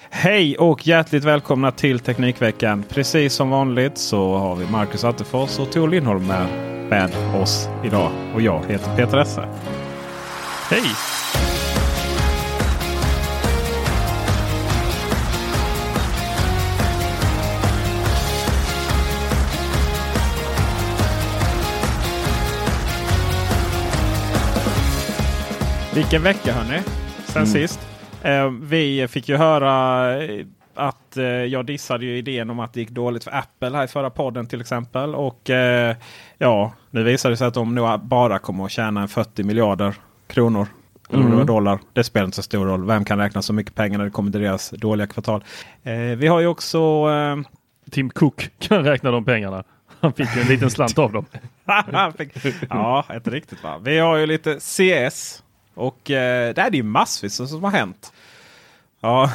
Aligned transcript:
Hej 0.00 0.56
och 0.58 0.86
hjärtligt 0.86 1.24
välkomna 1.24 1.70
till 1.70 1.98
Teknikveckan. 1.98 2.84
Precis 2.88 3.34
som 3.34 3.50
vanligt 3.50 3.98
så 3.98 4.36
har 4.36 4.56
vi 4.56 4.66
Marcus 4.66 5.04
Attefors 5.04 5.58
och 5.58 5.72
Tor 5.72 5.88
Lindholm 5.88 6.26
med, 6.26 6.46
med 6.90 7.40
oss 7.42 7.68
idag. 7.84 8.12
Och 8.34 8.40
jag 8.40 8.64
heter 8.68 8.96
Peter 8.96 9.18
Esse. 9.18 9.48
Hej! 10.70 10.82
Vilken 25.94 26.22
vecka 26.22 26.52
hörni! 26.52 26.82
Sen 27.26 27.46
sist. 27.46 27.87
Eh, 28.22 28.50
vi 28.50 29.08
fick 29.08 29.28
ju 29.28 29.36
höra 29.36 30.22
eh, 30.22 30.46
att 30.74 31.16
eh, 31.16 31.24
jag 31.24 31.66
dissade 31.66 32.04
ju 32.04 32.18
idén 32.18 32.50
om 32.50 32.60
att 32.60 32.72
det 32.72 32.80
gick 32.80 32.90
dåligt 32.90 33.24
för 33.24 33.30
Apple 33.30 33.76
här 33.76 33.84
i 33.84 33.88
förra 33.88 34.10
podden 34.10 34.46
till 34.46 34.60
exempel. 34.60 35.14
Och 35.14 35.50
ja, 36.38 36.72
nu 36.90 37.02
visar 37.02 37.30
det 37.30 37.36
sig 37.36 37.46
att 37.46 37.54
de 37.54 37.74
nog 37.74 38.00
bara 38.00 38.38
kommer 38.38 38.64
att 38.64 38.70
tjäna 38.70 39.02
en 39.02 39.08
40 39.08 39.42
miljarder 39.42 39.94
kronor. 40.26 40.66
Eller 41.10 41.24
det 41.24 41.36
var 41.36 41.44
dollar. 41.44 41.78
Det 41.92 42.04
spelar 42.04 42.24
inte 42.24 42.36
så 42.36 42.42
stor 42.42 42.66
roll. 42.66 42.86
Vem 42.86 43.04
kan 43.04 43.18
räkna 43.18 43.42
så 43.42 43.52
mycket 43.52 43.74
pengar 43.74 43.98
när 43.98 44.04
det 44.04 44.10
kommer 44.10 44.32
till 44.32 44.40
deras 44.40 44.70
dåliga 44.70 45.06
kvartal? 45.06 45.44
Vi 46.16 46.26
har 46.26 46.40
ju 46.40 46.46
också 46.46 47.06
Tim 47.90 48.10
Cook 48.10 48.50
kan 48.58 48.84
räkna 48.84 49.10
de 49.10 49.24
pengarna. 49.24 49.64
Han 50.00 50.12
fick 50.12 50.36
ju 50.36 50.42
en 50.42 50.48
liten 50.48 50.70
slant 50.70 50.98
av 50.98 51.12
dem. 51.12 51.26
Ja, 52.70 53.04
inte 53.14 53.30
riktigt 53.30 53.62
va. 53.62 53.78
Vi 53.78 53.98
har 53.98 54.16
ju 54.16 54.26
lite 54.26 54.58
CS. 54.60 55.42
Och 55.78 56.10
eh, 56.10 56.54
det 56.54 56.60
är 56.62 56.70
ju 56.72 56.82
massvis 56.82 57.34
som 57.34 57.64
har 57.64 57.70
hänt. 57.70 58.12
Ja, 59.00 59.30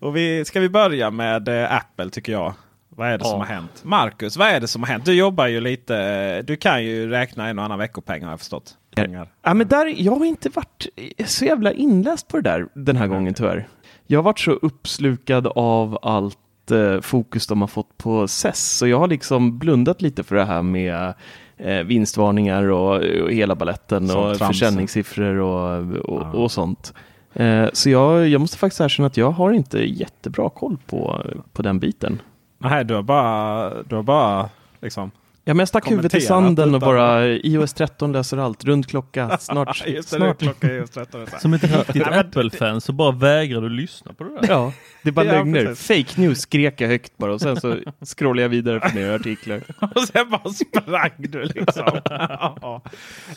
och 0.00 0.16
vi, 0.16 0.44
ska 0.44 0.60
vi 0.60 0.68
börja 0.68 1.10
med 1.10 1.48
eh, 1.48 1.72
Apple 1.76 2.10
tycker 2.10 2.32
jag. 2.32 2.52
Vad 2.88 3.08
är 3.08 3.18
det 3.18 3.24
Ja. 3.24 3.30
som 3.30 3.38
har 3.40 3.46
hänt? 3.46 3.84
Marcus, 3.84 4.36
vad 4.36 4.48
är 4.48 4.60
det 4.60 4.68
som 4.68 4.82
har 4.82 4.88
hänt? 4.88 5.04
Du 5.04 5.12
jobbar 5.14 5.46
ju 5.46 5.60
lite. 5.60 5.96
eh, 5.98 6.44
Du 6.44 6.56
kan 6.56 6.84
ju 6.84 7.08
räkna 7.08 7.48
en 7.48 7.58
och 7.58 7.64
annan 7.64 7.78
veckopeng 7.78 8.22
har 8.24 8.30
jag 8.30 8.38
förstått. 8.38 8.74
Pengar. 8.94 9.28
Ja, 9.42 9.54
men 9.54 9.68
där, 9.68 9.94
jag 9.96 10.12
har 10.16 10.24
inte 10.24 10.48
varit 10.48 10.86
så 11.26 11.44
jävla 11.44 11.72
inläst 11.72 12.28
på 12.28 12.36
det 12.36 12.42
där 12.50 12.66
den 12.74 12.96
här 12.96 13.06
gången 13.06 13.34
tyvärr. 13.34 13.68
Jag 14.06 14.18
har 14.18 14.22
varit 14.24 14.38
så 14.38 14.50
uppslukad 14.52 15.46
av 15.46 15.98
allt 16.02 16.70
eh, 16.70 17.00
fokus 17.00 17.46
de 17.46 17.60
har 17.60 17.68
fått 17.68 17.98
på 17.98 18.28
CES, 18.28 18.76
så 18.78 18.86
jag 18.86 18.98
har 18.98 19.06
liksom 19.08 19.58
blundat 19.58 20.02
lite 20.02 20.22
för 20.24 20.36
det 20.36 20.44
här 20.44 20.62
med 20.62 21.14
eh, 21.58 21.82
vinstvarningar 21.82 22.62
och, 22.64 22.94
och 23.22 23.32
hela 23.32 23.54
balletten 23.54 24.08
Sånt 24.08 24.32
och 24.32 24.38
trams. 24.38 24.48
försäljningssiffror 24.58 25.36
och, 25.36 25.80
och, 25.96 26.22
Ja. 26.22 26.30
och 26.32 26.50
sånt. 26.52 26.94
Eh, 27.34 27.66
så 27.72 27.90
jag, 27.90 28.28
jag 28.28 28.40
måste 28.40 28.58
faktiskt 28.58 28.80
erkänna 28.80 29.06
att 29.06 29.16
jag 29.16 29.30
har 29.30 29.52
inte 29.52 29.78
jättebra 29.78 30.50
koll 30.50 30.76
på, 30.86 31.22
på 31.52 31.62
den 31.62 31.78
biten. 31.78 32.22
Nej, 32.58 32.84
du 32.84 32.94
har 32.94 33.02
bara, 33.02 33.70
du 33.82 33.94
har 33.96 34.02
bara 34.02 34.48
liksom. 34.80 35.10
Ja, 35.48 35.54
men 35.54 35.58
jag 35.58 35.68
stack 35.68 35.90
huvudet 35.90 36.14
i 36.14 36.20
sanden 36.20 36.74
och 36.74 36.80
bara 36.80 37.26
iOS 37.26 37.72
13 37.72 38.12
löser 38.12 38.36
allt, 38.36 38.64
rund 38.64 38.86
klocka, 38.86 39.38
snart. 39.40 39.84
Just 39.86 40.10
det, 40.10 40.16
snart. 40.16 40.38
klockan 40.38 40.70
är 40.70 40.74
just 40.74 40.94
13. 40.94 41.26
så 41.26 41.32
här. 41.32 41.38
Som 41.40 41.54
ett 41.54 41.64
riktigt 41.64 42.06
Apple-fan 42.06 42.80
så 42.80 42.92
bara 42.92 43.10
vägrar 43.12 43.60
du 43.60 43.68
lyssna 43.68 44.12
på 44.12 44.24
det 44.24 44.30
där. 44.40 44.48
Ja, 44.48 44.72
det 45.02 45.08
är 45.08 45.12
bara 45.12 45.26
Ja, 45.26 45.32
lögner. 45.32 45.64
precis. 45.66 45.86
Fake 46.06 46.20
news 46.20 46.40
skrek 46.40 46.80
jag 46.80 46.88
högt 46.88 47.16
bara 47.16 47.32
och 47.32 47.40
sen 47.40 47.60
så 47.60 47.76
scrollade 48.06 48.42
jag 48.42 48.48
vidare 48.48 48.80
på 48.80 48.94
nya 48.94 49.14
artiklar. 49.14 49.62
Och 49.94 50.02
sen 50.02 50.30
bara 50.30 50.52
sprang 50.52 51.10
du 51.18 51.42
liksom. 51.44 52.00
Ja. 52.04 52.82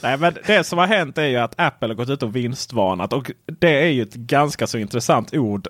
Nej, 0.03 0.17
men 0.17 0.33
det 0.47 0.63
som 0.63 0.79
har 0.79 0.87
hänt 0.87 1.17
är 1.17 1.27
ju 1.27 1.37
att 1.37 1.59
Apple 1.59 1.87
har 1.87 1.95
gått 1.95 2.09
ut 2.09 2.23
och 2.23 2.35
vinstvarnat. 2.35 3.13
Och 3.13 3.31
det 3.59 3.81
är 3.83 3.87
ju 3.89 4.01
ett 4.01 4.13
ganska 4.15 4.67
så 4.67 4.77
intressant 4.77 5.33
ord. 5.33 5.67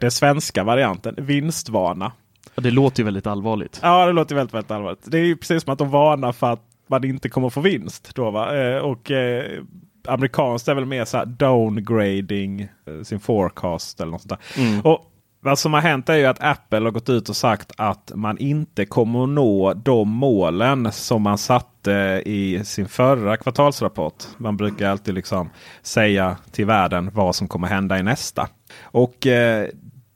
Den 0.00 0.10
svenska 0.10 0.64
varianten. 0.64 1.14
Vinstvarna. 1.18 2.12
Det 2.56 2.70
låter 2.70 3.00
ju 3.00 3.04
väldigt 3.04 3.26
allvarligt. 3.26 3.80
Ja, 3.82 4.06
det 4.06 4.12
låter 4.12 4.34
väldigt, 4.34 4.54
väldigt 4.54 4.70
allvarligt. 4.70 5.00
Det 5.04 5.18
är 5.18 5.24
ju 5.24 5.36
precis 5.36 5.62
som 5.62 5.72
att 5.72 5.78
de 5.78 5.90
varnar 5.90 6.32
för 6.32 6.52
att 6.52 6.62
man 6.86 7.04
inte 7.04 7.28
kommer 7.28 7.50
få 7.50 7.60
vinst. 7.60 8.10
Då, 8.14 8.30
va? 8.30 8.56
Eh, 8.56 8.76
Och 8.78 9.10
eh, 9.10 9.62
amerikanskt 10.08 10.68
är 10.68 10.74
väl 10.74 10.86
mer 10.86 11.04
så 11.04 11.16
här 11.16 11.26
downgrading 11.26 12.60
eh, 12.60 13.02
sin 13.02 13.20
forecast 13.20 14.00
eller 14.00 14.12
något 14.12 14.22
sånt 14.22 14.40
där. 14.54 14.86
Och 14.90 15.10
vad 15.40 15.58
som 15.58 15.72
har 15.74 15.80
hänt 15.80 16.08
är 16.08 16.14
ju 16.14 16.24
att 16.26 16.42
Apple 16.42 16.78
har 16.80 16.90
gått 16.90 17.08
ut 17.08 17.28
och 17.28 17.36
sagt 17.36 17.72
att 17.76 18.12
man 18.14 18.38
inte 18.38 18.86
kommer 18.86 19.22
att 19.22 19.28
nå 19.28 19.74
de 19.74 20.08
målen 20.08 20.92
som 20.92 21.22
man 21.22 21.38
satte 21.38 22.22
i 22.26 22.64
sin 22.64 22.88
förra 22.88 23.36
kvartalsrapport. 23.36 24.24
Man 24.36 24.56
brukar 24.56 24.88
alltid 24.90 25.14
liksom 25.14 25.50
säga 25.82 26.36
till 26.52 26.66
världen 26.66 27.10
vad 27.14 27.34
som 27.34 27.48
kommer 27.48 27.68
hända 27.68 27.98
i 27.98 28.02
nästa. 28.02 28.48
Och 28.82 29.26
eh, 29.26 29.68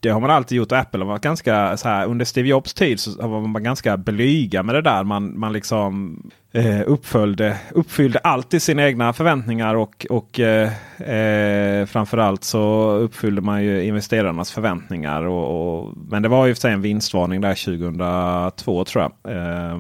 det 0.09 0.13
har 0.13 0.21
man 0.21 0.31
alltid 0.31 0.59
gjort. 0.59 0.73
Apple 0.73 1.01
har 1.01 1.07
varit 1.07 1.23
ganska 1.23 1.77
så 1.77 1.89
här, 1.89 2.07
under 2.07 2.25
Steve 2.25 2.49
Jobs 2.49 2.75
tid 2.75 3.01
så 3.01 3.29
var 3.29 3.41
man 3.41 3.63
ganska 3.63 3.97
blyga 3.97 4.63
med 4.63 4.75
det 4.75 4.83
där. 4.83 5.05
Man, 5.05 5.39
man 5.39 5.53
liksom 5.53 6.23
eh, 6.53 6.81
uppföljde, 6.87 7.57
uppfyllde 7.71 8.19
alltid 8.19 8.63
sina 8.63 8.87
egna 8.87 9.13
förväntningar 9.13 9.75
och, 9.75 10.07
och 10.11 10.41
eh, 10.41 10.73
eh, 11.01 11.87
framförallt 11.87 12.45
så 12.45 12.91
uppfyllde 12.91 13.41
man 13.41 13.65
ju 13.65 13.85
investerarnas 13.85 14.53
förväntningar. 14.53 15.23
Och, 15.23 15.79
och, 15.79 15.95
men 16.11 16.23
det 16.23 16.29
var 16.29 16.47
ju 16.47 16.55
en 16.65 16.83
vinstvarning 16.83 17.41
där 17.41 17.55
2002 17.55 18.85
tror 18.85 19.03
jag. 19.23 19.37
Eh, 19.37 19.79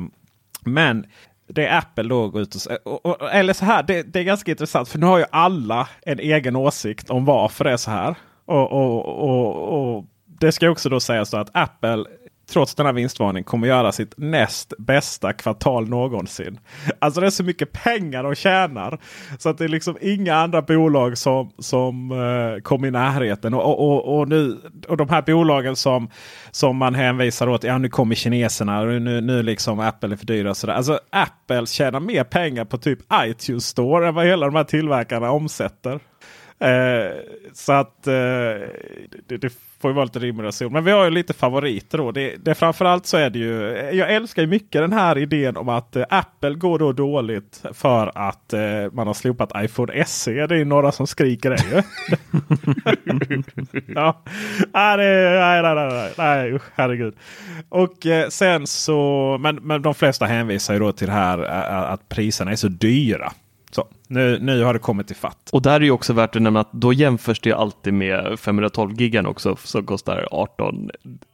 men 0.64 1.06
det 1.48 1.66
är 1.66 1.78
Apple 1.78 2.08
då 2.08 2.28
går 2.28 2.42
ut 2.42 2.54
och, 2.54 3.06
och, 3.06 3.22
och 3.22 3.32
Eller 3.32 3.52
så 3.52 3.64
här, 3.64 3.82
det, 3.82 4.02
det 4.02 4.18
är 4.18 4.24
ganska 4.24 4.50
intressant 4.50 4.88
för 4.88 4.98
nu 4.98 5.06
har 5.06 5.18
ju 5.18 5.24
alla 5.30 5.88
en 6.02 6.20
egen 6.20 6.56
åsikt 6.56 7.10
om 7.10 7.24
varför 7.24 7.64
det 7.64 7.70
är 7.72 7.76
så 7.76 7.90
här. 7.90 8.14
Och, 8.44 8.72
och, 8.72 9.06
och, 9.06 9.96
och 9.96 10.04
det 10.40 10.52
ska 10.52 10.70
också 10.70 10.88
då 10.88 11.00
sägas 11.00 11.34
att 11.34 11.50
Apple 11.52 12.04
trots 12.48 12.74
denna 12.74 12.92
vinstvarning 12.92 13.44
kommer 13.44 13.68
göra 13.68 13.92
sitt 13.92 14.14
näst 14.16 14.72
bästa 14.78 15.32
kvartal 15.32 15.88
någonsin. 15.88 16.60
Alltså 16.98 17.20
det 17.20 17.26
är 17.26 17.30
så 17.30 17.44
mycket 17.44 17.72
pengar 17.72 18.22
de 18.22 18.34
tjänar. 18.34 18.98
Så 19.38 19.48
att 19.48 19.58
det 19.58 19.64
är 19.64 19.68
liksom 19.68 19.96
inga 20.00 20.34
andra 20.34 20.62
bolag 20.62 21.18
som, 21.18 21.50
som 21.58 22.12
eh, 22.12 22.18
uh, 22.18 22.60
kommer 22.60 22.88
i 22.88 22.90
närheten. 22.90 23.54
Och, 23.54 23.88
och, 23.88 24.18
och, 24.18 24.28
nu, 24.28 24.58
och 24.88 24.96
de 24.96 25.08
här 25.08 25.22
bolagen 25.22 25.76
som, 25.76 26.10
som 26.50 26.76
man 26.76 26.94
hänvisar 26.94 27.48
åt. 27.48 27.64
Ja 27.64 27.78
nu 27.78 27.88
kommer 27.88 28.14
kineserna. 28.14 28.80
och 28.80 29.02
Nu, 29.02 29.20
nu 29.20 29.42
liksom 29.42 29.80
Apple 29.80 30.12
är 30.12 30.16
för 30.16 30.26
dyra. 30.26 30.50
och 30.50 30.56
sådär. 30.56 30.74
Alltså 30.74 31.00
Apple 31.10 31.66
tjänar 31.66 32.00
mer 32.00 32.24
pengar 32.24 32.64
på 32.64 32.78
typ 32.78 32.98
iTunes 33.12 33.66
Store 33.66 34.08
än 34.08 34.14
vad 34.14 34.26
hela 34.26 34.46
de 34.46 34.54
här 34.54 34.64
tillverkarna 34.64 35.30
omsätter. 35.30 36.00
Eh, 36.60 37.12
så 37.52 37.72
att 37.72 38.06
eh, 38.06 38.12
det, 39.26 39.36
det 39.40 39.52
får 39.80 39.90
ju 39.90 39.94
vara 39.94 40.04
lite 40.04 40.18
rim 40.18 40.38
och 40.38 40.44
reson. 40.44 40.72
Men 40.72 40.84
vi 40.84 40.90
har 40.90 41.04
ju 41.04 41.10
lite 41.10 41.34
favoriter 41.34 41.98
då. 41.98 42.12
Det, 42.12 42.36
det 42.36 42.54
framförallt 42.54 43.06
så 43.06 43.16
är 43.16 43.30
det 43.30 43.38
ju. 43.38 43.60
Jag 43.92 44.14
älskar 44.14 44.42
ju 44.42 44.48
mycket 44.48 44.82
den 44.82 44.92
här 44.92 45.18
idén 45.18 45.56
om 45.56 45.68
att 45.68 45.96
eh, 45.96 46.04
Apple 46.08 46.54
går 46.54 46.78
då 46.78 46.92
dåligt 46.92 47.62
för 47.72 48.12
att 48.14 48.52
eh, 48.52 48.60
man 48.92 49.06
har 49.06 49.14
slopat 49.14 49.52
iPhone 49.56 50.04
SE. 50.04 50.46
Det 50.46 50.54
är 50.54 50.58
ju 50.58 50.64
några 50.64 50.92
som 50.92 51.06
skriker 51.06 51.50
det 51.50 51.64
ju. 51.70 51.82
ja. 53.94 54.22
nej, 54.72 54.96
nej, 54.96 55.62
nej, 55.62 55.74
nej, 55.74 56.12
nej, 56.18 56.52
usch, 56.52 56.62
herregud. 56.74 57.14
Och 57.68 58.06
eh, 58.06 58.28
sen 58.28 58.66
så, 58.66 59.36
men, 59.40 59.56
men 59.56 59.82
de 59.82 59.94
flesta 59.94 60.26
hänvisar 60.26 60.74
ju 60.74 60.80
då 60.80 60.92
till 60.92 61.06
det 61.06 61.12
här 61.12 61.38
eh, 61.38 61.92
att 61.92 62.08
priserna 62.08 62.50
är 62.50 62.56
så 62.56 62.68
dyra. 62.68 63.32
Så, 63.70 63.88
nu, 64.08 64.38
nu 64.40 64.62
har 64.62 64.72
det 64.72 64.78
kommit 64.78 65.10
i 65.10 65.14
fatt. 65.14 65.50
Och 65.52 65.62
där 65.62 65.72
är 65.72 65.80
ju 65.80 65.90
också 65.90 66.12
värt 66.12 66.36
att 66.36 66.42
nämna 66.42 66.60
att 66.60 66.72
då 66.72 66.92
jämförs 66.92 67.40
det 67.40 67.52
alltid 67.52 67.94
med 67.94 68.38
512 68.38 69.00
gigan 69.00 69.26
också 69.26 69.56
som 69.56 69.86
kostar 69.86 70.28
18. 70.30 70.90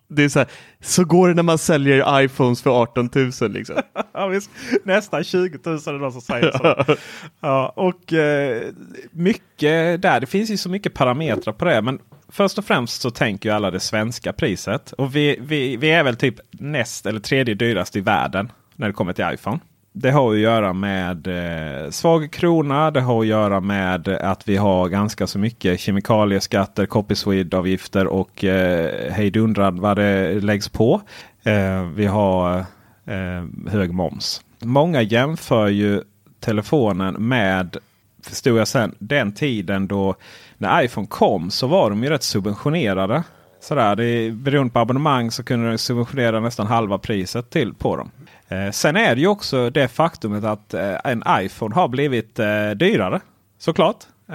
Det 0.08 0.24
är 0.24 0.28
så 0.28 0.38
här, 0.38 0.48
så 0.80 1.04
går 1.04 1.28
det 1.28 1.34
när 1.34 1.42
man 1.42 1.58
säljer 1.58 2.22
iPhones 2.22 2.62
för 2.62 2.82
18 2.82 3.10
000 3.14 3.52
liksom. 3.52 3.76
ja, 4.12 4.26
visst. 4.26 4.50
Nästan 4.84 5.24
20 5.24 5.58
000 5.64 5.74
är 5.74 5.98
någon 5.98 6.12
som 6.12 6.20
säger 6.20 6.52
så. 6.52 6.96
ja, 7.40 7.72
och 7.76 8.12
eh, 8.12 8.62
mycket 9.10 10.02
där, 10.02 10.20
det 10.20 10.26
finns 10.26 10.50
ju 10.50 10.56
så 10.56 10.68
mycket 10.68 10.94
parametrar 10.94 11.52
på 11.52 11.64
det. 11.64 11.82
Men 11.82 11.98
först 12.28 12.58
och 12.58 12.64
främst 12.64 13.02
så 13.02 13.10
tänker 13.10 13.48
ju 13.48 13.54
alla 13.54 13.70
det 13.70 13.80
svenska 13.80 14.32
priset. 14.32 14.92
Och 14.92 15.16
vi, 15.16 15.38
vi, 15.40 15.76
vi 15.76 15.90
är 15.90 16.04
väl 16.04 16.16
typ 16.16 16.40
näst 16.50 17.06
eller 17.06 17.20
tredje 17.20 17.54
dyrast 17.54 17.96
i 17.96 18.00
världen 18.00 18.52
när 18.76 18.86
det 18.86 18.92
kommer 18.92 19.12
till 19.12 19.24
iPhone 19.34 19.58
det 19.96 20.10
har 20.10 20.32
att 20.32 20.38
göra 20.38 20.72
med 20.72 21.26
eh, 21.26 21.90
svag 21.90 22.30
krona. 22.30 22.90
Det 22.90 23.00
har 23.00 23.20
att 23.20 23.26
göra 23.26 23.60
med 23.60 24.08
att 24.08 24.48
vi 24.48 24.56
har 24.56 24.88
ganska 24.88 25.26
så 25.26 25.38
mycket 25.38 25.80
kemikalieskatter, 25.80 26.86
copyswede-avgifter 26.86 28.06
och 28.06 28.44
eh, 28.44 29.12
hejdundrad 29.12 29.78
vad 29.78 29.96
det 29.96 30.40
läggs 30.40 30.68
på. 30.68 31.00
Eh, 31.42 31.84
vi 31.94 32.06
har 32.06 32.58
eh, 33.04 33.44
hög 33.70 33.92
moms. 33.92 34.42
Många 34.60 35.02
jämför 35.02 35.68
ju 35.68 36.02
telefonen 36.40 37.14
med, 37.14 37.76
förstod 38.22 38.58
jag 38.58 38.68
sen, 38.68 38.94
den 38.98 39.32
tiden 39.32 39.88
då 39.88 40.14
när 40.58 40.84
iPhone 40.84 41.06
kom 41.06 41.50
så 41.50 41.66
var 41.66 41.90
de 41.90 42.04
ju 42.04 42.10
rätt 42.10 42.22
subventionerade. 42.22 43.22
Sådär, 43.64 43.96
det, 43.96 44.30
beroende 44.30 44.72
på 44.72 44.78
abonnemang 44.78 45.30
så 45.30 45.44
kunde 45.44 45.68
den 45.68 45.78
subventionera 45.78 46.40
nästan 46.40 46.66
halva 46.66 46.98
priset 46.98 47.50
till 47.50 47.74
på 47.74 47.96
dem. 47.96 48.10
Eh, 48.48 48.70
sen 48.70 48.96
är 48.96 49.14
det 49.14 49.20
ju 49.20 49.26
också 49.26 49.70
det 49.70 49.88
faktumet 49.88 50.44
att 50.44 50.74
eh, 50.74 50.96
en 51.04 51.22
iPhone 51.28 51.74
har 51.74 51.88
blivit 51.88 52.38
eh, 52.38 52.70
dyrare. 52.70 53.20
Såklart. 53.58 53.96
Eh, 54.28 54.34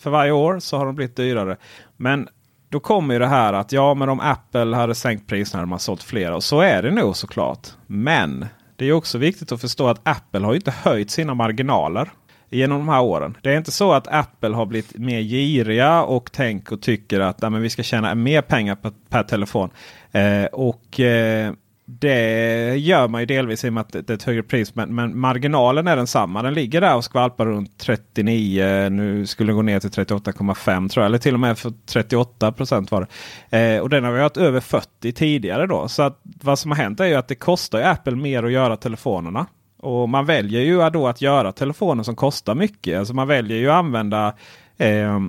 för 0.00 0.10
varje 0.10 0.32
år 0.32 0.58
så 0.58 0.76
har 0.76 0.86
de 0.86 0.94
blivit 0.94 1.16
dyrare. 1.16 1.56
Men 1.96 2.28
då 2.68 2.80
kommer 2.80 3.14
ju 3.14 3.20
det 3.20 3.26
här 3.26 3.52
att 3.52 3.72
ja 3.72 3.94
men 3.94 4.08
om 4.08 4.20
Apple 4.20 4.76
hade 4.76 4.94
sänkt 4.94 5.26
priserna 5.26 5.60
hade 5.60 5.70
man 5.70 5.78
sålt 5.78 6.02
flera. 6.02 6.36
Och 6.36 6.44
så 6.44 6.60
är 6.60 6.82
det 6.82 6.90
nog 6.90 7.16
såklart. 7.16 7.68
Men 7.86 8.46
det 8.76 8.84
är 8.84 8.92
också 8.92 9.18
viktigt 9.18 9.52
att 9.52 9.60
förstå 9.60 9.88
att 9.88 10.08
Apple 10.08 10.40
har 10.40 10.54
inte 10.54 10.70
höjt 10.70 11.10
sina 11.10 11.34
marginaler 11.34 12.10
genom 12.50 12.78
de 12.78 12.88
här 12.88 13.02
åren. 13.02 13.36
Det 13.42 13.52
är 13.52 13.56
inte 13.56 13.72
så 13.72 13.92
att 13.92 14.08
Apple 14.08 14.54
har 14.54 14.66
blivit 14.66 14.98
mer 14.98 15.20
giriga 15.20 16.02
och 16.02 16.32
tänker 16.32 16.74
och 16.74 16.82
tycker 16.82 17.20
att 17.20 17.40
nej, 17.40 17.50
men 17.50 17.62
vi 17.62 17.70
ska 17.70 17.82
tjäna 17.82 18.14
mer 18.14 18.42
pengar 18.42 18.76
per, 18.76 18.92
per 19.08 19.22
telefon. 19.22 19.70
Eh, 20.12 20.44
och 20.44 21.00
eh, 21.00 21.52
det 21.88 22.76
gör 22.76 23.08
man 23.08 23.20
ju 23.20 23.26
delvis 23.26 23.64
i 23.64 23.68
och 23.68 23.72
med 23.72 23.80
att 23.80 23.92
det 23.92 24.10
är 24.10 24.14
ett 24.14 24.22
högre 24.22 24.42
pris. 24.42 24.74
Men, 24.74 24.94
men 24.94 25.18
marginalen 25.18 25.88
är 25.88 25.96
densamma. 25.96 26.42
Den 26.42 26.54
ligger 26.54 26.80
där 26.80 26.96
och 26.96 27.04
skvalpar 27.04 27.46
runt 27.46 27.78
39. 27.78 28.88
Nu 28.88 29.26
skulle 29.26 29.48
den 29.48 29.56
gå 29.56 29.62
ner 29.62 29.80
till 29.80 29.90
38,5 29.90 30.88
tror 30.88 31.02
jag. 31.02 31.08
Eller 31.08 31.18
till 31.18 31.34
och 31.34 31.40
med 31.40 31.58
för 31.58 31.72
38 31.86 32.52
procent 32.52 32.90
var 32.90 33.06
det. 33.50 33.58
Eh, 33.58 33.80
och 33.80 33.88
den 33.88 34.04
har 34.04 34.12
vi 34.12 34.20
haft 34.20 34.36
över 34.36 34.60
40 34.60 35.12
tidigare 35.12 35.66
då. 35.66 35.88
Så 35.88 36.02
att 36.02 36.20
vad 36.22 36.58
som 36.58 36.70
har 36.70 36.78
hänt 36.78 37.00
är 37.00 37.06
ju 37.06 37.14
att 37.14 37.28
det 37.28 37.34
kostar 37.34 37.82
Apple 37.82 38.16
mer 38.16 38.42
att 38.42 38.52
göra 38.52 38.76
telefonerna. 38.76 39.46
Och 39.86 40.08
man 40.08 40.26
väljer 40.26 40.60
ju 40.60 40.90
då 40.90 41.08
att 41.08 41.22
göra 41.22 41.52
telefoner 41.52 42.02
som 42.02 42.16
kostar 42.16 42.54
mycket. 42.54 42.98
Alltså 42.98 43.14
man 43.14 43.28
väljer 43.28 43.58
ju 43.58 43.70
att 43.70 43.76
använda 43.76 44.34
eh, 44.78 45.20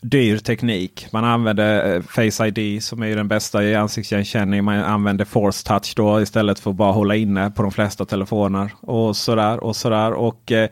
dyr 0.00 0.38
teknik. 0.38 1.06
Man 1.12 1.24
använder 1.24 1.94
eh, 1.94 2.02
Face 2.02 2.46
ID 2.46 2.82
som 2.82 3.02
är 3.02 3.16
den 3.16 3.28
bästa 3.28 3.64
i 3.64 3.74
ansiktsigenkänning. 3.74 4.64
Man 4.64 4.78
använder 4.78 5.24
Force 5.24 5.66
Touch 5.66 5.92
då 5.96 6.20
istället 6.20 6.58
för 6.58 6.70
att 6.70 6.76
bara 6.76 6.92
hålla 6.92 7.16
inne 7.16 7.50
på 7.50 7.62
de 7.62 7.72
flesta 7.72 8.04
telefoner. 8.04 8.70
Och 8.80 9.16
sådär 9.16 9.64
och 9.64 9.76
sådär. 9.76 10.12
Och 10.12 10.52
eh, 10.52 10.68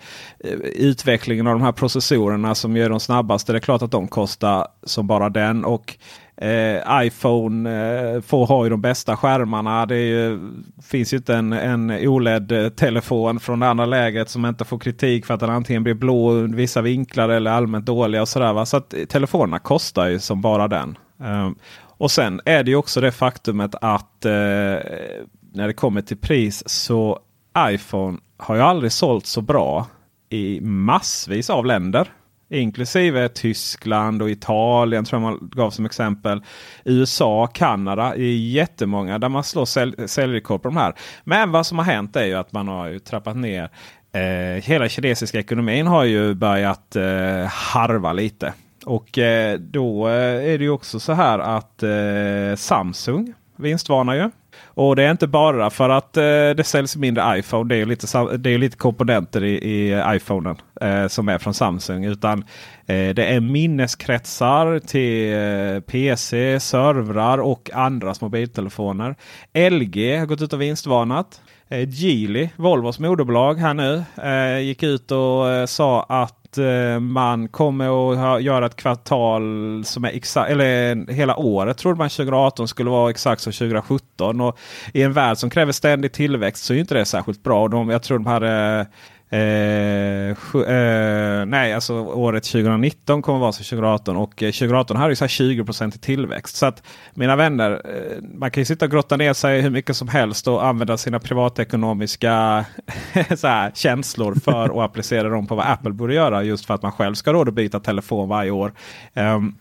utvecklingen 0.74 1.46
av 1.46 1.52
de 1.52 1.62
här 1.62 1.72
processorerna 1.72 2.54
som 2.54 2.76
gör 2.76 2.90
de 2.90 3.00
snabbaste. 3.00 3.52
Det 3.52 3.58
är 3.58 3.60
klart 3.60 3.82
att 3.82 3.90
de 3.90 4.08
kostar 4.08 4.66
som 4.82 5.06
bara 5.06 5.28
den. 5.28 5.64
Och 5.64 5.96
Eh, 6.40 7.04
iPhone 7.06 7.70
eh, 7.70 8.20
får 8.20 8.46
ha 8.46 8.64
ju 8.64 8.70
de 8.70 8.80
bästa 8.80 9.16
skärmarna. 9.16 9.86
Det 9.86 9.96
ju, 9.98 10.38
finns 10.82 11.12
ju 11.12 11.16
inte 11.16 11.34
en, 11.34 11.52
en 11.52 11.90
OLED-telefon 11.90 13.40
från 13.40 13.60
det 13.60 13.68
andra 13.68 13.86
läget 13.86 14.30
som 14.30 14.46
inte 14.46 14.64
får 14.64 14.78
kritik 14.78 15.26
för 15.26 15.34
att 15.34 15.40
den 15.40 15.50
antingen 15.50 15.82
blir 15.82 15.94
blå 15.94 16.38
i 16.38 16.46
vissa 16.46 16.82
vinklar 16.82 17.28
eller 17.28 17.50
allmänt 17.50 17.86
dåliga. 17.86 18.22
och 18.22 18.28
sådär, 18.28 18.52
va? 18.52 18.66
Så 18.66 18.76
att 18.76 18.94
telefonerna 19.08 19.58
kostar 19.58 20.06
ju 20.06 20.18
som 20.18 20.40
bara 20.40 20.68
den. 20.68 20.98
Eh, 21.20 21.50
och 21.82 22.10
sen 22.10 22.40
är 22.44 22.64
det 22.64 22.70
ju 22.70 22.76
också 22.76 23.00
det 23.00 23.12
faktumet 23.12 23.74
att 23.80 24.24
eh, 24.24 24.30
när 25.52 25.66
det 25.66 25.72
kommer 25.72 26.02
till 26.02 26.18
pris 26.18 26.68
så 26.68 27.18
iPhone 27.58 28.18
har 28.36 28.54
ju 28.54 28.62
aldrig 28.62 28.92
sålt 28.92 29.26
så 29.26 29.40
bra 29.40 29.86
i 30.28 30.60
massvis 30.60 31.50
av 31.50 31.66
länder. 31.66 32.08
Inklusive 32.50 33.28
Tyskland 33.28 34.22
och 34.22 34.30
Italien 34.30 35.04
tror 35.04 35.22
jag 35.22 35.30
man 35.30 35.50
gav 35.52 35.70
som 35.70 35.86
exempel. 35.86 36.42
USA, 36.84 37.46
Kanada 37.46 38.14
är 38.14 38.36
jättemånga 38.36 39.18
där 39.18 39.28
man 39.28 39.44
slår 39.44 39.64
säl 39.64 40.08
säljrekord 40.08 40.62
på 40.62 40.68
de 40.68 40.76
här. 40.76 40.94
Men 41.24 41.52
vad 41.52 41.66
som 41.66 41.78
har 41.78 41.84
hänt 41.84 42.16
är 42.16 42.24
ju 42.24 42.34
att 42.34 42.52
man 42.52 42.68
har 42.68 42.88
ju 42.88 42.98
trappat 42.98 43.36
ner. 43.36 43.70
Eh, 44.12 44.62
hela 44.64 44.88
kinesiska 44.88 45.38
ekonomin 45.38 45.86
har 45.86 46.04
ju 46.04 46.34
börjat 46.34 46.96
eh, 46.96 47.46
harva 47.46 48.12
lite. 48.12 48.52
Och 48.84 49.18
eh, 49.18 49.58
då 49.58 50.08
eh, 50.08 50.52
är 50.52 50.58
det 50.58 50.64
ju 50.64 50.70
också 50.70 51.00
så 51.00 51.12
här 51.12 51.38
att 51.38 51.82
eh, 51.82 52.56
Samsung 52.56 53.34
vinstvarnar 53.56 54.14
ju. 54.14 54.30
Och 54.64 54.96
det 54.96 55.02
är 55.02 55.10
inte 55.10 55.26
bara 55.26 55.70
för 55.70 55.88
att 55.88 56.16
eh, 56.16 56.22
det 56.22 56.66
säljs 56.66 56.96
mindre 56.96 57.38
iPhone. 57.38 57.74
Det 57.74 57.80
är 57.80 57.86
lite, 57.86 58.36
det 58.36 58.50
är 58.50 58.58
lite 58.58 58.76
komponenter 58.76 59.44
i, 59.44 59.54
i 59.54 60.02
iPhonen 60.06 60.56
eh, 60.80 61.06
som 61.06 61.28
är 61.28 61.38
från 61.38 61.54
Samsung. 61.54 62.04
Utan 62.04 62.38
eh, 62.86 63.14
det 63.14 63.24
är 63.24 63.40
minneskretsar 63.40 64.78
till 64.78 65.32
eh, 65.32 65.80
PC, 65.80 66.60
servrar 66.60 67.38
och 67.38 67.70
andras 67.74 68.20
mobiltelefoner. 68.20 69.14
LG 69.70 70.18
har 70.18 70.26
gått 70.26 70.42
ut 70.42 70.52
och 70.52 70.62
vinstvarnat. 70.62 71.40
Eh, 71.68 71.88
Geely, 71.88 72.48
Volvos 72.56 72.98
moderbolag 72.98 73.54
här 73.54 73.74
nu, 73.74 74.04
eh, 74.22 74.58
gick 74.58 74.82
ut 74.82 75.10
och 75.10 75.48
eh, 75.48 75.66
sa 75.66 76.02
att 76.02 76.39
att 76.50 76.58
eh, 76.58 77.00
man 77.00 77.48
kommer 77.48 78.34
att 78.34 78.42
göra 78.42 78.66
ett 78.66 78.76
kvartal 78.76 79.42
som 79.84 80.04
är 80.04 80.08
exakt, 80.08 80.50
eller 80.50 81.12
hela 81.12 81.36
året 81.36 81.78
trodde 81.78 81.98
man 81.98 82.08
2018 82.08 82.68
skulle 82.68 82.90
vara 82.90 83.10
exakt 83.10 83.42
som 83.42 83.52
2017. 83.52 84.40
Och 84.40 84.58
I 84.94 85.02
en 85.02 85.12
värld 85.12 85.36
som 85.36 85.50
kräver 85.50 85.72
ständig 85.72 86.12
tillväxt 86.12 86.64
så 86.64 86.74
är 86.74 86.78
inte 86.78 86.94
det 86.94 87.04
särskilt 87.04 87.42
bra. 87.42 87.68
De, 87.68 87.88
jag 87.88 88.02
tror 88.02 88.18
de 88.18 88.26
hade 88.26 88.86
Eh, 89.32 90.30
eh, 90.54 91.46
nej, 91.46 91.72
alltså 91.72 91.94
året 91.94 92.44
2019 92.44 93.22
kommer 93.22 93.38
vara 93.38 93.52
som 93.52 93.64
2018 93.64 94.16
och 94.16 94.42
eh, 94.42 94.46
2018 94.46 94.96
hade 94.96 95.12
ju 95.12 95.16
så 95.16 95.28
20 95.28 95.64
i 95.86 95.90
tillväxt. 95.90 96.56
Så 96.56 96.66
att 96.66 96.82
mina 97.14 97.36
vänner, 97.36 97.70
eh, 97.70 98.22
man 98.22 98.50
kan 98.50 98.60
ju 98.60 98.64
sitta 98.64 98.84
och 98.84 98.90
grotta 98.90 99.16
ner 99.16 99.32
sig 99.32 99.60
hur 99.60 99.70
mycket 99.70 99.96
som 99.96 100.08
helst 100.08 100.48
och 100.48 100.66
använda 100.66 100.96
sina 100.96 101.18
privatekonomiska 101.18 102.64
så 103.36 103.46
här, 103.46 103.70
känslor 103.74 104.34
för 104.34 104.64
att 104.64 104.90
applicera 104.90 105.28
dem 105.28 105.46
på 105.46 105.54
vad 105.54 105.66
Apple 105.66 105.90
borde 105.90 106.14
göra 106.14 106.42
just 106.42 106.66
för 106.66 106.74
att 106.74 106.82
man 106.82 106.92
själv 106.92 107.14
ska 107.14 107.32
råd 107.32 107.48
att 107.48 107.54
byta 107.54 107.80
telefon 107.80 108.28
varje 108.28 108.50
år. 108.50 108.72
Um, 109.14 109.56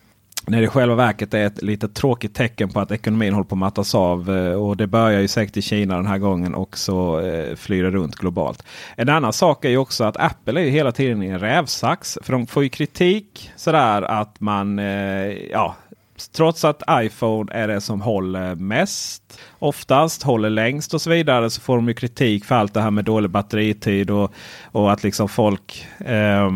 när 0.47 0.57
det 0.57 0.63
i 0.63 0.67
själva 0.67 0.95
verket 0.95 1.33
är 1.33 1.45
ett 1.45 1.61
lite 1.61 1.87
tråkigt 1.87 2.35
tecken 2.35 2.69
på 2.69 2.79
att 2.79 2.91
ekonomin 2.91 3.33
håller 3.33 3.47
på 3.47 3.55
att 3.55 3.59
mattas 3.59 3.95
av. 3.95 4.37
Eh, 4.37 4.53
och 4.53 4.77
det 4.77 4.87
börjar 4.87 5.19
ju 5.19 5.27
säkert 5.27 5.57
i 5.57 5.61
Kina 5.61 5.95
den 5.95 6.07
här 6.07 6.17
gången 6.17 6.55
och 6.55 6.77
så 6.77 7.19
eh, 7.19 7.55
flyr 7.55 7.83
det 7.83 7.89
runt 7.89 8.15
globalt. 8.15 8.63
En 8.95 9.09
annan 9.09 9.33
sak 9.33 9.65
är 9.65 9.69
ju 9.69 9.77
också 9.77 10.03
att 10.03 10.17
Apple 10.17 10.61
är 10.61 10.65
ju 10.65 10.69
hela 10.69 10.91
tiden 10.91 11.23
i 11.23 11.27
en 11.27 11.39
rävsax. 11.39 12.17
För 12.21 12.31
de 12.31 12.47
får 12.47 12.63
ju 12.63 12.69
kritik 12.69 13.51
sådär 13.55 14.01
att 14.01 14.39
man, 14.39 14.79
eh, 14.79 15.33
ja, 15.51 15.75
trots 16.35 16.65
att 16.65 16.83
iPhone 16.91 17.53
är 17.53 17.67
det 17.67 17.81
som 17.81 18.01
håller 18.01 18.55
mest, 18.55 19.39
oftast 19.59 20.23
håller 20.23 20.49
längst 20.49 20.93
och 20.93 21.01
så 21.01 21.09
vidare, 21.09 21.49
så 21.49 21.61
får 21.61 21.75
de 21.75 21.87
ju 21.87 21.93
kritik 21.93 22.45
för 22.45 22.55
allt 22.55 22.73
det 22.73 22.81
här 22.81 22.91
med 22.91 23.05
dålig 23.05 23.31
batteritid 23.31 24.09
och, 24.09 24.33
och 24.71 24.91
att 24.91 25.03
liksom 25.03 25.29
folk 25.29 25.87
eh, 25.99 26.49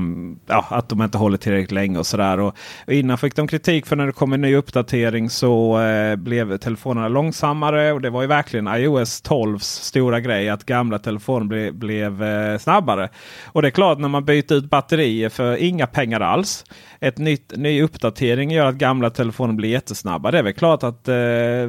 ja, 0.48 0.66
att 0.70 0.90
de 0.90 1.02
inte 1.02 1.18
håller 1.18 1.38
tillräckligt 1.38 1.72
länge 1.72 2.00
och 2.00 2.08
sådär. 2.08 2.40
Och, 2.40 2.56
och 2.88 2.94
innan 2.94 3.18
fick 3.18 3.36
de 3.36 3.48
kritik 3.48 3.86
för 3.86 3.96
när 3.96 4.06
det 4.06 4.12
kom 4.12 4.34
en 4.34 4.42
ny 4.42 4.56
uppdatering 4.56 5.30
så 5.30 5.82
eh, 5.82 6.16
blev 6.16 6.58
telefonerna 6.58 7.08
långsammare 7.08 7.92
och 7.92 8.02
det 8.02 8.10
var 8.10 8.22
ju 8.22 8.28
verkligen 8.28 8.68
iOS 8.68 9.24
12s 9.24 9.60
stora 9.60 10.20
grej 10.20 10.50
att 10.50 10.66
gamla 10.66 11.00
telefoner 11.00 11.46
ble, 11.46 11.72
blev 11.72 12.24
eh, 12.24 12.58
snabbare. 12.58 13.10
Och 13.46 13.62
det 13.62 13.68
är 13.68 13.72
klart 13.72 14.00
när 14.00 14.08
man 14.08 14.26
byter 14.26 14.54
ut 14.54 14.70
batterier 14.70 15.30
för 15.30 15.58
inga 15.58 15.88
pengar 15.88 16.20
alls. 16.20 16.66
Ett 17.00 17.18
nytt, 17.18 17.54
ny 17.56 17.82
uppdatering 17.82 18.52
gör 18.52 18.66
att 18.66 18.76
gamla 18.76 19.10
telefoner 19.10 19.54
blir 19.54 19.70
jättesnabba. 19.70 20.32
Det 20.32 20.40
är 20.40 20.44
väl 20.44 20.54
klart 20.54 20.84
att 20.84 21.08
eh, 21.08 21.16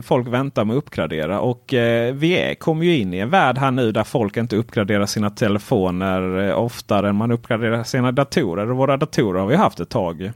folk 0.03 0.29
väntar 0.29 0.65
med 0.65 0.77
uppgradering 0.77 1.24
uppgradera. 1.25 1.41
Och 1.41 1.75
eh, 1.75 2.15
vi 2.15 2.55
kommer 2.59 2.85
ju 2.85 2.97
in 2.97 3.15
i 3.15 3.19
en 3.19 3.31
värld 3.31 3.59
här 3.59 3.71
nu 3.71 3.93
där 3.93 4.05
folk 4.05 4.37
inte 4.37 4.57
uppgraderar 4.57 5.07
sina 5.07 5.31
telefoner 5.31 6.49
eh, 6.49 6.59
oftare 6.59 7.09
än 7.09 7.17
man 7.17 7.31
uppgraderar 7.31 7.85
sina 7.85 8.13
datorer. 8.13 8.71
Och 8.71 8.77
våra 8.77 8.97
datorer 8.97 9.41
har 9.41 9.47
vi 9.47 9.57
haft 9.57 9.81
ett 9.81 9.91
tag. 9.91 10.33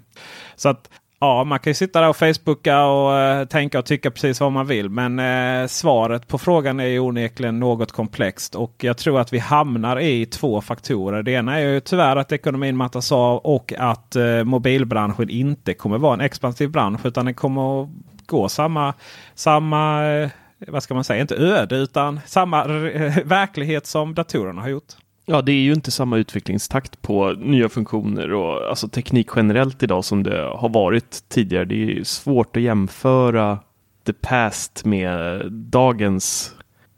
Så 0.57 0.69
att 0.69 0.89
Ja, 1.21 1.45
man 1.45 1.59
kan 1.59 1.71
ju 1.71 1.75
sitta 1.75 2.01
där 2.01 2.09
och 2.09 2.17
Facebooka 2.17 2.85
och 2.85 3.19
eh, 3.19 3.45
tänka 3.45 3.79
och 3.79 3.85
tycka 3.85 4.11
precis 4.11 4.41
vad 4.41 4.53
man 4.53 4.67
vill. 4.67 4.89
Men 4.89 5.19
eh, 5.19 5.67
svaret 5.67 6.29
på 6.29 6.39
frågan 6.39 6.81
är 6.81 6.87
ju 6.87 7.01
onekligen 7.01 7.61
något 7.61 7.93
komplext. 7.93 8.55
Och 8.55 8.75
jag 8.79 8.97
tror 8.97 9.21
att 9.21 9.33
vi 9.33 9.39
hamnar 9.39 10.01
i 10.01 10.27
två 10.27 10.61
faktorer. 10.61 11.23
Det 11.23 11.33
ena 11.33 11.59
är 11.59 11.69
ju 11.69 11.81
tyvärr 11.81 12.17
att 12.17 12.33
ekonomin 12.33 12.77
mattas 12.77 13.13
av 13.13 13.39
och 13.39 13.73
att 13.79 14.17
eh, 14.17 14.45
mobilbranschen 14.45 15.31
inte 15.31 15.75
kommer 15.75 15.99
vara 15.99 16.15
en 16.15 16.21
expansiv 16.21 16.71
bransch. 16.71 17.07
Utan 17.07 17.25
den 17.25 17.35
kommer 17.35 17.83
att 17.83 17.89
gå 18.27 18.49
samma, 18.49 18.95
samma 19.35 20.07
eh, 20.07 20.31
vad 20.67 20.83
ska 20.83 20.95
man 20.95 21.05
säga, 21.05 21.21
inte 21.21 21.37
öde 21.37 21.77
utan 21.77 22.21
samma 22.27 22.65
verklighet 23.25 23.87
som 23.87 24.15
datorerna 24.15 24.63
har 24.63 24.69
gjort. 24.69 24.93
Ja, 25.31 25.43
det 25.43 25.53
är 25.53 25.61
ju 25.61 25.73
inte 25.73 25.91
samma 25.91 26.17
utvecklingstakt 26.17 27.03
på 27.03 27.33
nya 27.33 27.69
funktioner 27.69 28.33
och 28.33 28.69
alltså 28.69 28.89
teknik 28.89 29.29
generellt 29.37 29.83
idag 29.83 30.05
som 30.05 30.23
det 30.23 30.43
har 30.43 30.69
varit 30.69 31.25
tidigare. 31.29 31.65
Det 31.65 31.99
är 31.99 32.05
svårt 32.05 32.57
att 32.57 32.63
jämföra 32.63 33.59
the 34.07 34.13
past 34.13 34.85
med 34.85 35.43
dagens 35.53 36.55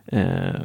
eh, 0.06 0.60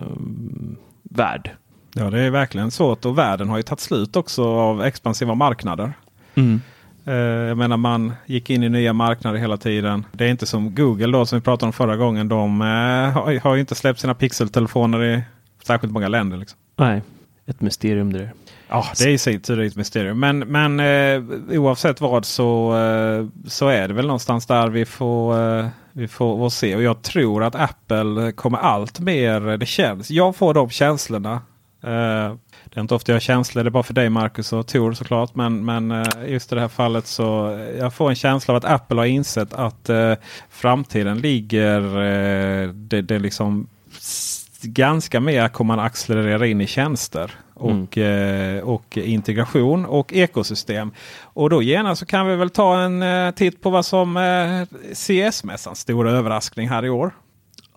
värld. 1.03 1.51
Ja, 1.93 2.09
det 2.09 2.21
är 2.21 2.29
verkligen 2.29 2.71
svårt 2.71 3.05
och 3.05 3.17
världen 3.17 3.49
har 3.49 3.57
ju 3.57 3.63
tagit 3.63 3.79
slut 3.79 4.15
också 4.15 4.45
av 4.45 4.83
expansiva 4.83 5.35
marknader. 5.35 5.93
Mm. 6.35 6.61
Eh, 7.05 7.15
jag 7.15 7.57
menar 7.57 7.77
man 7.77 8.13
gick 8.25 8.49
in 8.49 8.63
i 8.63 8.69
nya 8.69 8.93
marknader 8.93 9.39
hela 9.39 9.57
tiden. 9.57 10.05
Det 10.11 10.25
är 10.25 10.29
inte 10.29 10.45
som 10.45 10.75
Google 10.75 11.17
då 11.17 11.25
som 11.25 11.39
vi 11.39 11.43
pratade 11.43 11.67
om 11.67 11.73
förra 11.73 11.95
gången. 11.95 12.29
De 12.29 12.61
eh, 12.61 13.37
har 13.43 13.55
ju 13.55 13.59
inte 13.59 13.75
släppt 13.75 13.99
sina 13.99 14.13
pixeltelefoner 14.13 15.03
i 15.03 15.21
särskilt 15.63 15.93
många 15.93 16.07
länder. 16.07 16.37
Liksom. 16.37 16.59
Nej, 16.75 17.01
ett 17.45 17.61
mysterium 17.61 18.13
det 18.13 18.19
där. 18.19 18.33
Ja, 18.67 18.85
det 18.97 19.03
är 19.03 19.09
i 19.09 19.17
sig 19.17 19.39
tur 19.39 19.59
ett 19.59 19.75
mysterium. 19.75 20.19
Men, 20.19 20.39
men 20.39 20.79
eh, 20.79 21.23
oavsett 21.59 22.01
vad 22.01 22.25
så, 22.25 22.77
eh, 22.77 23.25
så 23.47 23.67
är 23.67 23.87
det 23.87 23.93
väl 23.93 24.07
någonstans 24.07 24.45
där 24.45 24.67
vi 24.67 24.85
får, 24.85 25.57
eh, 25.59 25.67
vi 25.91 26.07
får, 26.07 26.37
får 26.37 26.49
se. 26.49 26.75
Och 26.75 26.83
jag 26.83 27.01
tror 27.01 27.43
att 27.43 27.55
Apple 27.55 28.31
kommer 28.31 28.57
allt 28.57 28.99
mer. 28.99 29.57
Det 29.57 29.65
känns. 29.65 30.11
Jag 30.11 30.35
får 30.35 30.53
de 30.53 30.69
känslorna. 30.69 31.41
Eh, 32.75 32.77
det 32.77 32.79
är 32.79 32.81
inte 32.81 32.95
ofta 32.95 33.11
jag 33.11 33.15
har 33.15 33.19
känslor. 33.19 33.63
Det 33.63 33.67
är 33.67 33.71
bara 33.71 33.83
för 33.83 33.93
dig 33.93 34.09
Marcus 34.09 34.53
och 34.53 34.67
Tor 34.67 34.93
såklart. 34.93 35.35
Men, 35.35 35.65
men 35.65 35.91
eh, 35.91 36.05
just 36.27 36.51
i 36.51 36.55
det 36.55 36.61
här 36.61 36.67
fallet 36.67 37.07
så 37.07 37.59
jag 37.79 37.93
får 37.93 38.09
en 38.09 38.15
känsla 38.15 38.53
av 38.53 38.57
att 38.57 38.65
Apple 38.65 38.97
har 38.97 39.05
insett 39.05 39.53
att 39.53 39.89
eh, 39.89 40.13
framtiden 40.49 41.17
ligger. 41.17 41.81
det, 42.73 43.01
det 43.01 43.19
liksom 43.19 43.67
ganska 44.61 45.19
mer 45.19 45.47
kommer 45.47 45.75
man 45.75 45.85
accelerera 45.85 46.47
in 46.47 46.61
i 46.61 46.67
tjänster. 46.67 47.31
Och, 47.53 47.97
mm. 47.97 48.57
eh, 48.57 48.63
och 48.63 48.97
integration 48.97 49.85
och 49.85 50.13
ekosystem. 50.13 50.91
Och 51.21 51.49
då 51.49 51.61
genast 51.61 51.99
så 51.99 52.05
kan 52.05 52.27
vi 52.27 52.35
väl 52.35 52.49
ta 52.49 52.79
en 52.79 53.03
eh, 53.03 53.31
titt 53.31 53.61
på 53.61 53.69
vad 53.69 53.85
som 53.85 54.17
eh, 54.17 54.77
CS-mässans 54.93 55.79
stora 55.79 56.11
överraskning 56.11 56.69
här 56.69 56.85
i 56.85 56.89
år. 56.89 57.11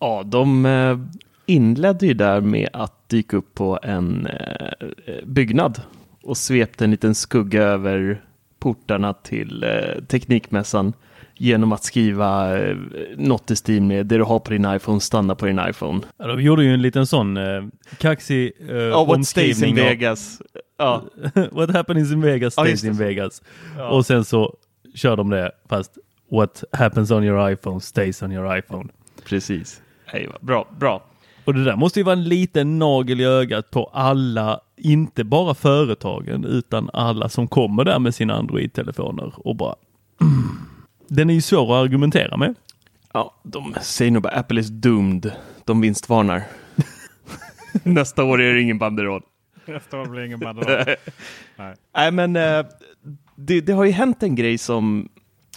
Ja, 0.00 0.22
de 0.24 0.66
eh, 0.66 0.98
inledde 1.46 2.06
ju 2.06 2.14
där 2.14 2.40
med 2.40 2.68
att 2.72 2.97
dyka 3.08 3.36
upp 3.36 3.54
på 3.54 3.78
en 3.82 4.26
eh, 4.26 4.88
byggnad 5.24 5.80
och 6.22 6.36
svepte 6.36 6.84
en 6.84 6.90
liten 6.90 7.14
skugga 7.14 7.62
över 7.62 8.22
portarna 8.58 9.12
till 9.12 9.64
eh, 9.64 10.04
Teknikmässan 10.04 10.92
genom 11.38 11.72
att 11.72 11.84
skriva 11.84 12.58
eh, 12.58 12.76
något 13.16 13.50
i 13.50 13.56
stil 13.56 13.82
med 13.82 14.06
det 14.06 14.16
du 14.16 14.24
har 14.24 14.38
på 14.38 14.50
din 14.50 14.74
iPhone, 14.74 15.00
stanna 15.00 15.34
på 15.34 15.46
din 15.46 15.60
iPhone. 15.68 16.00
Ja, 16.16 16.26
de 16.26 16.42
gjorde 16.42 16.64
ju 16.64 16.74
en 16.74 16.82
liten 16.82 17.06
sån 17.06 17.36
eh, 17.36 17.64
kaxig 17.98 18.52
eh, 18.68 18.76
oh, 18.76 19.08
what 19.08 19.26
stays 19.26 19.62
in 19.62 19.74
Vegas. 19.74 20.42
Ja. 20.78 21.02
what 21.52 21.70
happens 21.70 22.12
in 22.12 22.20
Vegas 22.20 22.52
stays 22.52 22.84
oh, 22.84 22.88
in 22.88 22.96
Vegas. 22.96 23.42
Ja. 23.76 23.88
Och 23.88 24.06
sen 24.06 24.24
så 24.24 24.56
kör 24.94 25.16
de 25.16 25.30
det 25.30 25.52
fast 25.68 25.98
what 26.30 26.64
happens 26.72 27.10
on 27.10 27.24
your 27.24 27.50
iPhone 27.50 27.80
stays 27.80 28.22
on 28.22 28.32
your 28.32 28.58
iPhone. 28.58 28.88
Precis. 29.24 29.82
Hej, 30.06 30.28
bra, 30.40 30.68
bra. 30.78 31.07
Och 31.48 31.54
det 31.54 31.64
där 31.64 31.76
måste 31.76 32.00
ju 32.00 32.04
vara 32.04 32.16
en 32.16 32.24
liten 32.24 32.78
nagel 32.78 33.20
i 33.20 33.24
ögat 33.24 33.70
på 33.70 33.84
alla, 33.84 34.60
inte 34.76 35.24
bara 35.24 35.54
företagen, 35.54 36.44
utan 36.44 36.90
alla 36.92 37.28
som 37.28 37.48
kommer 37.48 37.84
där 37.84 37.98
med 37.98 38.14
sina 38.14 38.34
Android-telefoner 38.34 39.32
och 39.36 39.56
bara 39.56 39.74
Den 41.08 41.30
är 41.30 41.34
ju 41.34 41.40
svår 41.40 41.76
att 41.76 41.84
argumentera 41.84 42.36
med. 42.36 42.54
Ja, 43.12 43.34
de 43.42 43.74
säger 43.82 44.10
nog 44.10 44.22
bara 44.22 44.32
Apple 44.32 44.60
is 44.60 44.68
doomed. 44.68 45.32
De 45.64 45.80
vinstvarnar. 45.80 46.42
Nästa 47.82 48.24
år 48.24 48.42
är 48.42 48.54
det 48.54 48.60
ingen 48.60 48.78
banderoll. 48.78 49.22
Nästa 49.66 50.00
år 50.00 50.06
blir 50.06 50.20
det 50.20 50.26
ingen 50.26 50.40
banderoll. 50.40 50.84
Nej. 51.56 51.74
Nej, 51.94 52.12
men 52.12 52.36
eh, 52.36 52.66
det, 53.36 53.60
det 53.60 53.72
har 53.72 53.84
ju 53.84 53.92
hänt 53.92 54.22
en 54.22 54.34
grej 54.34 54.58
som 54.58 55.08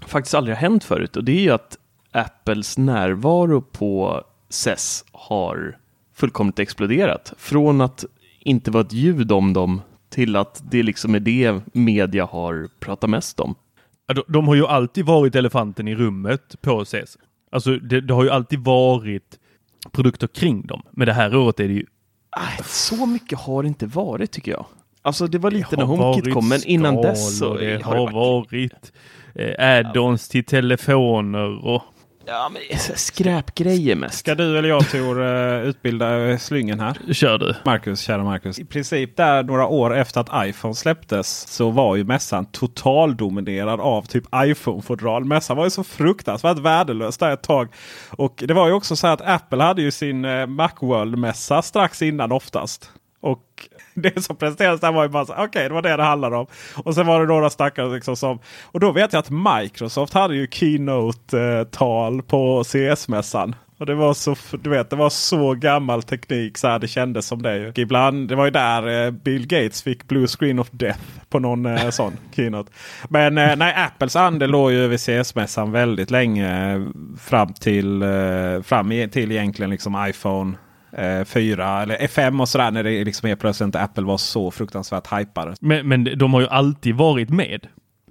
faktiskt 0.05 0.35
aldrig 0.35 0.55
har 0.55 0.61
hänt 0.61 0.83
förut 0.83 1.15
och 1.15 1.23
det 1.23 1.31
är 1.31 1.41
ju 1.41 1.51
att 1.51 1.77
Apples 2.11 2.77
närvaro 2.77 3.61
på 3.61 4.23
CES 4.51 5.05
har 5.11 5.77
fullkomligt 6.13 6.59
exploderat. 6.59 7.33
Från 7.37 7.81
att 7.81 8.05
inte 8.39 8.71
vara 8.71 8.83
ett 8.83 8.93
ljud 8.93 9.31
om 9.31 9.53
dem 9.53 9.81
till 10.09 10.35
att 10.35 10.63
det 10.71 10.83
liksom 10.83 11.15
är 11.15 11.19
det 11.19 11.61
media 11.73 12.25
har 12.25 12.69
pratat 12.79 13.09
mest 13.09 13.39
om. 13.39 13.55
De, 14.27 14.47
har 14.47 14.55
ju 14.55 14.67
alltid 14.67 15.05
varit 15.05 15.35
elefanten 15.35 15.87
i 15.87 15.95
rummet 15.95 16.61
på 16.61 16.85
CES. 16.85 17.17
Alltså 17.51 17.77
det, 17.77 18.01
det, 18.01 18.13
har 18.13 18.23
ju 18.23 18.29
alltid 18.29 18.59
varit 18.59 19.39
produkter 19.91 20.27
kring 20.27 20.65
dem. 20.65 20.81
Men 20.91 21.07
det 21.07 21.13
här 21.13 21.35
året 21.35 21.59
är 21.59 21.67
det 21.67 21.73
ju... 21.73 21.85
Så 22.65 23.05
mycket 23.05 23.39
har 23.39 23.63
det 23.63 23.67
inte 23.67 23.85
varit 23.85 24.31
tycker 24.31 24.51
jag. 24.51 24.65
Alltså 25.01 25.27
det 25.27 25.37
var 25.37 25.51
lite 25.51 25.67
det 25.69 25.77
när 25.77 25.85
HomeKit 25.85 26.33
kom, 26.33 26.49
men 26.49 26.59
innan 26.65 26.95
dess 26.95 27.39
så 27.39 27.57
det 27.57 27.83
har 27.83 27.95
det 27.95 28.01
varit, 28.01 28.13
varit 28.51 28.91
eh, 29.35 29.53
add-ons 29.59 30.31
till 30.31 30.45
telefoner 30.45 31.65
och 31.65 31.83
Ja, 32.25 32.51
men 32.53 32.61
skräpgrejer 32.95 33.95
mest. 33.95 34.19
Ska 34.19 34.35
du 34.35 34.57
eller 34.57 34.69
jag 34.69 34.89
Tor 34.89 35.21
uh, 35.21 35.65
utbilda 35.65 36.37
slyngen 36.37 36.79
här? 36.79 37.13
Kör 37.13 37.37
du. 37.37 37.55
Marcus, 37.65 38.01
kära 38.01 38.23
Marcus. 38.23 38.59
I 38.59 38.65
princip 38.65 39.17
där 39.17 39.43
några 39.43 39.67
år 39.67 39.95
efter 39.95 40.21
att 40.21 40.47
iPhone 40.47 40.75
släpptes 40.75 41.47
så 41.47 41.69
var 41.69 41.95
ju 41.95 42.03
mässan 42.03 42.45
totaldominerad 42.45 43.79
av 43.79 44.01
typ 44.01 44.23
iPhone-fodral. 44.35 45.25
Mässan 45.25 45.57
var 45.57 45.63
ju 45.63 45.69
så 45.69 45.83
fruktansvärt 45.83 46.57
värdelös 46.57 47.17
där 47.17 47.31
ett 47.31 47.43
tag. 47.43 47.73
Och 48.09 48.43
det 48.47 48.53
var 48.53 48.67
ju 48.67 48.73
också 48.73 48.95
så 48.95 49.07
att 49.07 49.21
Apple 49.21 49.63
hade 49.63 49.81
ju 49.81 49.91
sin 49.91 50.25
uh, 50.25 50.47
Macworld-mässa 50.47 51.61
strax 51.61 52.01
innan 52.01 52.31
oftast. 52.31 52.91
Och 53.21 53.43
det 53.93 54.23
som 54.23 54.35
presenterades 54.35 54.81
där 54.81 54.91
var 54.91 55.03
ju 55.03 55.09
bara 55.09 55.23
okej, 55.23 55.43
okay, 55.43 55.67
det 55.67 55.73
var 55.73 55.81
det 55.81 55.97
det 55.97 56.03
handlade 56.03 56.35
om. 56.35 56.47
Och 56.83 56.95
sen 56.95 57.07
var 57.07 57.19
det 57.19 57.27
några 57.27 57.49
stackare 57.49 57.95
liksom 57.95 58.15
som... 58.15 58.39
Och 58.63 58.79
då 58.79 58.91
vet 58.91 59.13
jag 59.13 59.19
att 59.19 59.61
Microsoft 59.61 60.13
hade 60.13 60.35
ju 60.35 60.47
Keynote-tal 60.47 62.21
på 62.21 62.63
CS-mässan. 62.63 63.55
Och 63.81 63.87
det 63.87 63.95
var 63.95 64.13
så, 64.13 64.35
du 64.61 64.69
vet, 64.69 64.89
det 64.89 64.95
var 64.95 65.09
så 65.09 65.53
gammal 65.53 66.03
teknik 66.03 66.57
så 66.57 66.67
här 66.67 66.79
det 66.79 66.87
kändes 66.87 67.27
som 67.27 67.41
det. 67.41 67.77
Ibland, 67.77 68.27
det 68.27 68.35
var 68.35 68.45
ju 68.45 68.51
där 68.51 69.05
eh, 69.05 69.11
Bill 69.11 69.47
Gates 69.47 69.83
fick 69.83 70.07
blue 70.07 70.27
screen 70.27 70.59
of 70.59 70.69
death 70.71 70.99
på 71.29 71.39
någon 71.39 71.65
eh, 71.65 71.89
sån 71.89 72.13
keynote. 72.35 72.71
Men 73.09 73.37
eh, 73.37 73.55
nej, 73.55 73.73
Apples 73.77 74.15
andel 74.15 74.49
låg 74.49 74.71
ju 74.71 74.87
vid 74.87 74.99
CS-mässan 74.99 75.71
väldigt 75.71 76.11
länge. 76.11 76.81
Fram 77.19 77.53
till, 77.53 78.03
fram 78.63 78.89
till 78.89 79.31
egentligen 79.31 79.69
liksom 79.69 80.05
iPhone 80.09 80.57
eh, 80.93 81.23
4 81.23 81.81
eller 81.81 82.07
5 82.07 82.39
och 82.41 82.49
sådär 82.49 82.71
när 82.71 82.83
det 82.83 83.03
liksom 83.03 83.27
helt 83.27 83.39
plötsligt 83.39 83.75
Apple 83.75 84.03
var 84.03 84.17
så 84.17 84.51
fruktansvärt 84.51 85.13
hypade. 85.13 85.55
Men, 85.61 85.87
men 85.87 86.17
de 86.17 86.33
har 86.33 86.41
ju 86.41 86.47
alltid 86.47 86.95
varit 86.95 87.29
med. 87.29 87.67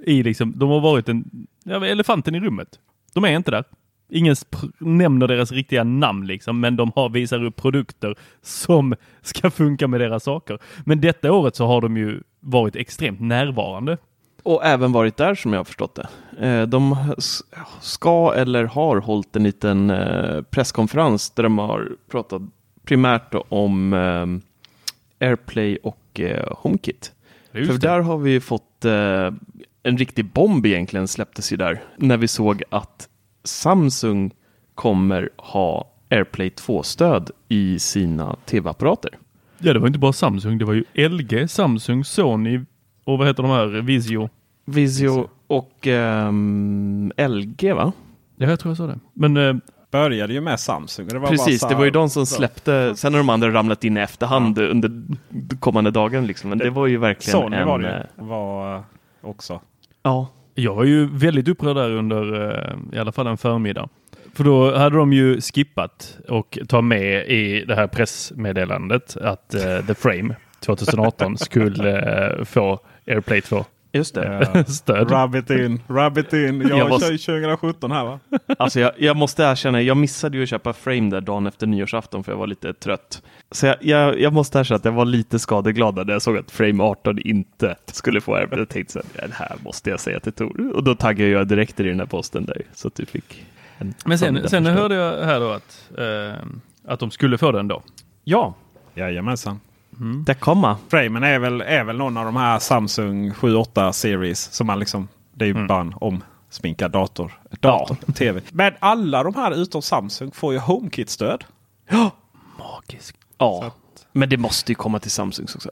I 0.06 0.22
liksom, 0.22 0.52
de 0.56 0.68
har 0.70 0.80
varit 0.80 1.08
en 1.08 1.46
ja, 1.64 1.86
elefanten 1.86 2.34
i 2.34 2.40
rummet. 2.40 2.68
De 3.14 3.24
är 3.24 3.36
inte 3.36 3.50
där. 3.50 3.64
Ingen 4.12 4.36
nämner 4.78 5.28
deras 5.28 5.52
riktiga 5.52 5.84
namn 5.84 6.26
liksom, 6.26 6.60
men 6.60 6.76
de 6.76 6.92
har 6.94 7.08
visar 7.08 7.44
upp 7.44 7.56
produkter 7.56 8.14
som 8.42 8.94
ska 9.22 9.50
funka 9.50 9.88
med 9.88 10.00
deras 10.00 10.24
saker. 10.24 10.58
Men 10.84 11.00
detta 11.00 11.32
året 11.32 11.56
så 11.56 11.66
har 11.66 11.80
de 11.80 11.96
ju 11.96 12.20
varit 12.40 12.76
extremt 12.76 13.20
närvarande. 13.20 13.98
Och 14.42 14.64
även 14.64 14.92
varit 14.92 15.16
där 15.16 15.34
som 15.34 15.52
jag 15.52 15.60
har 15.60 15.64
förstått 15.64 15.94
det. 15.94 16.08
Eh, 16.46 16.66
De 16.66 16.96
ska 17.80 18.34
eller 18.34 18.64
har 18.64 18.96
hållit 18.96 19.36
en 19.36 19.42
liten 19.42 19.90
eh, 19.90 20.42
presskonferens 20.42 21.30
där 21.30 21.42
de 21.42 21.58
har 21.58 21.88
pratat 22.10 22.42
primärt 22.84 23.34
om 23.48 23.92
eh, 23.92 25.26
AirPlay 25.28 25.76
och 25.76 26.20
eh, 26.20 26.52
HomeKit. 26.56 27.12
För 27.52 27.78
där 27.78 28.00
har 28.00 28.18
vi 28.18 28.40
fått 28.40 28.84
eh, 28.84 29.30
en 29.82 29.98
riktig 29.98 30.24
bomb 30.26 30.66
egentligen 30.66 31.08
släpptes 31.08 31.52
ju 31.52 31.56
där. 31.56 31.82
När 31.96 32.16
vi 32.16 32.28
såg 32.28 32.62
att 32.70 33.08
Samsung 33.44 34.30
kommer 34.74 35.30
ha 35.36 35.90
AirPlay 36.10 36.48
2-stöd 36.48 37.30
i 37.48 37.78
sina 37.78 38.36
tv-apparater. 38.46 39.10
Ja, 39.58 39.72
det 39.72 39.78
var 39.78 39.86
inte 39.86 39.98
bara 39.98 40.12
Samsung. 40.12 40.58
Det 40.58 40.64
var 40.64 40.74
ju 40.74 41.08
LG, 41.08 41.48
Samsung, 41.48 42.04
Sony 42.04 42.60
och 43.04 43.18
vad 43.18 43.26
heter 43.26 43.42
de 43.42 43.52
här? 43.52 43.66
Visio. 43.66 44.28
Vizio 44.64 45.28
och 45.46 45.86
ehm, 45.86 47.12
LG 47.16 47.72
va? 47.72 47.92
Ja, 48.36 48.48
jag 48.48 48.60
tror 48.60 48.70
jag 48.70 48.76
sa 48.76 48.86
det. 48.86 48.98
Men 49.14 49.36
eh, 49.36 49.54
Började 49.90 50.32
ju 50.32 50.40
med 50.40 50.60
Samsung. 50.60 51.08
Det 51.08 51.18
var 51.18 51.28
Precis, 51.28 51.46
bara 51.46 51.58
så 51.58 51.66
det 51.68 51.74
här- 51.74 51.78
var 51.78 51.84
ju 51.84 51.90
de 51.90 52.10
som 52.10 52.26
så. 52.26 52.34
släppte, 52.34 52.96
sen 52.96 53.12
har 53.14 53.20
de 53.20 53.28
andra 53.28 53.50
ramlat 53.50 53.84
in 53.84 53.96
i 53.96 54.00
efterhand 54.00 54.58
under 54.58 54.90
kommande 55.58 55.90
dagen 55.90 56.26
liksom. 56.26 56.50
Men 56.50 56.58
det 56.58 56.70
var 56.70 56.86
ju 56.86 56.96
verkligen 56.96 57.40
Sony 57.40 57.56
en... 57.56 57.68
var 57.68 57.78
det 57.78 57.88
eh, 57.88 58.02
ju. 58.18 58.24
Var 58.24 58.74
eh, 58.74 58.82
också. 59.20 59.60
Ja, 60.02 60.28
jag 60.54 60.74
var 60.74 60.84
ju 60.84 61.08
väldigt 61.12 61.48
upprörd 61.48 61.76
där 61.76 61.90
under 61.90 62.50
eh, 62.92 62.96
i 62.96 62.98
alla 62.98 63.12
fall 63.12 63.26
en 63.26 63.38
förmiddag. 63.38 63.88
För 64.34 64.44
då 64.44 64.76
hade 64.76 64.96
de 64.96 65.12
ju 65.12 65.40
skippat 65.40 66.18
och 66.28 66.58
ta 66.68 66.80
med 66.80 67.26
i 67.28 67.64
det 67.64 67.74
här 67.74 67.86
pressmeddelandet 67.86 69.16
att 69.16 69.54
eh, 69.54 69.86
The 69.86 69.94
Frame 69.94 70.34
2018 70.60 71.38
skulle 71.38 71.98
eh, 72.38 72.44
få 72.44 72.78
AirPlay 73.06 73.40
2 73.40 73.64
just 73.92 74.14
det. 74.14 74.50
Eh, 74.54 74.64
stöd. 74.66 75.10
Rub 75.10 75.34
it 75.34 75.50
in, 75.50 75.82
rub 75.88 76.18
it 76.18 76.32
in. 76.32 76.60
Jag, 76.60 76.78
Jag 76.78 76.88
måste- 76.88 77.18
kör 77.18 77.36
ju 77.36 77.44
2017 77.44 77.90
här 77.92 78.04
va? 78.04 78.20
Alltså 78.58 78.80
jag, 78.80 78.92
jag 78.98 79.16
måste 79.16 79.42
erkänna, 79.42 79.82
jag 79.82 79.96
missade 79.96 80.36
ju 80.36 80.42
att 80.42 80.48
köpa 80.48 80.72
Frame 80.72 81.10
där 81.10 81.20
dagen 81.20 81.46
efter 81.46 81.66
nyårsafton 81.66 82.24
för 82.24 82.32
jag 82.32 82.38
var 82.38 82.46
lite 82.46 82.72
trött. 82.72 83.22
Så 83.50 83.66
jag, 83.66 83.76
jag, 83.80 84.20
jag 84.20 84.32
måste 84.32 84.58
erkänna 84.58 84.76
att 84.76 84.84
jag 84.84 84.92
var 84.92 85.04
lite 85.04 85.38
skadeglad 85.38 86.06
när 86.06 86.12
jag 86.12 86.22
såg 86.22 86.38
att 86.38 86.50
Frame 86.50 86.82
18 86.84 87.18
inte 87.18 87.76
skulle 87.86 88.20
få 88.20 88.34
AirPlay. 88.34 88.58
Jag 88.60 88.68
tänkte 88.68 88.92
så 88.92 89.00
här, 89.18 89.28
det 89.28 89.34
här 89.34 89.56
måste 89.64 89.90
jag 89.90 90.00
säga 90.00 90.20
till 90.20 90.32
Tor. 90.32 90.72
Och 90.76 90.84
då 90.84 90.94
taggade 90.94 91.30
jag 91.30 91.48
direkt 91.48 91.80
i 91.80 91.82
den 91.82 91.98
här 92.00 92.06
posten 92.06 92.44
där 92.44 92.62
så 92.74 92.88
att 92.88 92.94
du 92.94 93.06
fick 93.06 93.44
en 93.78 93.94
Men 94.04 94.18
sen, 94.18 94.48
sen 94.48 94.66
hörde 94.66 94.94
jag 94.94 95.24
här 95.24 95.40
då 95.40 95.50
att, 95.50 95.88
eh, 95.98 96.42
att 96.86 97.00
de 97.00 97.10
skulle 97.10 97.38
få 97.38 97.52
den 97.52 97.68
då. 97.68 97.82
Ja, 98.24 98.54
Jajamensan. 98.94 99.60
Det 100.26 100.34
kommer. 100.34 100.76
Framen 100.88 101.22
är 101.22 101.38
väl, 101.38 101.60
är 101.60 101.84
väl 101.84 101.96
någon 101.96 102.16
av 102.16 102.24
de 102.24 102.36
här 102.36 102.58
Samsung 102.58 103.30
7-8 103.32 103.92
series 103.92 104.52
som 104.52 104.66
man 104.66 104.78
liksom. 104.78 105.08
Det 105.34 105.44
är 105.44 105.46
ju 105.46 105.54
Mm. 105.54 105.66
bara 105.66 105.80
en 105.80 105.94
omsminkad 106.00 106.90
dator. 106.90 107.40
dator 107.60 108.12
TV. 108.12 108.40
Men 108.52 108.72
alla 108.78 109.22
de 109.22 109.34
här 109.34 109.52
utom 109.62 109.82
Samsung 109.82 110.30
får 110.30 110.52
ju 110.52 110.58
HomeKit-stöd. 110.58 111.44
Magisk. 112.58 113.16
Ja, 113.38 113.72
men 114.12 114.28
det 114.28 114.36
måste 114.36 114.72
ju 114.72 114.76
komma 114.76 114.98
till 114.98 115.10
Samsung 115.10 115.46
också. 115.54 115.70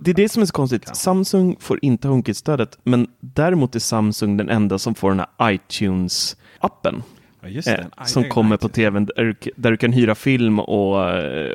Det 0.00 0.10
är 0.10 0.14
det 0.14 0.28
som 0.28 0.42
är 0.42 0.46
så 0.46 0.52
konstigt. 0.52 0.96
Samsung 0.96 1.56
får 1.60 1.78
inte 1.84 2.08
HomeKit-stödet, 2.08 2.78
men 2.82 3.06
däremot 3.20 3.74
är 3.74 3.78
Samsung 3.80 4.36
den 4.36 4.50
enda 4.50 4.78
som 4.78 4.94
får 4.94 5.10
den 5.10 5.18
här 5.18 5.28
iTunes-appen. 5.52 7.02
Ja, 7.44 7.50
just 7.50 7.68
Eh, 7.68 7.74
det. 7.76 8.06
som 8.06 8.22
Aj, 8.22 8.26
aj, 8.26 8.30
kommer 8.30 8.54
aj. 8.56 8.58
på 8.60 8.68
tvn 8.68 9.04
där, 9.06 9.24
du- 9.24 9.50
där 9.56 9.70
du 9.70 9.76
kan 9.76 9.92
hyra 9.92 10.14
film 10.14 10.58
och 10.60 11.10
eh, 11.10 11.50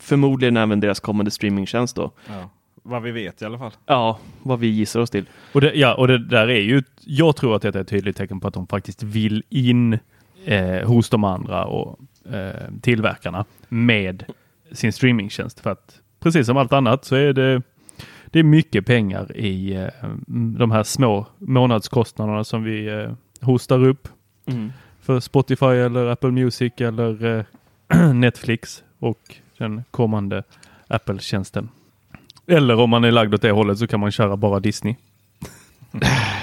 förmodligen 0.00 0.56
även 0.56 0.80
deras 0.80 1.00
kommande 1.00 1.30
streamingtjänst 1.30 1.96
då. 1.96 2.10
Ja. 2.28 2.50
Vad 2.86 3.02
vi 3.02 3.10
vet 3.10 3.42
i 3.42 3.44
alla 3.44 3.58
fall. 3.58 3.72
Ja, 3.86 4.18
vad 4.42 4.58
vi 4.58 4.66
gissar 4.66 5.00
oss 5.00 5.10
till. 5.10 5.24
Och 5.52 5.60
det, 5.60 5.72
ja, 5.74 5.94
och 5.94 6.08
det 6.08 6.18
där 6.18 6.48
är 6.50 6.60
ju, 6.60 6.82
jag 7.00 7.36
tror 7.36 7.56
att 7.56 7.62
det 7.62 7.74
är 7.74 7.80
ett 7.80 7.88
tydligt 7.88 8.16
tecken 8.16 8.40
på 8.40 8.48
att 8.48 8.54
de 8.54 8.66
faktiskt 8.66 9.02
vill 9.02 9.42
in 9.48 9.98
eh, 10.44 10.86
hos 10.86 11.10
de 11.10 11.24
andra 11.24 11.64
och 11.64 11.98
eh, 12.32 12.50
tillverkarna 12.82 13.44
med 13.68 14.24
sin 14.72 14.92
streamingtjänst. 14.92 15.60
För 15.60 15.70
att 15.70 16.00
precis 16.20 16.46
som 16.46 16.56
allt 16.56 16.72
annat 16.72 17.04
så 17.04 17.14
är 17.16 17.32
det, 17.32 17.62
det 18.26 18.38
är 18.38 18.42
mycket 18.44 18.86
pengar 18.86 19.36
i 19.36 19.74
eh, 19.74 19.88
de 20.58 20.70
här 20.70 20.82
små 20.82 21.26
månadskostnaderna 21.38 22.44
som 22.44 22.62
vi 22.62 22.86
eh, 22.86 23.12
hostar 23.40 23.84
upp 23.84 24.08
för 25.04 25.20
Spotify 25.20 25.66
eller 25.66 26.06
Apple 26.06 26.30
Music 26.30 26.72
eller 26.76 27.24
eh, 27.24 28.12
Netflix 28.14 28.82
och 28.98 29.20
den 29.58 29.84
kommande 29.90 30.42
Apple-tjänsten. 30.88 31.68
Eller 32.46 32.80
om 32.80 32.90
man 32.90 33.04
är 33.04 33.10
lagd 33.10 33.34
åt 33.34 33.42
det 33.42 33.50
hållet 33.50 33.78
så 33.78 33.86
kan 33.86 34.00
man 34.00 34.10
köra 34.10 34.36
bara 34.36 34.60
Disney. 34.60 34.94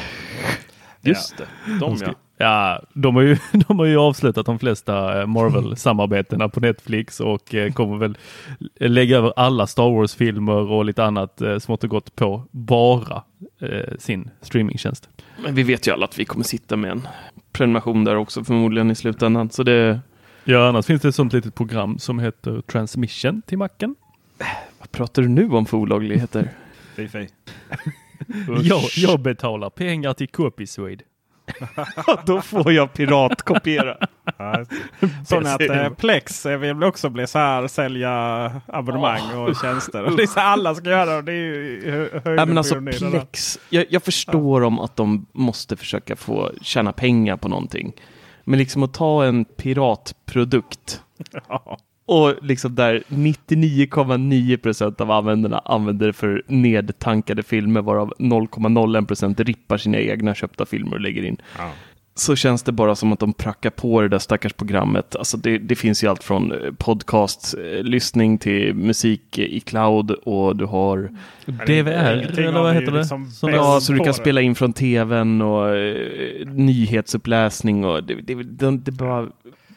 Just 1.01 1.38
det, 1.38 1.48
de 1.79 1.98
ja. 2.01 2.13
Ja, 2.38 2.81
de 2.93 3.15
har 3.15 3.22
ju, 3.22 3.38
de 3.67 3.79
har 3.79 3.86
ju 3.86 3.98
avslutat 3.98 4.46
de 4.46 4.60
flesta 4.60 5.22
eh, 5.22 5.27
Marvel-samarbetena 5.27 6.50
på 6.50 6.60
Netflix 6.60 7.20
och 7.20 7.55
eh, 7.55 7.72
kommer 7.74 7.98
väl 7.98 8.18
lägga 8.75 9.18
över 9.18 9.33
alla 9.35 9.68
Star 9.68 9.90
Wars-filmer 9.90 10.72
och 10.72 10.85
lite 10.85 11.03
annat 11.03 11.42
eh, 11.42 11.59
smått 11.59 11.83
och 11.83 11.90
gott 11.90 12.16
på 12.16 12.44
bara 12.51 13.24
sin 14.00 14.29
streamingtjänst. 14.42 15.09
Men 15.44 15.55
vi 15.55 15.64
vet 15.64 15.87
ju 15.87 15.92
alla 15.92 16.05
att 16.05 16.20
vi 16.20 16.25
kommer 16.25 16.44
sitta 16.44 16.75
med 16.77 16.92
en 16.92 17.07
prenumeration 17.51 18.03
där 18.03 18.16
också 18.16 18.44
förmodligen 18.44 18.92
i 18.92 18.96
slutändan. 18.96 19.50
Så 19.50 19.64
det, 19.64 20.00
Ja, 20.44 20.68
annars 20.68 20.85
finns 20.85 21.01
det 21.01 21.07
ett 21.07 21.16
sånt 21.16 21.33
litet 21.33 21.55
program 21.55 22.00
som 22.00 22.20
heter 22.20 22.61
Transmission 22.61 23.42
till 23.42 23.57
macken. 23.57 23.96
vad 24.79 24.92
pratar 24.92 25.22
du 25.22 25.27
nu 25.27 25.50
om 25.50 25.66
för 25.66 25.77
olagligheter? 25.77 26.50
Fy, 26.96 27.07
fy. 27.07 27.27
Jag, 28.64 28.81
jag 28.96 29.20
betalar 29.20 29.70
pengar 29.70 30.14
till 30.14 30.27
Copyswede. 30.27 31.03
Då 32.25 32.42
får 32.42 32.72
jag 32.72 32.94
piratkopiera. 32.94 33.98
Ja, 34.38 34.66
Sån 35.27 35.46
att 35.46 35.62
eh, 35.62 35.90
Plex 35.90 36.46
eh, 36.46 36.57
vill 36.57 36.84
också 36.84 37.10
bli 37.10 37.27
så 37.27 37.40
här 37.40 37.68
sälja 37.68 38.12
abonnemang 38.68 39.38
och 39.38 39.55
tjänster. 39.55 40.14
Det 40.18 40.24
är 40.24 40.27
så 40.27 40.40
alla 40.40 40.75
ska 40.75 40.90
göra 40.90 41.18
och 41.18 41.24
det 41.24 41.31
är 41.31 41.36
ju 41.36 42.10
Ja, 42.25 42.46
men 42.46 42.57
alltså. 42.57 42.81
Plex, 42.81 43.60
jag, 43.70 43.86
jag 43.90 44.03
förstår 44.03 44.62
om 44.62 44.79
att 44.79 44.96
de 44.96 45.25
måste 45.31 45.77
försöka 45.77 46.16
få 46.16 46.51
tjäna 46.62 46.92
pengar 46.92 47.38
på 47.38 47.48
någonting. 47.48 47.94
Men 48.44 48.60
liksom 48.60 48.84
att 48.84 48.94
ta 48.94 49.25
en 49.25 49.46
piratprodukt 49.46 51.01
Ja. 51.50 51.77
Och 52.05 52.33
liksom 52.42 52.75
där 52.75 53.03
99,9% 53.07 55.01
av 55.01 55.11
användarna 55.11 55.61
använder 55.66 56.07
det 56.07 56.14
för 56.14 56.44
nedtankade 56.48 57.44
filmer 57.44 57.81
varav 57.81 58.14
0,01% 58.20 59.44
rippar 59.44 59.77
sina 59.77 59.98
egna 59.98 60.35
köpta 60.35 60.66
filmer 60.66 60.94
och 60.94 61.01
lägger 61.01 61.24
in. 61.24 61.37
Ja. 61.57 61.72
Så 62.16 62.35
känns 62.35 62.64
det 62.64 62.72
bara 62.72 62.96
som 62.96 63.14
att 63.14 63.20
de 63.20 63.33
prackar 63.33 63.70
på 63.70 64.01
det 64.01 64.07
där 64.07 64.20
stackars 64.20 64.53
programmet. 64.53 65.16
Alltså 65.16 65.37
det, 65.37 65.57
det 65.57 65.75
finns 65.75 66.03
ju 66.03 66.07
allt 66.07 66.24
från 66.24 66.51
eh, 66.51 66.57
podcast, 66.77 67.55
eh, 67.57 68.37
till 68.37 68.74
musik 68.75 69.40
i 69.40 69.59
cloud 69.59 70.11
och 70.11 70.55
du 70.55 70.66
har 70.66 71.09
DVR, 71.46 71.87
eller 71.87 72.51
vad 72.51 72.66
det 72.66 72.70
är 72.70 72.74
heter 72.74 72.92
det? 72.92 72.98
liksom 72.98 73.31
Som. 73.31 73.50
Ja, 73.50 73.79
så 73.81 73.92
du 73.92 73.98
kan 73.98 74.07
det. 74.07 74.14
spela 74.14 74.42
in 74.42 74.55
från 74.55 74.74
tvn 74.74 75.42
och 75.42 75.75
eh, 75.75 76.48
nyhetsuppläsning 76.48 77.85
och 77.85 78.03
det, 78.03 78.16
det, 78.16 78.44
det, 78.44 78.77
det 78.77 78.92
bara 78.92 79.27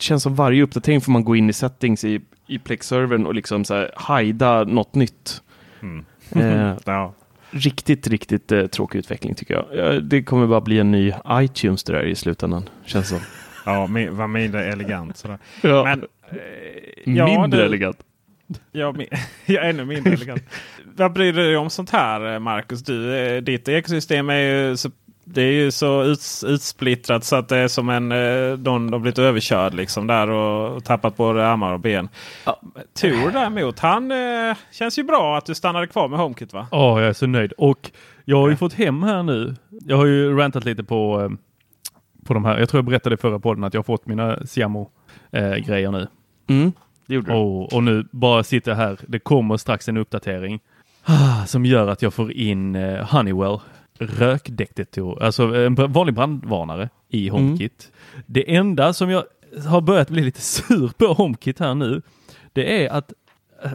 känns 0.05 0.23
som 0.23 0.35
varje 0.35 0.62
uppdatering 0.62 1.01
får 1.01 1.12
man 1.12 1.25
gå 1.25 1.37
in 1.37 1.51
i 1.51 1.53
settings 1.53 2.05
i, 2.05 2.21
i 2.47 2.59
Plex-servern 2.59 3.27
och 3.27 3.35
liksom 3.35 3.64
så 3.64 3.75
här 3.75 3.90
hajda 3.97 4.64
något 4.64 4.95
nytt. 4.95 5.43
Mm. 5.83 6.05
Eh, 6.37 6.77
Ja. 6.85 7.14
riktigt, 7.51 8.07
riktigt 8.09 8.53
eh, 8.53 8.67
tråkig 8.67 8.99
utveckling 8.99 9.35
tycker 9.35 9.55
jag. 9.55 9.67
Ja, 9.75 10.01
det 10.01 10.23
kommer 10.23 10.47
bara 10.47 10.61
bli 10.61 10.79
en 10.79 10.90
ny 10.90 11.12
iTunes 11.31 11.85
det 11.85 11.93
där 11.93 12.03
i 12.05 12.14
slutändan, 12.14 12.69
känns 12.85 13.09
som. 13.09 13.19
Ja, 13.67 13.81
var 14.11 14.27
mindre 14.27 14.64
elegant. 14.64 15.17
Sådär. 15.17 15.38
Ja, 15.62 15.85
Men, 15.85 16.05
eh, 16.31 17.14
ja, 17.17 17.27
mindre 17.40 17.61
det- 17.61 17.67
elegant. 17.67 17.97
Ja, 18.73 18.95
ja, 19.47 19.61
ännu 19.61 19.85
mindre 19.85 20.12
elegant. 20.12 20.43
Vad 20.97 21.12
bryr 21.12 21.33
du 21.33 21.43
dig 21.43 21.57
om 21.57 21.71
sånt 21.71 21.90
här 21.90 22.33
eh, 22.35 22.38
Marcus? 22.38 22.83
Du, 22.83 23.17
eh, 23.17 23.43
ditt 23.43 23.69
ekosystem 23.69 24.31
är 24.31 24.35
ju 24.38 24.77
så, 24.77 24.90
det 25.25 25.43
är 25.43 25.53
ju 25.53 25.71
så 25.71 26.03
uts, 26.03 26.45
utsplittrat 26.45 27.25
så 27.25 27.37
att 27.37 27.49
det 27.49 27.57
är 27.57 27.69
som 27.69 27.89
en 27.89 28.13
eh, 28.13 28.59
någon 28.59 28.93
har 28.93 28.99
blivit 28.99 29.19
överkörd 29.19 29.75
liksom 29.75 30.07
där 30.07 30.31
och, 30.31 30.77
och 30.77 30.85
tappat 30.85 31.17
både 31.17 31.47
armar 31.47 31.73
och 31.73 31.81
ben. 31.81 32.09
Ja. 32.45 32.61
Tor 33.01 33.33
däremot, 33.33 33.79
han 33.79 34.11
eh, 34.11 34.57
känns 34.73 34.99
ju 34.99 35.03
bra 35.03 35.39
att 35.39 35.47
du 35.47 35.55
stannade 35.55 35.87
kvar 35.87 36.09
med 36.09 36.19
HomeKit 36.19 36.53
va? 36.53 36.67
Ja, 36.71 37.01
jag 37.01 37.09
är 37.09 37.13
så 37.13 37.27
nöjd. 37.27 37.53
Och 37.53 37.91
jag 38.25 38.37
har 38.41 38.49
ju 38.49 38.57
fått 38.57 38.73
hem 38.73 39.03
här 39.03 39.23
nu. 39.23 39.55
Jag 39.69 39.97
har 39.97 40.07
ju 40.07 40.37
rantat 40.37 40.65
lite 40.65 40.85
på, 40.85 41.21
eh, 41.23 41.31
på 42.25 42.35
de 42.35 42.45
här. 42.45 42.59
Jag 42.59 42.69
tror 42.69 42.79
jag 42.79 42.85
berättade 42.85 43.15
i 43.15 43.19
förra 43.19 43.39
podden 43.39 43.65
att 43.65 43.75
jag 43.75 43.79
har 43.79 43.85
fått 43.85 44.07
mina 44.07 44.47
Siamo-grejer 44.47 45.91
nu. 45.91 46.07
Mm, 46.47 46.73
det 47.07 47.15
gjorde 47.15 47.33
du. 47.33 47.39
Och, 47.39 47.73
och 47.73 47.83
nu 47.83 48.07
bara 48.11 48.43
sitter 48.43 48.71
jag 48.71 48.77
här. 48.77 48.99
Det 49.07 49.19
kommer 49.19 49.57
strax 49.57 49.89
en 49.89 49.97
uppdatering 49.97 50.61
ah, 51.05 51.47
som 51.47 51.67
gör 51.67 51.89
att 51.89 52.03
jag 52.03 52.15
får 52.15 52.33
in 52.33 52.75
eh, 52.75 53.07
Honeywell 53.07 53.59
rökdetektor, 53.99 55.23
alltså 55.23 55.43
en 55.43 55.77
br- 55.77 55.93
vanlig 55.93 56.15
brandvarnare 56.15 56.89
i 57.09 57.29
HomeKit. 57.29 57.93
Det 58.27 58.55
enda 58.55 58.93
som 58.93 59.11
jag 59.11 59.25
har 59.67 59.81
börjat 59.81 60.11
bli 60.11 60.23
lite 60.23 60.41
sur 60.43 60.89
på 60.89 61.07
HomeKit 61.07 61.59
här 61.59 61.75
nu, 61.75 62.03
det 62.53 62.85
är 62.85 62.91
att 62.91 63.13
eh, 63.65 63.73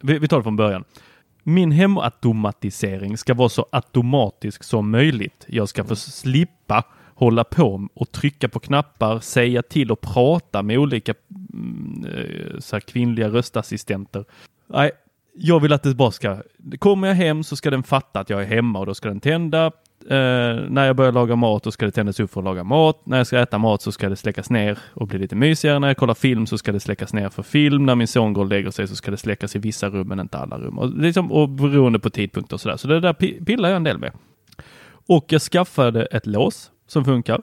vi, 0.02 0.28
tar 0.28 0.36
det 0.36 0.42
från 0.42 0.56
början. 0.56 0.84
Min 1.42 1.72
hemautomatisering 1.72 3.18
ska 3.18 3.34
vara 3.34 3.48
så 3.48 3.66
automatisk 3.72 4.64
som 4.64 4.90
möjligt. 4.90 5.44
Jag 5.48 5.68
ska 5.68 5.84
få 5.84 5.96
slippa 5.96 6.84
hålla 7.14 7.44
på 7.44 7.88
och 7.94 8.12
trycka 8.12 8.48
på 8.48 8.60
knappar, 8.60 9.20
säga 9.20 9.62
till 9.62 9.92
och 9.92 10.00
prata 10.00 10.62
med 10.62 10.78
olika 10.78 11.14
mm, 11.54 12.06
eh, 12.06 12.58
så 12.58 12.80
kvinnliga 12.80 13.28
röstassistenter. 13.28 14.24
Nej, 14.66 14.90
jag 15.34 15.60
vill 15.60 15.72
att 15.72 15.82
det 15.82 15.94
bara 15.94 16.10
ska, 16.10 16.36
kommer 16.78 17.08
jag 17.08 17.14
hem 17.14 17.44
så 17.44 17.56
ska 17.56 17.70
den 17.70 17.82
fatta 17.82 18.20
att 18.20 18.30
jag 18.30 18.42
är 18.42 18.46
hemma 18.46 18.78
och 18.78 18.86
då 18.86 18.94
ska 18.94 19.08
den 19.08 19.20
tända. 19.20 19.66
Eh, 20.08 20.56
när 20.68 20.86
jag 20.86 20.96
börjar 20.96 21.12
laga 21.12 21.36
mat 21.36 21.62
då 21.62 21.70
ska 21.70 21.86
det 21.86 21.92
tändas 21.92 22.20
upp 22.20 22.32
för 22.32 22.40
att 22.40 22.44
laga 22.44 22.64
mat. 22.64 23.06
När 23.06 23.16
jag 23.16 23.26
ska 23.26 23.38
äta 23.38 23.58
mat 23.58 23.82
så 23.82 23.92
ska 23.92 24.08
det 24.08 24.16
släckas 24.16 24.50
ner 24.50 24.78
och 24.94 25.06
bli 25.06 25.18
lite 25.18 25.36
mysigare. 25.36 25.78
När 25.78 25.88
jag 25.88 25.96
kollar 25.96 26.14
film 26.14 26.46
så 26.46 26.58
ska 26.58 26.72
det 26.72 26.80
släckas 26.80 27.12
ner 27.12 27.28
för 27.28 27.42
film. 27.42 27.86
När 27.86 27.94
min 27.94 28.08
son 28.08 28.32
går 28.32 28.42
och 28.42 28.48
lägger 28.48 28.70
sig 28.70 28.88
så 28.88 28.96
ska 28.96 29.10
det 29.10 29.16
släckas 29.16 29.56
i 29.56 29.58
vissa 29.58 29.88
rum 29.88 30.08
men 30.08 30.20
inte 30.20 30.38
alla 30.38 30.58
rum. 30.58 30.78
Och, 30.78 30.90
liksom, 30.90 31.32
och 31.32 31.48
beroende 31.48 31.98
på 31.98 32.10
tidpunkt 32.10 32.52
och 32.52 32.60
sådär. 32.60 32.76
Så 32.76 32.88
det 32.88 33.00
där 33.00 33.12
pillar 33.44 33.68
jag 33.68 33.76
en 33.76 33.84
del 33.84 33.98
med. 33.98 34.12
Och 35.06 35.24
jag 35.28 35.42
skaffade 35.42 36.04
ett 36.04 36.26
lås 36.26 36.70
som 36.86 37.04
funkar. 37.04 37.42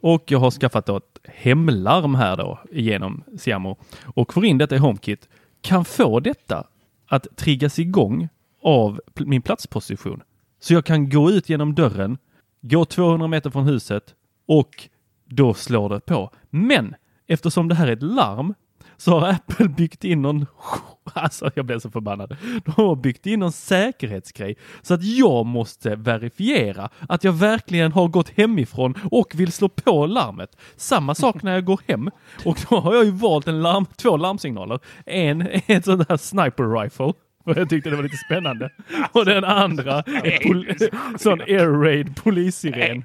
Och 0.00 0.24
jag 0.26 0.38
har 0.38 0.50
skaffat 0.50 0.86
då 0.86 0.96
ett 0.96 1.18
hemlarm 1.24 2.14
här 2.14 2.36
då 2.36 2.58
genom 2.72 3.22
Siamo 3.38 3.76
och 4.04 4.32
får 4.32 4.44
in 4.44 4.58
detta 4.58 4.74
i 4.74 4.78
HomeKit. 4.78 5.28
Kan 5.62 5.84
få 5.84 6.20
detta 6.20 6.66
att 7.10 7.36
triggas 7.36 7.78
igång 7.78 8.28
av 8.62 9.00
min 9.14 9.42
platsposition. 9.42 10.22
Så 10.60 10.74
jag 10.74 10.84
kan 10.84 11.10
gå 11.10 11.30
ut 11.30 11.48
genom 11.48 11.74
dörren, 11.74 12.18
gå 12.60 12.84
200 12.84 13.28
meter 13.28 13.50
från 13.50 13.66
huset 13.66 14.14
och 14.46 14.88
då 15.24 15.54
slår 15.54 15.88
det 15.88 16.00
på. 16.00 16.30
Men 16.50 16.94
eftersom 17.26 17.68
det 17.68 17.74
här 17.74 17.88
är 17.88 17.92
ett 17.92 18.02
larm 18.02 18.54
så 19.00 19.18
har 19.18 19.28
Apple 19.28 19.68
byggt 19.68 20.04
in 20.04 20.22
någon, 20.22 20.46
alltså 21.12 21.50
jag 21.54 21.66
blev 21.66 21.78
så 21.78 21.90
förbannad. 21.90 22.36
De 22.64 22.72
har 22.72 22.96
byggt 22.96 23.26
in 23.26 23.40
någon 23.40 23.52
säkerhetsgrej 23.52 24.56
så 24.82 24.94
att 24.94 25.04
jag 25.04 25.46
måste 25.46 25.96
verifiera 25.96 26.88
att 27.08 27.24
jag 27.24 27.32
verkligen 27.32 27.92
har 27.92 28.08
gått 28.08 28.28
hemifrån 28.28 28.94
och 29.10 29.32
vill 29.34 29.52
slå 29.52 29.68
på 29.68 30.06
larmet. 30.06 30.56
Samma 30.76 31.14
sak 31.14 31.42
när 31.42 31.52
jag 31.52 31.64
går 31.64 31.80
hem 31.88 32.10
och 32.44 32.58
då 32.70 32.76
har 32.76 32.94
jag 32.94 33.04
ju 33.04 33.10
valt 33.10 33.48
en 33.48 33.62
larm, 33.62 33.86
två 33.96 34.16
larmsignaler. 34.16 34.78
En 35.06 35.42
är 35.42 35.62
ett 35.66 35.84
sånt 35.84 36.08
där 36.08 36.16
sniper 36.16 36.80
rifle 36.82 37.12
och 37.44 37.58
jag 37.58 37.68
tyckte 37.68 37.90
det 37.90 37.96
var 37.96 38.02
lite 38.02 38.16
spännande. 38.16 38.70
Och 39.12 39.24
den 39.24 39.44
andra 39.44 40.02
är 40.02 40.46
en 40.46 41.18
sån 41.18 41.40
air 41.40 41.82
raid 41.82 42.16
polissiren. 42.16 43.04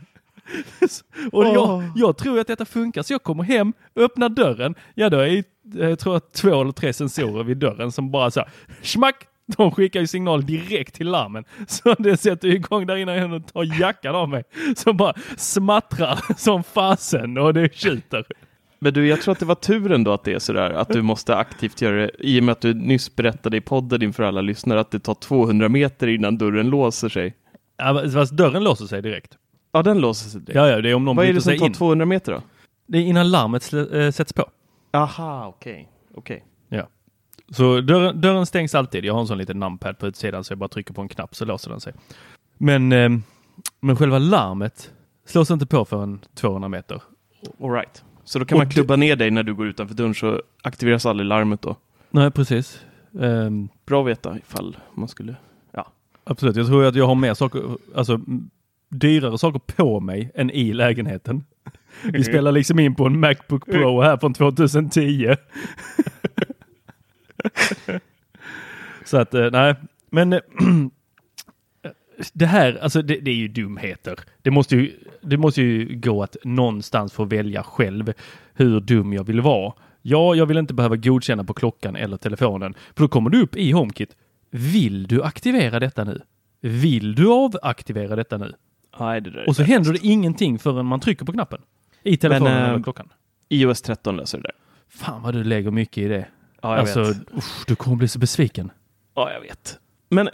och 1.32 1.46
jag, 1.46 1.84
jag, 1.96 2.18
tror 2.18 2.40
att 2.40 2.48
detta 2.48 2.66
funkar 2.66 3.04
så 3.04 3.14
jag 3.14 3.24
kommer 3.24 3.44
hem, 3.44 3.74
öppnar 3.96 4.30
dörren. 4.30 4.76
Ja, 4.96 5.10
då 5.10 5.20
är 5.20 5.44
jag 5.74 6.00
tror 6.00 6.16
att 6.16 6.34
två 6.34 6.62
eller 6.62 6.72
tre 6.72 6.94
sensorer 6.94 7.44
vid 7.44 7.58
dörren 7.58 7.92
som 7.92 8.12
bara 8.12 8.32
så 8.32 8.40
här, 8.40 8.50
schmack! 8.82 9.28
De 9.58 9.72
skickar 9.72 10.00
ju 10.00 10.08
signal 10.08 10.46
direkt 10.46 10.96
till 10.96 11.08
larmen. 11.08 11.44
Så 11.68 11.96
det 12.00 12.18
sätter 12.18 12.48
igång 12.48 12.88
där 12.88 12.96
innan 12.96 13.16
jag 13.16 13.54
tar 13.54 13.80
jackan 13.80 14.16
av 14.16 14.30
mig. 14.30 14.44
Som 14.76 14.98
bara 14.98 15.14
smattrar 15.38 16.20
som 16.38 16.64
fasen 16.64 17.38
och 17.38 17.54
det 17.54 17.76
tjuter. 17.76 18.26
Men 18.80 18.94
du, 18.94 19.08
jag 19.08 19.22
tror 19.22 19.32
att 19.32 19.40
det 19.40 19.46
var 19.46 19.56
turen 19.56 20.04
då 20.04 20.14
att 20.14 20.24
det 20.24 20.34
är 20.34 20.40
sådär, 20.40 20.72
att 20.72 20.90
du 20.90 21.02
måste 21.02 21.36
aktivt 21.36 21.82
göra 21.82 21.96
det, 21.96 22.12
i 22.20 22.40
och 22.40 22.44
med 22.44 22.52
att 22.52 22.62
du 22.62 22.74
nyss 22.74 23.16
berättade 23.16 23.58
i 23.58 23.62
podden 23.62 24.02
inför 24.02 24.24
alla 24.24 24.42
lyssnare 24.42 24.80
att 24.80 24.92
det 24.92 25.00
tar 25.00 25.14
200 25.14 25.70
meter 25.70 26.08
innan 26.08 26.38
dörren 26.38 26.70
låser 26.70 27.10
sig. 27.10 27.36
Ja, 27.78 28.10
fast 28.14 28.32
dörren 28.32 28.64
låser 28.64 28.86
sig 28.86 29.02
direkt. 29.02 29.38
Ja, 29.76 29.84
den 29.84 30.00
låser 30.00 30.30
sig 30.30 30.42
direkt. 30.42 30.56
Ja, 30.56 30.70
ja, 30.70 30.82
det 30.82 30.90
är 30.90 30.96
om 30.96 31.06
någon 31.06 31.16
Vad 31.16 31.26
är 31.26 31.34
det 31.34 31.42
som 31.42 31.58
tar 31.58 31.66
in. 31.66 31.74
200 31.74 32.06
meter 32.06 32.32
då? 32.32 32.42
Det 32.86 32.98
är 32.98 33.02
innan 33.02 33.32
larmet 33.32 33.74
äh, 33.74 34.12
sätts 34.12 34.34
på. 34.34 34.50
Aha, 34.92 35.48
okej. 35.48 35.90
Okej. 36.14 36.46
Ja. 36.70 36.88
Så 37.50 37.82
dörren, 37.82 38.22
dörren, 38.22 38.46
stängs 38.46 38.76
alltid. 38.76 39.06
Jag 39.06 39.14
har 39.14 39.22
en 39.22 39.28
sån 39.28 39.38
liten 39.38 39.60
numpad 39.60 39.98
på 39.98 40.08
utsidan 40.08 40.44
så 40.44 40.52
jag 40.52 40.58
bara 40.58 40.70
trycker 40.70 40.94
på 40.94 41.02
en 41.02 41.08
knapp 41.08 41.36
så 41.36 41.46
låser 41.46 41.70
den 41.70 41.80
sig. 41.80 41.94
Men, 42.58 42.92
eh, 42.92 43.10
men 43.80 43.96
själva 43.96 44.20
larmet 44.20 44.92
slås 45.26 45.52
inte 45.52 45.66
på 45.66 45.86
förrän 45.86 46.20
200 46.36 46.70
meter. 46.70 47.02
All 47.62 47.72
right. 47.72 48.04
Så 48.24 48.40
då 48.40 48.46
kan 48.46 48.58
man 48.58 48.70
klubba 48.70 48.96
ner 48.96 49.16
dig 49.16 49.32
när 49.32 49.44
du 49.44 49.56
går 49.56 49.68
utanför 49.68 49.96
dörren 49.96 50.16
så 50.16 50.42
aktiveras 50.62 51.06
aldrig 51.06 51.28
larmet 51.28 51.62
då? 51.62 51.76
Nej, 52.12 52.32
precis. 52.32 52.82
Um, 53.12 53.70
Bra 53.86 54.02
att 54.02 54.08
veta 54.08 54.38
ifall 54.38 54.78
man 54.94 55.08
skulle... 55.08 55.36
Ja. 55.72 55.88
Absolut. 56.24 56.56
Jag 56.56 56.68
tror 56.68 56.86
att 56.86 56.96
jag 56.96 57.08
har 57.08 57.16
mer 57.16 57.34
saker, 57.34 57.64
alltså 57.96 58.20
dyrare 58.90 59.38
saker 59.38 59.60
på 59.60 60.00
mig 60.00 60.32
än 60.36 60.52
i 60.52 60.74
lägenheten. 60.74 61.44
Vi 62.04 62.24
spelar 62.24 62.52
liksom 62.52 62.80
in 62.80 62.96
på 62.96 63.06
en 63.06 63.20
Macbook 63.20 63.66
Pro 63.66 64.02
här 64.02 64.18
från 64.18 64.34
2010. 64.34 65.36
Så 69.06 69.18
att, 69.18 69.34
eh, 69.34 69.52
nej, 69.52 69.76
men 70.10 70.34
eh, 70.34 70.40
det 72.34 72.46
här, 72.46 72.80
alltså 72.82 73.02
det, 73.02 73.20
det, 73.20 73.32
är 73.32 73.36
ju 73.36 73.48
dumheter. 73.48 74.20
Det 74.42 74.52
måste 74.52 74.76
ju, 74.76 74.92
det 75.22 75.38
måste 75.38 75.62
ju 75.62 76.00
gå 76.00 76.24
att 76.24 76.38
någonstans 76.44 77.14
få 77.14 77.24
välja 77.24 77.64
själv 77.64 78.14
hur 78.54 78.80
dum 78.80 79.14
jag 79.14 79.24
vill 79.24 79.42
vara. 79.42 79.74
Ja, 80.02 80.36
jag 80.36 80.46
vill 80.46 80.58
inte 80.58 80.74
behöva 80.74 80.96
godkänna 80.96 81.44
på 81.44 81.54
klockan 81.54 81.96
eller 81.96 82.18
telefonen, 82.18 82.74
för 82.96 83.04
då 83.04 83.08
kommer 83.08 83.30
du 83.30 83.42
upp 83.42 83.56
i 83.56 83.72
HomeKit. 83.72 84.16
Vill 84.50 85.08
du 85.08 85.24
aktivera 85.24 85.80
detta 85.80 86.04
nu? 86.04 86.22
Vill 86.62 87.16
du 87.16 87.32
avaktivera 87.32 88.16
detta 88.16 88.38
nu? 88.38 88.54
Nej, 89.00 89.22
det 89.22 89.46
och 89.46 89.56
så 89.56 89.64
händer 89.64 89.94
det 89.94 90.00
ingenting 90.06 90.60
förrän 90.60 90.86
man 90.86 91.00
trycker 91.00 91.26
på 91.26 91.32
knappen. 91.32 91.62
I 92.04 92.18
telefonen 92.18 92.54
Men, 92.54 92.70
eller 92.70 92.84
klockan. 92.84 93.10
iOS 93.50 93.82
13 93.82 94.18
löser 94.18 94.38
det 94.38 94.44
där. 94.44 94.52
Fan 94.90 95.22
vad 95.22 95.34
du 95.34 95.44
lägger 95.44 95.72
mycket 95.72 95.98
i 95.98 96.08
det. 96.08 96.28
Ja, 96.62 96.72
jag 96.72 96.80
alltså, 96.80 97.04
vet. 97.04 97.18
Usch, 97.38 97.64
du 97.68 97.76
kommer 97.76 97.98
bli 97.98 98.08
så 98.08 98.20
besviken. 98.20 98.72
Ja, 99.16 99.32
jag 99.32 99.42
vet. 99.42 99.80
Men, 100.10 100.30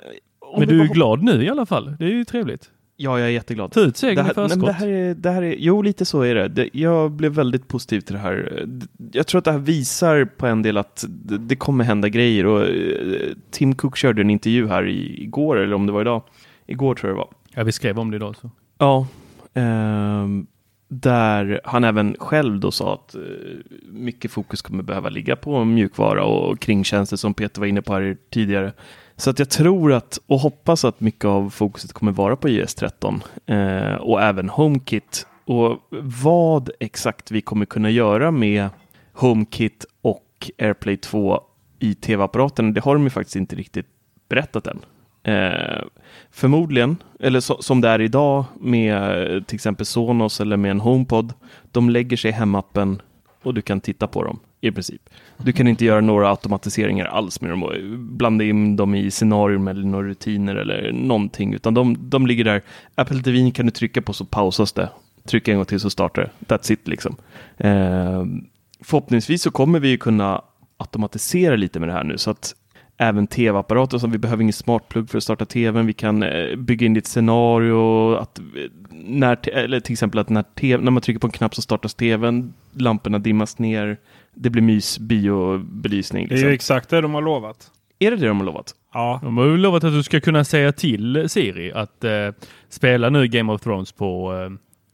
men 0.57 0.67
du 0.67 0.81
är 0.81 0.87
bara... 0.87 0.93
glad 0.93 1.23
nu 1.23 1.43
i 1.43 1.49
alla 1.49 1.65
fall. 1.65 1.95
Det 1.99 2.05
är 2.05 2.09
ju 2.09 2.25
trevligt. 2.25 2.71
Ja, 2.97 3.19
jag 3.19 3.27
är 3.27 3.31
jätteglad. 3.31 3.71
Ta 3.71 3.79
ut 3.79 3.97
segern 3.97 4.25
i 4.25 4.33
förskott. 4.33 4.65
Det 4.65 4.71
här 4.71 4.87
är, 4.87 5.13
det 5.13 5.29
här 5.29 5.41
är, 5.41 5.55
jo, 5.57 5.81
lite 5.81 6.05
så 6.05 6.21
är 6.21 6.35
det. 6.35 6.47
det. 6.47 6.69
Jag 6.73 7.11
blev 7.11 7.31
väldigt 7.31 7.67
positiv 7.67 8.01
till 8.01 8.15
det 8.15 8.21
här. 8.21 8.65
Jag 9.11 9.27
tror 9.27 9.39
att 9.39 9.45
det 9.45 9.51
här 9.51 9.59
visar 9.59 10.25
på 10.25 10.47
en 10.47 10.61
del 10.61 10.77
att 10.77 11.05
det, 11.09 11.37
det 11.37 11.55
kommer 11.55 11.83
hända 11.83 12.09
grejer. 12.09 12.45
Och, 12.45 12.61
uh, 12.61 13.33
Tim 13.51 13.75
Cook 13.75 13.97
körde 13.97 14.21
en 14.21 14.29
intervju 14.29 14.67
här 14.67 14.87
i, 14.87 15.23
igår, 15.23 15.57
eller 15.57 15.73
om 15.73 15.85
det 15.85 15.91
var 15.91 16.01
idag. 16.01 16.23
Igår 16.65 16.95
tror 16.95 17.09
jag 17.09 17.17
det 17.17 17.17
var. 17.17 17.29
Ja, 17.55 17.63
vi 17.63 17.71
skrev 17.71 17.99
om 17.99 18.11
det 18.11 18.15
idag. 18.15 18.35
Så. 18.35 18.49
Ja, 18.77 19.07
eh, 19.53 20.27
där 20.87 21.61
han 21.63 21.83
även 21.83 22.15
själv 22.19 22.59
då 22.59 22.71
sa 22.71 22.93
att 22.93 23.15
eh, 23.15 23.21
mycket 23.85 24.31
fokus 24.31 24.61
kommer 24.61 24.83
behöva 24.83 25.09
ligga 25.09 25.35
på 25.35 25.63
mjukvara 25.63 26.23
och 26.23 26.59
kringtjänster 26.59 27.17
som 27.17 27.33
Peter 27.33 27.59
var 27.59 27.67
inne 27.67 27.81
på 27.81 27.93
här 27.93 28.17
tidigare. 28.29 28.73
Så 29.15 29.29
att 29.29 29.39
jag 29.39 29.49
tror 29.49 29.93
att 29.93 30.19
och 30.27 30.39
hoppas 30.39 30.85
att 30.85 30.99
mycket 30.99 31.25
av 31.25 31.49
fokuset 31.49 31.93
kommer 31.93 32.11
vara 32.11 32.35
på 32.35 32.49
iOS 32.49 32.75
13 32.75 33.23
eh, 33.45 33.93
och 33.93 34.21
även 34.21 34.49
HomeKit. 34.49 35.27
Och 35.45 35.77
vad 36.01 36.69
exakt 36.79 37.31
vi 37.31 37.41
kommer 37.41 37.65
kunna 37.65 37.89
göra 37.89 38.31
med 38.31 38.69
HomeKit 39.13 39.85
och 40.01 40.51
AirPlay 40.57 40.97
2 40.97 41.41
i 41.79 41.95
tv-apparaten, 41.95 42.73
det 42.73 42.81
har 42.81 42.93
de 42.95 43.03
ju 43.03 43.09
faktiskt 43.09 43.35
inte 43.35 43.55
riktigt 43.55 43.87
berättat 44.29 44.67
än. 44.67 44.79
Eh, 45.23 45.83
förmodligen, 46.31 46.97
eller 47.19 47.39
so 47.39 47.61
som 47.61 47.81
det 47.81 47.87
är 47.87 48.01
idag 48.01 48.45
med 48.59 49.33
eh, 49.35 49.43
till 49.43 49.55
exempel 49.55 49.85
Sonos 49.85 50.41
eller 50.41 50.57
med 50.57 50.71
en 50.71 50.79
HomePod, 50.79 51.33
de 51.71 51.89
lägger 51.89 52.17
sig 52.17 52.29
i 52.29 52.33
hemappen 52.33 53.01
och 53.43 53.53
du 53.53 53.61
kan 53.61 53.81
titta 53.81 54.07
på 54.07 54.23
dem 54.23 54.39
i 54.61 54.71
princip. 54.71 55.09
Du 55.37 55.53
kan 55.53 55.67
inte 55.67 55.85
göra 55.85 56.01
några 56.01 56.29
automatiseringar 56.29 57.05
alls 57.05 57.41
med 57.41 57.49
dem 57.51 57.63
och 57.63 57.75
eh, 57.75 57.83
blanda 57.97 58.43
in 58.43 58.75
dem 58.75 58.95
i 58.95 59.11
scenarion 59.11 59.67
eller 59.67 59.83
några 59.83 60.07
rutiner 60.07 60.55
eller 60.55 60.91
någonting, 60.91 61.53
utan 61.53 61.73
de, 61.73 62.09
de 62.09 62.27
ligger 62.27 62.43
där. 62.43 62.61
Apple 62.95 63.21
TV 63.21 63.51
kan 63.51 63.65
du 63.65 63.71
trycka 63.71 64.01
på 64.01 64.13
så 64.13 64.25
pausas 64.25 64.73
det. 64.73 64.89
Tryck 65.27 65.47
en 65.47 65.55
gång 65.55 65.65
till 65.65 65.79
så 65.79 65.89
startar 65.89 66.21
det. 66.21 66.55
That's 66.55 66.71
it 66.71 66.87
liksom. 66.87 67.15
Eh, 67.57 68.25
förhoppningsvis 68.83 69.41
så 69.41 69.51
kommer 69.51 69.79
vi 69.79 69.97
kunna 69.97 70.41
automatisera 70.77 71.55
lite 71.55 71.79
med 71.79 71.89
det 71.89 71.93
här 71.93 72.03
nu 72.03 72.17
så 72.17 72.31
att 72.31 72.55
även 73.01 73.27
tv-apparater 73.27 73.97
som 73.97 74.11
vi 74.11 74.17
behöver 74.17 74.41
ingen 74.41 74.53
smartplugg 74.53 75.09
för 75.09 75.17
att 75.17 75.23
starta 75.23 75.45
tvn. 75.45 75.85
Vi 75.85 75.93
kan 75.93 76.23
eh, 76.23 76.55
bygga 76.55 76.85
in 76.85 76.93
ditt 76.93 77.07
scenario, 77.07 78.13
att 78.15 78.39
eh, 78.39 78.43
när, 78.89 79.49
eller 79.49 79.79
till 79.79 79.93
exempel 79.93 80.19
att 80.19 80.29
när, 80.29 80.43
TV, 80.43 80.83
när 80.83 80.91
man 80.91 81.01
trycker 81.01 81.19
på 81.19 81.27
en 81.27 81.31
knapp 81.31 81.55
så 81.55 81.61
startas 81.61 81.93
tvn, 81.93 82.53
lamporna 82.73 83.19
dimmas 83.19 83.59
ner, 83.59 83.97
det 84.33 84.49
blir 84.49 84.61
mys, 84.61 84.99
biobelysning. 84.99 86.21
Liksom. 86.21 86.35
Det 86.35 86.45
är 86.45 86.49
ju 86.49 86.53
exakt 86.53 86.89
det 86.89 87.01
de 87.01 87.13
har 87.13 87.21
lovat. 87.21 87.71
Är 87.99 88.11
det 88.11 88.17
det 88.17 88.27
de 88.27 88.37
har 88.37 88.45
lovat? 88.45 88.75
Ja. 88.93 89.19
De 89.23 89.37
har 89.37 89.45
ju 89.45 89.57
lovat 89.57 89.83
att 89.83 89.93
du 89.93 90.03
ska 90.03 90.19
kunna 90.19 90.43
säga 90.43 90.71
till 90.71 91.29
Siri 91.29 91.71
att 91.71 92.03
eh, 92.03 92.11
spela 92.69 93.09
nu 93.09 93.27
Game 93.27 93.53
of 93.53 93.61
Thrones 93.61 93.91
på 93.91 94.33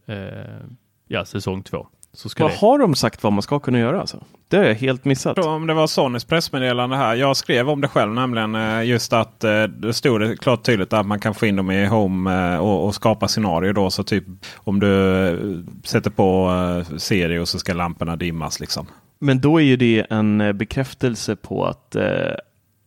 eh, 0.08 0.16
eh 0.16 0.62
ja, 1.08 1.26
säsong 1.26 1.64
två. 1.64 1.88
Så 2.18 2.30
vad 2.38 2.52
det... 2.52 2.56
har 2.56 2.80
de 2.80 2.96
sagt 2.96 3.24
vad 3.24 3.34
man 3.34 3.42
ska 3.42 3.60
kunna 3.60 3.80
göra? 3.80 4.02
Alltså? 4.02 4.24
Det 4.48 4.58
har 4.58 4.64
jag 4.64 4.76
helt 4.76 5.06
missat. 5.06 5.38
Om 5.38 5.68
det 5.68 5.74
var 5.74 5.88
Sonys 5.88 6.26
pressmeddelande 6.26 6.96
här. 6.96 7.16
Jag 7.16 7.38
skrev 7.38 7.70
om 7.70 7.82
det 7.82 7.88
själv 7.88 8.14
nämligen. 8.14 8.56
Eh, 8.56 8.84
just 8.84 9.14
att 9.14 9.44
eh, 9.44 9.64
det 9.64 9.94
stod 9.94 10.22
det 10.22 10.38
klart 10.38 10.64
tydligt 10.64 10.94
att 10.94 11.06
man 11.06 11.20
kan 11.20 11.34
få 11.34 11.46
in 11.46 11.56
dem 11.56 11.72
i 11.72 11.86
Home 11.86 12.54
eh, 12.54 12.58
och, 12.58 12.86
och 12.86 12.96
skapa 12.96 13.28
scenario. 13.28 13.74
Då. 13.74 13.90
Så 13.90 14.04
typ 14.04 14.24
om 14.56 14.80
du 14.80 15.66
sätter 15.84 16.10
på 16.10 16.50
serie 16.98 17.40
och 17.40 17.48
så 17.48 17.60
ska 17.60 17.74
lamporna 17.74 18.16
dimmas. 18.16 18.60
Liksom. 18.60 18.88
Men 19.20 19.42
då 19.42 19.58
är 19.62 19.66
ju 19.66 19.76
det 19.76 20.06
en 20.10 20.58
bekräftelse 20.58 21.36
på 21.36 21.66
att 21.66 21.96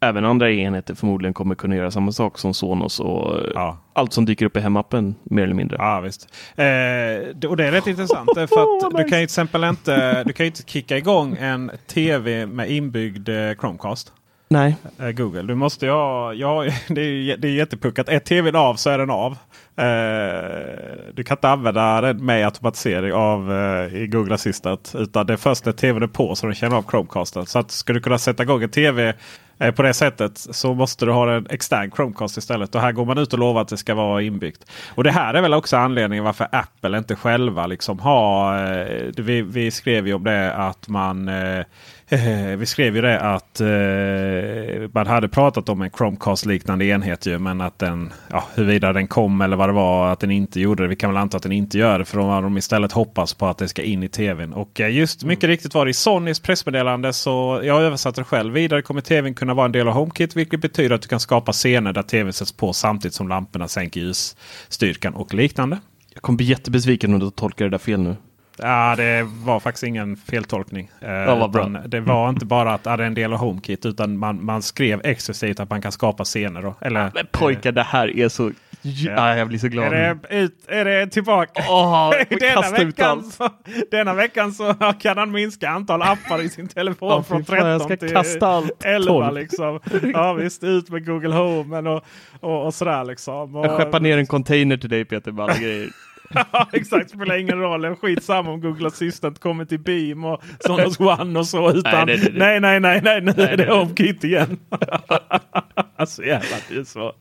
även 0.00 0.24
andra 0.24 0.50
enheter 0.52 0.94
förmodligen 0.94 1.34
kommer 1.34 1.54
kunna 1.54 1.76
göra 1.76 1.90
samma 1.90 2.12
sak 2.12 2.38
som 2.38 2.54
Sonos 2.54 3.00
och 3.00 3.40
Ja. 3.54 3.78
allt 3.92 4.12
som 4.12 4.24
dyker 4.24 4.46
upp 4.46 4.56
i 4.56 4.60
hemappen 4.60 5.14
mer 5.22 5.42
eller 5.42 5.54
mindre. 5.54 5.76
Ja 5.80 6.00
visst. 6.00 6.22
Eh, 6.56 7.48
och 7.50 7.56
det 7.56 7.66
är 7.66 7.72
rätt 7.72 7.86
intressant. 7.86 8.36
eh, 8.36 8.46
För 8.46 8.62
att 8.86 8.90
du 8.90 8.96
kan 8.96 9.04
ju 9.04 9.08
till 9.08 9.22
exempel 9.24 9.64
inte, 9.64 10.24
du 10.24 10.32
kan 10.32 10.46
inte 10.46 10.62
kicka 10.66 10.96
igång 10.96 11.36
en 11.40 11.70
tv 11.86 12.46
med 12.46 12.70
inbyggd 12.70 13.28
eh, 13.28 13.34
Chromecast. 13.60 14.12
Nej, 14.52 14.76
Eh, 14.98 15.10
Google. 15.10 15.42
Du 15.42 15.54
måste 15.54 15.86
ju 15.86 15.92
ha, 15.92 16.34
ja, 16.34 16.64
det 16.88 17.00
är, 17.00 17.36
det 17.36 17.48
är 17.48 17.52
jättepuckat. 17.52 18.08
Är 18.08 18.18
tvn 18.18 18.56
av 18.56 18.74
så 18.74 18.90
är 18.90 18.98
den 18.98 19.10
av. 19.10 19.36
Eh, 19.76 21.12
du 21.14 21.24
kan 21.24 21.36
inte 21.36 21.48
använda 21.48 22.00
den 22.00 22.24
med 22.24 22.44
automatisering 22.46 23.12
av 23.12 23.52
eh, 23.52 23.94
i 24.02 24.06
Google 24.06 24.34
Assistant. 24.34 24.94
Utan 24.98 25.26
det 25.26 25.32
är 25.32 25.36
först 25.36 25.64
när 25.64 25.72
tvn 25.72 26.02
är 26.02 26.06
på 26.06 26.34
som 26.34 26.48
den 26.48 26.54
känner 26.56 26.76
av 26.76 26.84
Chromecasten. 26.90 27.46
Så 27.46 27.58
att 27.58 27.70
ska 27.70 27.92
du 27.92 28.00
kunna 28.00 28.18
sätta 28.18 28.42
igång 28.42 28.62
en 28.62 28.70
tv 28.70 29.14
eh, 29.60 29.70
på 29.70 29.82
det 29.82 29.94
sättet 29.94 30.38
så 30.38 30.74
måste 30.74 31.04
du 31.04 31.12
ha 31.12 31.32
en 31.32 31.46
extern 31.50 31.90
Chromecast 31.90 32.36
istället. 32.36 32.74
Och 32.74 32.80
här 32.80 32.92
går 32.92 33.04
man 33.04 33.18
ut 33.18 33.32
och 33.32 33.38
lovar 33.38 33.60
att 33.60 33.68
det 33.68 33.76
ska 33.76 33.94
vara 33.94 34.22
inbyggt. 34.22 34.70
Och 34.94 35.04
det 35.04 35.10
här 35.10 35.34
är 35.34 35.42
väl 35.42 35.54
också 35.54 35.76
anledningen 35.76 36.24
varför 36.24 36.48
Apple 36.52 36.98
inte 36.98 37.16
själva 37.16 37.66
liksom 37.66 37.98
har. 37.98 38.58
Eh, 38.72 39.12
vi, 39.16 39.42
vi 39.42 39.70
skrev 39.70 40.06
ju 40.06 40.14
om 40.14 40.24
det 40.24 40.54
att 40.54 40.88
man 40.88 41.28
eh, 41.28 41.64
Vi 42.56 42.66
skrev 42.66 42.96
ju 42.96 43.02
det 43.02 43.20
att 43.20 43.60
eh, 43.60 44.90
man 44.92 45.06
hade 45.06 45.28
pratat 45.28 45.68
om 45.68 45.82
en 45.82 45.90
Chromecast-liknande 45.90 46.84
enhet. 46.84 47.26
Ju, 47.26 47.38
men 47.38 47.60
att 47.60 47.78
den, 47.78 48.12
ja, 48.30 48.44
huruvida 48.54 48.92
den 48.92 49.06
kom 49.06 49.40
eller 49.40 49.56
vad 49.56 49.68
det 49.68 49.72
var, 49.72 50.12
att 50.12 50.20
den 50.20 50.30
inte 50.30 50.60
gjorde 50.60 50.82
det. 50.82 50.88
Vi 50.88 50.96
kan 50.96 51.10
väl 51.10 51.16
anta 51.16 51.36
att 51.36 51.42
den 51.42 51.52
inte 51.52 51.78
gör 51.78 51.98
det. 51.98 52.04
För 52.04 52.18
de 52.18 52.28
har 52.28 52.42
de 52.42 52.58
istället 52.58 52.92
hoppas 52.92 53.34
på 53.34 53.46
att 53.46 53.58
det 53.58 53.68
ska 53.68 53.82
in 53.82 54.02
i 54.02 54.08
tvn. 54.08 54.52
Och 54.52 54.80
eh, 54.80 54.96
just 54.96 55.24
mycket 55.24 55.44
riktigt 55.44 55.74
var 55.74 55.84
det 55.84 55.90
i 55.90 55.94
Sonys 55.94 56.40
pressmeddelande. 56.40 57.12
Så 57.12 57.60
jag 57.64 57.82
översatte 57.82 58.20
det 58.20 58.24
själv. 58.24 58.52
Vidare 58.54 58.82
kommer 58.82 59.00
tvn 59.00 59.34
kunna 59.34 59.54
vara 59.54 59.66
en 59.66 59.72
del 59.72 59.88
av 59.88 59.94
HomeKit. 59.94 60.36
Vilket 60.36 60.60
betyder 60.60 60.94
att 60.94 61.02
du 61.02 61.08
kan 61.08 61.20
skapa 61.20 61.52
scener 61.52 61.92
där 61.92 62.02
tvn 62.02 62.32
sätts 62.32 62.52
på 62.52 62.72
samtidigt 62.72 63.14
som 63.14 63.28
lamporna 63.28 63.68
sänker 63.68 64.00
ljusstyrkan 64.00 65.14
och 65.14 65.34
liknande. 65.34 65.78
jag 66.14 66.22
kommer 66.22 66.36
bli 66.36 66.46
jättebesviken 66.46 67.14
om 67.14 67.20
du 67.20 67.30
tolkar 67.30 67.64
det 67.64 67.70
där 67.70 67.78
fel 67.78 68.00
nu. 68.00 68.16
Ja, 68.56 68.94
det 68.96 69.22
var 69.44 69.60
faktiskt 69.60 69.84
ingen 69.84 70.16
feltolkning. 70.16 70.90
Eh, 71.00 71.10
Ja, 71.10 71.34
vad 71.34 71.50
bra. 71.50 71.60
utan 71.62 71.90
Det 71.90 72.00
var 72.00 72.28
inte 72.28 72.46
bara 72.46 72.72
att 72.74 72.86
ja, 72.86 72.96
det 72.96 73.02
är 73.02 73.06
en 73.06 73.14
del 73.14 73.32
av 73.32 73.38
HomeKit 73.38 73.86
utan 73.86 74.18
man, 74.18 74.44
man 74.44 74.62
skrev 74.62 75.00
explicit 75.04 75.60
att 75.60 75.70
man 75.70 75.82
kan 75.82 75.92
skapa 75.92 76.24
scener. 76.24 76.62
Då. 76.62 76.74
Eller, 76.80 77.10
Men 77.14 77.26
pojkar, 77.32 77.72
det 77.72 77.82
här 77.82 78.16
är 78.18 78.28
så... 78.28 78.50
Ja, 78.82 79.36
jag 79.36 79.48
blir 79.48 79.58
så 79.58 79.68
glad. 79.68 79.92
Är 79.92 80.14
det, 80.14 80.36
ut, 80.36 80.64
är 80.68 80.84
det 80.84 81.06
tillbaka? 81.06 81.64
Åh, 81.68 82.10
denna, 82.40 82.70
veckan 82.70 83.24
så, 83.24 83.48
denna 83.90 84.14
veckan 84.14 84.52
så 84.52 84.74
kan 85.00 85.18
han 85.18 85.30
minska 85.30 85.68
antal 85.68 86.02
appar 86.02 86.42
i 86.42 86.48
sin 86.48 86.68
telefon 86.68 87.08
Ja, 87.08 87.22
från 87.22 87.44
fy 87.44 87.56
fan, 87.56 87.56
jag 87.68 87.80
13 87.80 87.88
ska 87.88 87.96
till 88.06 88.14
kasta 88.16 88.46
allt. 88.46 88.84
11. 88.84 89.06
12. 89.06 89.34
Liksom. 89.34 89.80
Ja 90.14 90.32
visst, 90.32 90.64
ut 90.64 90.90
med 90.90 91.06
Google 91.06 91.34
Home 91.34 91.90
och, 91.90 92.04
och, 92.40 92.66
och 92.66 92.74
sådär. 92.74 93.04
Liksom. 93.04 93.56
Och, 93.56 93.66
Jag 93.66 93.76
skeppar 93.76 94.00
ner 94.00 94.18
en 94.18 94.26
container 94.26 94.76
till 94.76 94.90
dig 94.90 95.04
Peter 95.04 95.32
med 95.32 95.44
alla 95.44 95.56
grejer. 95.56 95.88
Ja 96.52 96.68
exakt, 96.72 97.10
spelar 97.10 97.36
ingen 97.38 97.58
roll. 97.58 97.96
Skitsamma 97.96 98.50
om 98.50 98.60
Google 98.60 98.86
Assistant 98.86 99.38
kommer 99.38 99.64
till 99.64 99.78
Beam 99.80 100.24
och 100.24 100.42
Sonos 100.60 101.00
One 101.00 101.38
och 101.38 101.46
så. 101.46 101.72
Utan, 101.72 102.06
Nej, 102.06 102.20
nej, 102.32 102.60
nej, 102.60 102.80
nej, 102.80 103.00
nej, 103.02 103.20
nej, 103.22 103.34
nu 103.36 103.42
är 103.42 103.56
det. 103.56 103.72
HomeKit 103.72 104.24
igen. 104.24 104.58
alltså 105.96 106.24
jävlar, 106.24 106.58
det 106.68 106.74
är 106.80 106.84
så. 106.84 107.12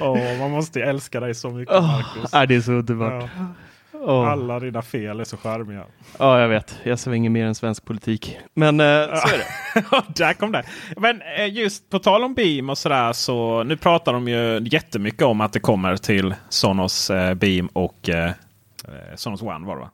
Åh, 0.00 0.38
man 0.38 0.50
måste 0.50 0.82
älska 0.82 1.20
dig 1.20 1.34
så 1.34 1.50
mycket 1.50 1.74
Marcus. 1.74 2.34
är 2.34 2.46
det 2.46 2.54
är 2.54 2.60
så 2.60 2.72
underbart. 2.72 3.24
Ja, 3.38 3.46
Åh. 4.00 4.28
alla 4.28 4.60
dina 4.60 4.82
fel 4.82 5.20
är 5.20 5.24
så 5.24 5.36
charmiga. 5.36 5.84
Ja, 6.18 6.40
jag 6.40 6.48
vet. 6.48 6.78
Jag 6.82 6.98
svänger 6.98 7.30
mer 7.30 7.46
än 7.46 7.54
svensk 7.54 7.84
politik. 7.84 8.38
Men 8.54 8.80
eh, 8.80 8.86
så 8.86 9.28
är 9.28 9.38
det. 9.38 9.44
Där 10.24 10.32
kom 10.32 10.52
det. 10.52 10.62
Men 10.96 11.22
eh, 11.38 11.54
just 11.54 11.90
på 11.90 11.98
tal 11.98 12.24
om 12.24 12.34
Beam 12.34 12.70
och 12.70 12.78
sådär 12.78 13.12
så 13.12 13.62
nu 13.64 13.76
pratar 13.76 14.12
de 14.12 14.28
ju 14.28 14.60
jättemycket 14.70 15.22
om 15.22 15.40
att 15.40 15.52
det 15.52 15.60
kommer 15.60 15.96
till 15.96 16.34
Sonos 16.48 17.10
eh, 17.10 17.34
Beam 17.34 17.66
och 17.66 18.08
eh, 18.88 19.16
Sonos 19.16 19.42
One 19.42 19.66
var 19.66 19.76
det 19.76 19.80
va? 19.82 19.90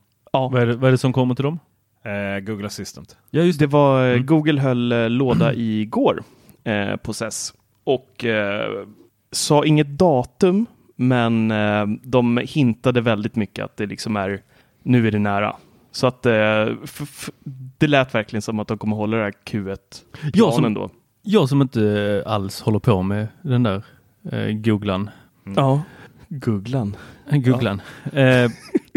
Vad 0.51 0.63
är, 0.63 0.67
det, 0.67 0.77
vad 0.77 0.89
är 0.89 0.93
det 0.93 0.99
som 0.99 1.13
kommer 1.13 1.35
till 1.35 1.45
dem? 1.45 1.59
Eh, 2.05 2.41
Google 2.41 2.67
Assistant. 2.67 3.17
Ja, 3.31 3.43
just 3.43 3.59
Det 3.59 3.67
var, 3.67 4.05
eh, 4.07 4.13
Mm. 4.13 4.27
Google 4.27 4.61
höll 4.61 4.93
eh, 4.93 5.11
låda 5.11 5.55
igår 5.55 6.23
eh, 6.65 6.97
på 6.97 7.13
CES 7.13 7.55
och 7.85 8.25
eh, 8.25 8.71
sa 9.33 9.65
inget 9.65 9.87
datum, 9.89 10.67
men 10.97 11.51
eh, 11.51 11.87
de 12.03 12.39
hintade 12.45 13.01
väldigt 13.01 13.37
mycket 13.37 13.65
att 13.65 13.77
det 13.77 13.87
liksom 13.87 14.17
är 14.17 14.43
nu 14.83 15.07
är 15.07 15.11
det 15.11 15.19
nära. 15.19 15.57
Så 15.91 16.07
att 16.07 16.27
eh, 16.27 16.63
f- 16.85 17.01
f- 17.03 17.31
det 17.79 17.87
lät 17.87 18.15
verkligen 18.15 18.43
som 18.43 18.61
att 18.61 18.69
de 18.69 18.79
kommer 18.79 18.97
hålla 18.97 19.17
det 19.17 19.23
här 19.23 19.33
Q1 19.45 19.77
Jag 20.35 20.53
som- 20.53 20.63
planen 20.63 20.75
då. 20.75 20.91
Jag 21.23 21.49
som 21.49 21.63
inte 21.63 22.23
alls 22.27 22.61
håller 22.61 22.79
på 22.79 23.03
med 23.03 23.29
den 23.43 23.63
där 23.63 23.83
eh, 24.33 24.49
googlan. 24.53 25.11
Ja, 25.57 25.83
googlan. 26.29 26.97
Googlan. 27.31 27.81
Eh, 28.13 28.51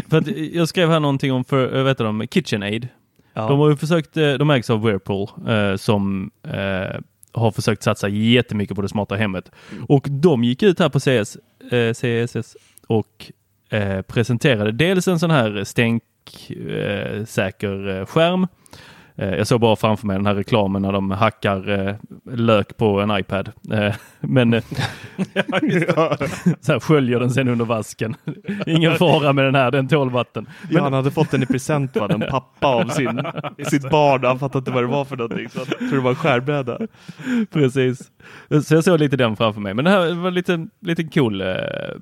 för 0.10 0.18
att 0.18 0.28
jag 0.28 0.70
skrev 0.70 0.90
här 0.90 1.00
någonting 1.00 1.34
om 1.34 1.46
för, 1.46 1.84
vet 1.84 1.98
de, 1.98 2.28
KitchenAid. 2.28 2.88
Ja. 3.34 3.48
De 3.48 3.60
har 3.60 3.70
ju 3.70 3.76
försökt, 3.76 4.18
eh, 4.18 4.34
de 4.34 4.50
ägs 4.50 4.70
av 4.70 4.84
Whirlpool 4.84 5.30
eh, 5.48 5.76
som 5.76 6.32
eh, 6.44 7.00
har 7.34 7.52
försökt 7.52 7.84
satsa 7.84 8.08
jättemycket 8.08 8.76
på 8.76 8.82
det 8.82 8.90
smarta 8.90 9.16
hemmet. 9.16 9.52
Och 9.88 10.08
de 10.10 10.44
gick 10.44 10.64
ut 10.64 10.80
här 10.80 10.90
på 10.90 11.00
CS, 11.00 11.38
eh, 11.72 11.94
CSS 11.94 12.58
och 12.88 13.32
eh, 13.70 14.02
presenterade 14.02 14.72
dels 14.72 15.08
en 15.08 15.20
sån 15.20 15.32
här 15.32 15.64
stänksäker 15.64 17.20
eh, 17.20 17.26
säker, 17.26 18.00
eh, 18.00 18.06
skärm. 18.06 18.48
Eh, 19.16 19.36
jag 19.36 19.48
såg 19.48 19.62
bara 19.62 19.76
framför 19.76 20.08
mig 20.08 20.16
den 20.18 20.26
här 20.26 20.36
reklamen 20.36 20.82
när 20.82 20.92
de 20.92 21.12
hackar 21.12 21.88
eh, 21.88 21.96
lök 22.34 22.78
på 22.78 23.02
en 23.02 23.18
iPad. 23.20 23.52
Men 24.28 24.54
eh, 24.54 24.64
så 26.62 26.72
här 26.72 26.80
sköljer 26.80 27.20
den 27.20 27.32
sen 27.32 27.48
under 27.48 27.66
vasken. 27.66 28.16
Ingen 28.66 28.96
fara 28.96 29.34
med 29.34 29.46
den 29.46 29.56
här, 29.56 29.72
den 29.72 29.88
tål 29.88 30.10
vatten. 30.10 30.48
Ja, 30.70 30.82
han 30.82 30.94
hade 30.94 31.12
fått 31.12 31.32
den 31.32 31.44
i 31.44 31.46
present 31.46 31.96
va, 31.96 32.08
en 32.10 32.24
pappa 32.30 32.68
av 32.68 32.88
sin, 32.88 33.24
sitt 33.70 33.90
barn. 33.90 34.24
Han 34.24 34.40
fattade 34.40 34.58
inte 34.58 34.72
vad 34.72 34.84
det 34.84 34.88
var 34.88 35.06
för 35.06 35.18
någonting. 35.18 35.50
Så 35.50 35.60
han 35.60 35.68
trodde 35.68 35.96
det 35.96 36.02
var 36.02 36.10
en 36.10 36.16
skärbräda. 36.16 36.80
Precis. 37.52 38.12
Så 38.64 38.76
jag 38.76 38.84
såg 38.84 39.00
lite 39.00 39.18
den 39.18 39.36
framför 39.36 39.62
mig. 39.62 39.74
Men 39.74 39.86
det 39.86 39.92
här 39.92 40.14
var 40.14 40.32
lite, 40.32 40.68
lite 40.82 41.04
cool 41.04 41.42
eh, 41.42 41.48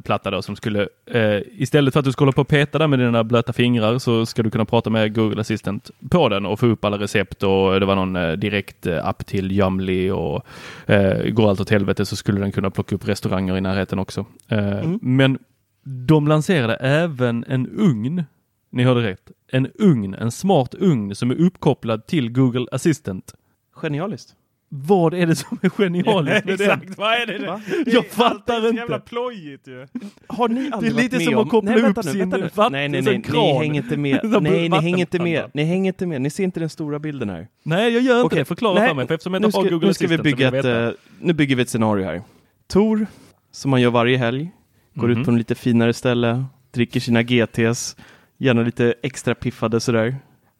platta 0.03 0.31
då 0.31 0.41
som 0.41 0.55
skulle, 0.55 0.88
eh, 1.12 1.39
istället 1.51 1.93
för 1.93 1.99
att 1.99 2.05
du 2.05 2.12
ska 2.12 2.21
hålla 2.21 2.31
på 2.31 2.41
och 2.41 2.47
peta 2.47 2.77
där 2.77 2.88
med 2.88 2.99
dina 2.99 3.23
blöta 3.23 3.53
fingrar 3.53 3.99
så 3.99 4.25
ska 4.25 4.43
du 4.43 4.49
kunna 4.49 4.65
prata 4.65 4.89
med 4.89 5.15
Google 5.15 5.41
Assistant 5.41 5.91
på 6.09 6.29
den 6.29 6.45
och 6.45 6.59
få 6.59 6.67
upp 6.67 6.86
alla 6.86 6.97
recept 6.97 7.43
och 7.43 7.79
det 7.79 7.86
var 7.86 7.95
någon 7.95 8.15
eh, 8.15 8.31
direkt 8.31 8.86
eh, 8.86 9.07
app 9.07 9.25
till 9.25 9.51
Yumly 9.51 10.12
och 10.12 10.45
eh, 10.86 11.29
går 11.29 11.49
allt 11.49 11.59
åt 11.59 11.69
helvete 11.69 12.05
så 12.05 12.12
skulle 12.15 12.39
den 12.39 12.52
kunna 12.52 12.71
plocka 12.71 12.95
upp 12.95 13.08
restauranger 13.08 13.58
i 13.58 13.62
närheten 13.62 13.99
också. 13.99 14.26
Eh, 14.47 14.91
Men 15.02 15.38
de 15.84 16.28
lanserade 16.28 16.76
även 16.76 17.43
en 17.47 17.67
ugn. 17.67 18.23
Ni 18.69 18.84
hörde 18.84 19.02
rätt. 19.04 19.32
En 19.47 19.67
ugn, 19.80 20.13
en 20.13 20.32
smart 20.32 20.73
ugn 20.80 21.15
som 21.15 21.32
är 21.32 21.36
uppkopplad 21.36 22.08
till 22.08 22.32
Google 22.32 22.65
Assistant. 22.71 23.34
Genialiskt. 23.76 24.36
Vad 24.75 25.13
är 25.13 25.25
det 25.27 25.36
som 25.36 25.59
är 25.62 25.69
genialiskt 25.69 26.45
med 26.45 26.57
den? 26.59 26.71
Exakt, 26.71 26.97
vad 26.97 27.13
är 27.13 27.25
det? 27.25 27.47
Va? 27.47 27.62
det 27.86 27.91
är 27.91 27.95
Jag 27.95 28.05
fattar 28.05 28.53
alltid 28.53 28.62
så 28.63 28.67
inte. 28.69 28.79
jävla 28.81 28.99
plojigt 28.99 29.67
ju. 29.67 29.88
Har 30.27 30.49
ni 30.49 30.69
aldrig 30.73 30.93
Det 30.95 30.99
är 30.99 31.03
lite 31.03 31.19
som 31.19 31.33
om... 31.38 31.43
att 31.43 31.49
koppla 31.49 31.71
nej, 31.71 31.81
upp 31.83 31.95
nu, 31.95 32.03
sin 32.03 32.29
vatten- 32.29 32.71
Nej, 32.71 32.89
nej, 32.89 33.01
nej, 33.01 33.21
ni 33.31 33.53
hänger 33.57 33.81
inte 33.83 33.97
med. 33.97 34.19
Nej, 34.41 34.69
ni 34.69 34.77
hänger 34.81 34.97
inte 34.99 35.19
med. 35.19 35.49
Ni 35.53 35.63
hänger 35.63 35.88
inte 35.89 36.05
med. 36.05 36.21
Ni 36.21 36.29
ser 36.29 36.43
inte 36.43 36.59
den 36.59 36.69
stora 36.69 36.99
bilden 36.99 37.29
här. 37.29 37.47
Nej, 37.63 37.93
jag 37.93 38.01
gör 38.03 38.15
inte 38.15 38.25
Okej, 38.25 38.39
det. 38.39 38.45
Förklara 38.45 38.79
nej, 38.79 38.88
för 38.88 38.95
mig. 38.95 39.07
För 39.07 39.13
eftersom 39.13 39.33
jag 39.33 39.41
nu 39.41 39.45
inte 39.45 39.57
har 39.57 39.63
Google 39.69 39.88
nu 39.88 39.93
ska 39.93 40.07
vi 40.07 40.13
Assistant 40.15 40.29
så 40.29 40.36
bygga 40.38 40.59
ett, 40.88 40.93
eh, 40.93 40.99
nu 41.19 41.33
bygger 41.33 41.55
vi 41.55 41.62
ett 41.62 41.69
scenario 41.69 42.05
här. 42.05 42.21
Tor, 42.67 43.07
som 43.51 43.71
man 43.71 43.81
gör 43.81 43.89
varje 43.91 44.17
helg, 44.17 44.51
går 44.93 45.07
Mhm. 45.07 45.19
ut 45.19 45.25
på 45.25 45.31
en 45.31 45.38
lite 45.38 45.55
finare 45.55 45.93
ställe, 45.93 46.45
dricker 46.71 46.99
sina 46.99 47.23
GTs, 47.23 47.95
gärna 48.38 48.62
lite 48.62 48.93
extra 49.03 49.36
piffade 49.36 49.79
sådär. 49.79 50.15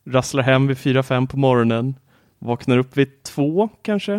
Rasslar 0.08 0.43
hem 0.43 0.67
vid 0.67 0.78
4-5 0.78 1.28
på 1.28 1.38
morgonen, 1.38 1.95
vaknar 2.44 2.78
upp 2.78 2.98
vid 2.98 3.24
två 3.24 3.70
kanske. 3.82 4.12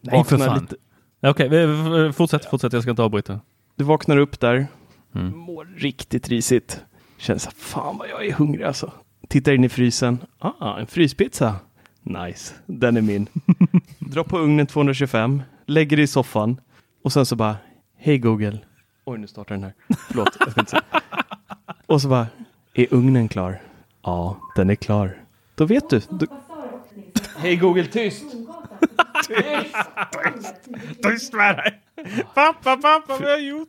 Nej, 0.00 0.24
för 0.24 0.36
Vaknar 0.36 0.46
fan. 0.46 0.58
lite- 0.60 0.76
Okej, 1.22 1.48
vi- 1.48 2.12
fortsätt, 2.12 2.44
fortsätt. 2.44 2.72
Jag 2.72 2.82
ska 2.82 2.90
inte 2.90 3.02
avbryta. 3.02 3.40
Du 3.76 3.84
vaknar 3.84 4.16
upp 4.16 4.40
där, 4.40 4.66
Mm. 5.14 5.36
mår 5.38 5.68
riktigt 5.76 6.28
risigt. 6.28 6.84
Så 7.18 7.32
här, 7.32 7.38
fan 7.56 7.98
vad 7.98 8.08
jag 8.08 8.26
är 8.26 8.32
hungrig 8.32 8.64
alltså. 8.64 8.92
Tittar 9.28 9.52
in 9.52 9.64
i 9.64 9.68
frysen, 9.68 10.18
ah, 10.38 10.78
en 10.78 10.86
fryspizza. 10.86 11.56
Nice, 12.02 12.54
den 12.66 12.96
är 12.96 13.00
min. 13.02 13.26
Drar 13.98 14.24
på 14.24 14.38
ugnen 14.38 14.66
225, 14.66 15.42
lägger 15.66 15.96
det 15.96 16.02
i 16.02 16.06
soffan 16.06 16.60
och 17.04 17.12
sen 17.12 17.26
så 17.26 17.36
bara, 17.36 17.56
hej 17.96 18.18
Google. 18.18 18.58
Oj, 19.04 19.18
nu 19.18 19.26
startar 19.26 19.54
den 19.54 19.64
här. 19.64 19.74
Förlåt, 20.08 20.36
jag 20.40 20.50
ska 20.50 20.60
inte 20.60 20.70
säga. 20.70 20.82
Och 21.86 22.02
så 22.02 22.08
bara, 22.08 22.26
är 22.74 22.86
ugnen 22.94 23.28
klar? 23.28 23.62
Ja, 24.02 24.36
den 24.56 24.70
är 24.70 24.74
klar. 24.74 25.16
Då 25.54 25.64
vet 25.64 25.90
du. 25.90 26.00
du... 26.10 26.26
Hej 27.38 27.56
Google, 27.56 27.84
tyst! 27.86 28.24
Tyst 31.02 31.32
med 31.32 31.56
dig! 31.56 31.80
Pappa, 32.34 32.76
pappa, 32.76 33.02
vad 33.08 33.20
har 33.20 33.28
jag 33.28 33.42
gjort? 33.42 33.68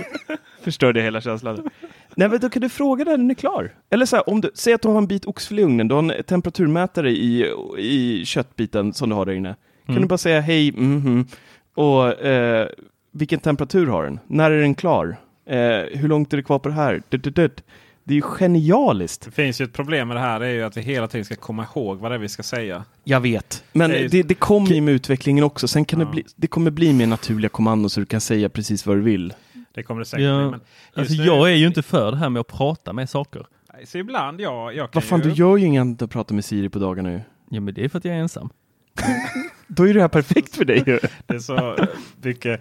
Förstörde 0.62 1.00
hela 1.02 1.20
känslan. 1.20 1.68
Nej, 2.14 2.28
men 2.28 2.40
då 2.40 2.48
kan 2.50 2.62
du 2.62 2.68
fråga 2.68 3.04
den 3.04 3.12
när 3.12 3.18
den 3.18 3.30
är 3.30 3.34
klar. 3.34 3.74
Eller 3.90 4.06
så 4.06 4.16
här, 4.16 4.28
om 4.28 4.40
du, 4.40 4.50
säg 4.54 4.72
att 4.72 4.82
du 4.82 4.88
har 4.88 4.98
en 4.98 5.06
bit 5.06 5.26
oxfilé 5.26 5.62
i 5.62 5.64
ugnen, 5.64 5.88
du 5.88 5.94
har 5.94 6.02
en 6.02 6.22
temperaturmätare 6.24 7.10
i, 7.10 7.52
i 7.78 8.24
köttbiten 8.26 8.92
som 8.92 9.08
du 9.08 9.14
har 9.14 9.26
där 9.26 9.32
inne. 9.32 9.54
Kan 9.86 9.92
Mm. 9.94 10.02
du 10.02 10.08
bara 10.08 10.18
säga 10.18 10.40
hej, 10.40 10.72
mhm, 10.72 11.26
Och 11.74 12.20
eh, 12.24 12.68
vilken 13.12 13.40
temperatur 13.40 13.86
har 13.86 14.04
den? 14.04 14.20
När 14.26 14.50
är 14.50 14.60
den 14.60 14.74
klar? 14.74 15.16
Eh, 15.46 15.98
hur 15.98 16.08
långt 16.08 16.32
är 16.32 16.36
det 16.36 16.42
kvar 16.42 16.58
på 16.58 16.68
det 16.68 16.74
här? 16.74 17.02
Dut, 17.08 17.22
dut, 17.24 17.36
dut. 17.36 17.62
Det 18.08 18.12
är 18.14 18.16
ju 18.16 18.22
genialiskt. 18.22 19.24
Det 19.24 19.30
finns 19.30 19.60
ju 19.60 19.64
ett 19.64 19.72
problem 19.72 20.08
med 20.08 20.16
det 20.16 20.20
här. 20.20 20.40
Det 20.40 20.46
är 20.46 20.50
ju 20.52 20.62
att 20.62 20.76
vi 20.76 20.80
hela 20.80 21.08
tiden 21.08 21.24
ska 21.24 21.36
komma 21.36 21.66
ihåg 21.74 21.98
vad 21.98 22.10
det 22.10 22.14
är 22.14 22.18
vi 22.18 22.28
ska 22.28 22.42
säga. 22.42 22.84
Jag 23.04 23.20
vet. 23.20 23.64
Men 23.72 23.90
Det 23.90 23.96
är 23.98 24.08
det, 24.08 24.16
ju- 24.16 24.22
det, 24.22 24.34
kommer 24.34 24.70
ju 24.70 24.80
med 24.80 24.94
utvecklingen 24.94 25.44
också. 25.44 25.68
Sen 25.68 25.84
kan 25.84 25.98
Ja. 26.00 26.04
det, 26.06 26.10
bli, 26.12 26.24
det 26.36 26.46
kommer 26.46 26.70
bli 26.70 26.92
mer 26.92 27.06
naturliga 27.06 27.48
kommandon 27.48 27.90
så 27.90 28.00
du 28.00 28.06
kan 28.06 28.20
säga 28.20 28.48
precis 28.48 28.86
vad 28.86 28.96
du 28.96 29.00
vill. 29.00 29.34
Det 29.74 29.82
kommer 29.82 30.00
det 30.00 30.04
säkert 30.06 30.24
Ja. 30.24 30.48
bli. 30.50 30.58
Alltså, 30.94 31.14
nu- 31.14 31.24
jag 31.24 31.50
är 31.52 31.56
ju 31.56 31.66
inte 31.66 31.82
för 31.82 32.10
det 32.10 32.16
här 32.16 32.28
med 32.30 32.40
att 32.40 32.46
prata 32.46 32.92
med 32.92 33.10
saker. 33.10 33.46
Så 33.86 33.98
ibland, 33.98 34.40
ja. 34.40 34.72
Jag 34.72 34.90
kan 34.90 35.00
Vad 35.00 35.04
fan, 35.04 35.20
ju, 35.22 35.30
du 35.30 35.34
gör 35.36 35.56
ju 35.56 35.66
inget 35.66 35.80
annat 35.80 36.00
än 36.02 36.04
att 36.04 36.10
prata 36.10 36.34
med 36.34 36.44
Siri 36.44 36.68
på 36.68 36.78
dagarna 36.78 37.12
ju. 37.12 37.20
Ja, 37.50 37.60
men 37.60 37.74
det 37.74 37.84
är 37.84 37.88
för 37.88 37.98
att 37.98 38.04
jag 38.04 38.14
är 38.14 38.18
ensam. 38.20 38.50
Då 39.66 39.88
är 39.88 39.94
det 39.94 40.00
här 40.00 40.08
perfekt 40.08 40.56
för 40.56 40.64
dig 40.64 40.82
ju. 40.86 40.98
Det 41.26 41.34
är 41.34 41.38
så 41.38 41.76
mycket. 42.22 42.60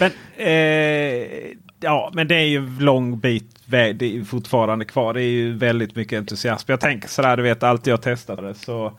Men, 0.00 0.10
eh, 0.36 1.50
ja, 1.80 2.10
men 2.14 2.28
det 2.28 2.34
är 2.34 2.46
ju 2.46 2.56
en 2.58 2.78
lång 2.80 3.18
bit 3.18 3.50
väg. 3.66 3.96
Det 3.96 4.16
är 4.16 4.24
fortfarande 4.24 4.84
kvar. 4.84 5.14
Det 5.14 5.22
är 5.22 5.30
ju 5.30 5.52
väldigt 5.54 5.96
mycket 5.96 6.18
entusiasm. 6.18 6.70
Jag 6.70 6.80
tänker 6.80 7.08
sådär, 7.08 7.36
du 7.36 7.42
vet, 7.42 7.62
alltid 7.62 7.92
jag 7.92 8.02
testade 8.02 8.54
så. 8.54 8.92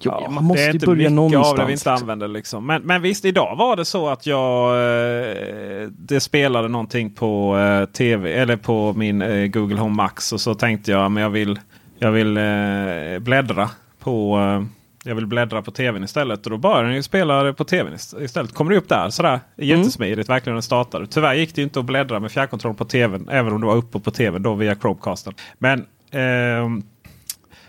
Jo, 0.00 0.12
Ja, 0.20 0.30
man 0.30 0.44
måste 0.44 0.62
det 0.62 0.68
är 0.68 0.74
inte 0.74 0.86
börja 0.86 1.10
någonstans. 1.10 1.48
av 1.50 1.56
det 1.56 1.64
vi 1.66 1.72
inte 1.72 1.92
använder. 1.92 2.28
Liksom. 2.28 2.66
Men, 2.66 2.82
men 2.82 3.02
visst, 3.02 3.24
idag 3.24 3.56
var 3.56 3.76
det 3.76 3.84
så 3.84 4.08
att 4.08 4.26
jag 4.26 4.70
eh, 4.70 5.88
det 5.88 6.20
spelade 6.20 6.68
någonting 6.68 7.10
på 7.10 7.58
eh, 7.58 7.84
tv 7.84 8.32
eller 8.32 8.56
på 8.56 8.92
min 8.92 9.22
eh, 9.22 9.46
Google 9.46 9.76
Home 9.80 9.94
Max. 9.94 10.32
Och 10.32 10.40
så 10.40 10.54
tänkte 10.54 10.90
jag 10.90 11.10
men 11.10 11.22
jag 11.22 11.30
vill, 11.30 11.58
jag 11.98 12.10
vill 12.12 12.36
eh, 12.36 13.18
bläddra 13.20 13.70
på 13.98 14.38
eh, 14.38 14.64
jag 15.04 15.14
vill 15.14 15.26
bläddra 15.26 15.62
på 15.62 15.70
tvn 15.70 16.04
istället. 16.04 16.44
Och 16.46 16.50
då 16.50 16.56
började 16.56 16.86
den 16.86 16.94
ju 16.96 17.02
spela 17.02 17.52
på 17.52 17.64
tvn 17.64 17.92
ist- 17.94 18.22
istället. 18.22 18.54
Kommer 18.54 18.70
det 18.70 18.76
upp 18.78 18.88
där 18.88 19.10
sådär 19.10 19.40
jättesmidigt 19.56 20.28
verkligen 20.28 20.52
när 20.52 20.56
den 20.56 20.62
startade. 20.62 21.06
Tyvärr 21.06 21.34
gick 21.34 21.54
det 21.54 21.62
inte 21.62 21.80
att 21.80 21.86
bläddra 21.86 22.20
med 22.20 22.30
fjärrkontroll 22.32 22.74
på 22.74 22.84
tvn. 22.84 23.28
Även 23.30 23.52
om 23.52 23.60
det 23.60 23.66
var 23.66 23.76
uppe 23.76 24.00
på 24.00 24.10
tvn 24.10 24.42
då 24.42 24.54
via 24.54 24.74
Chromecasten. 24.76 25.34
Men 25.58 25.86
ehm, 26.10 26.82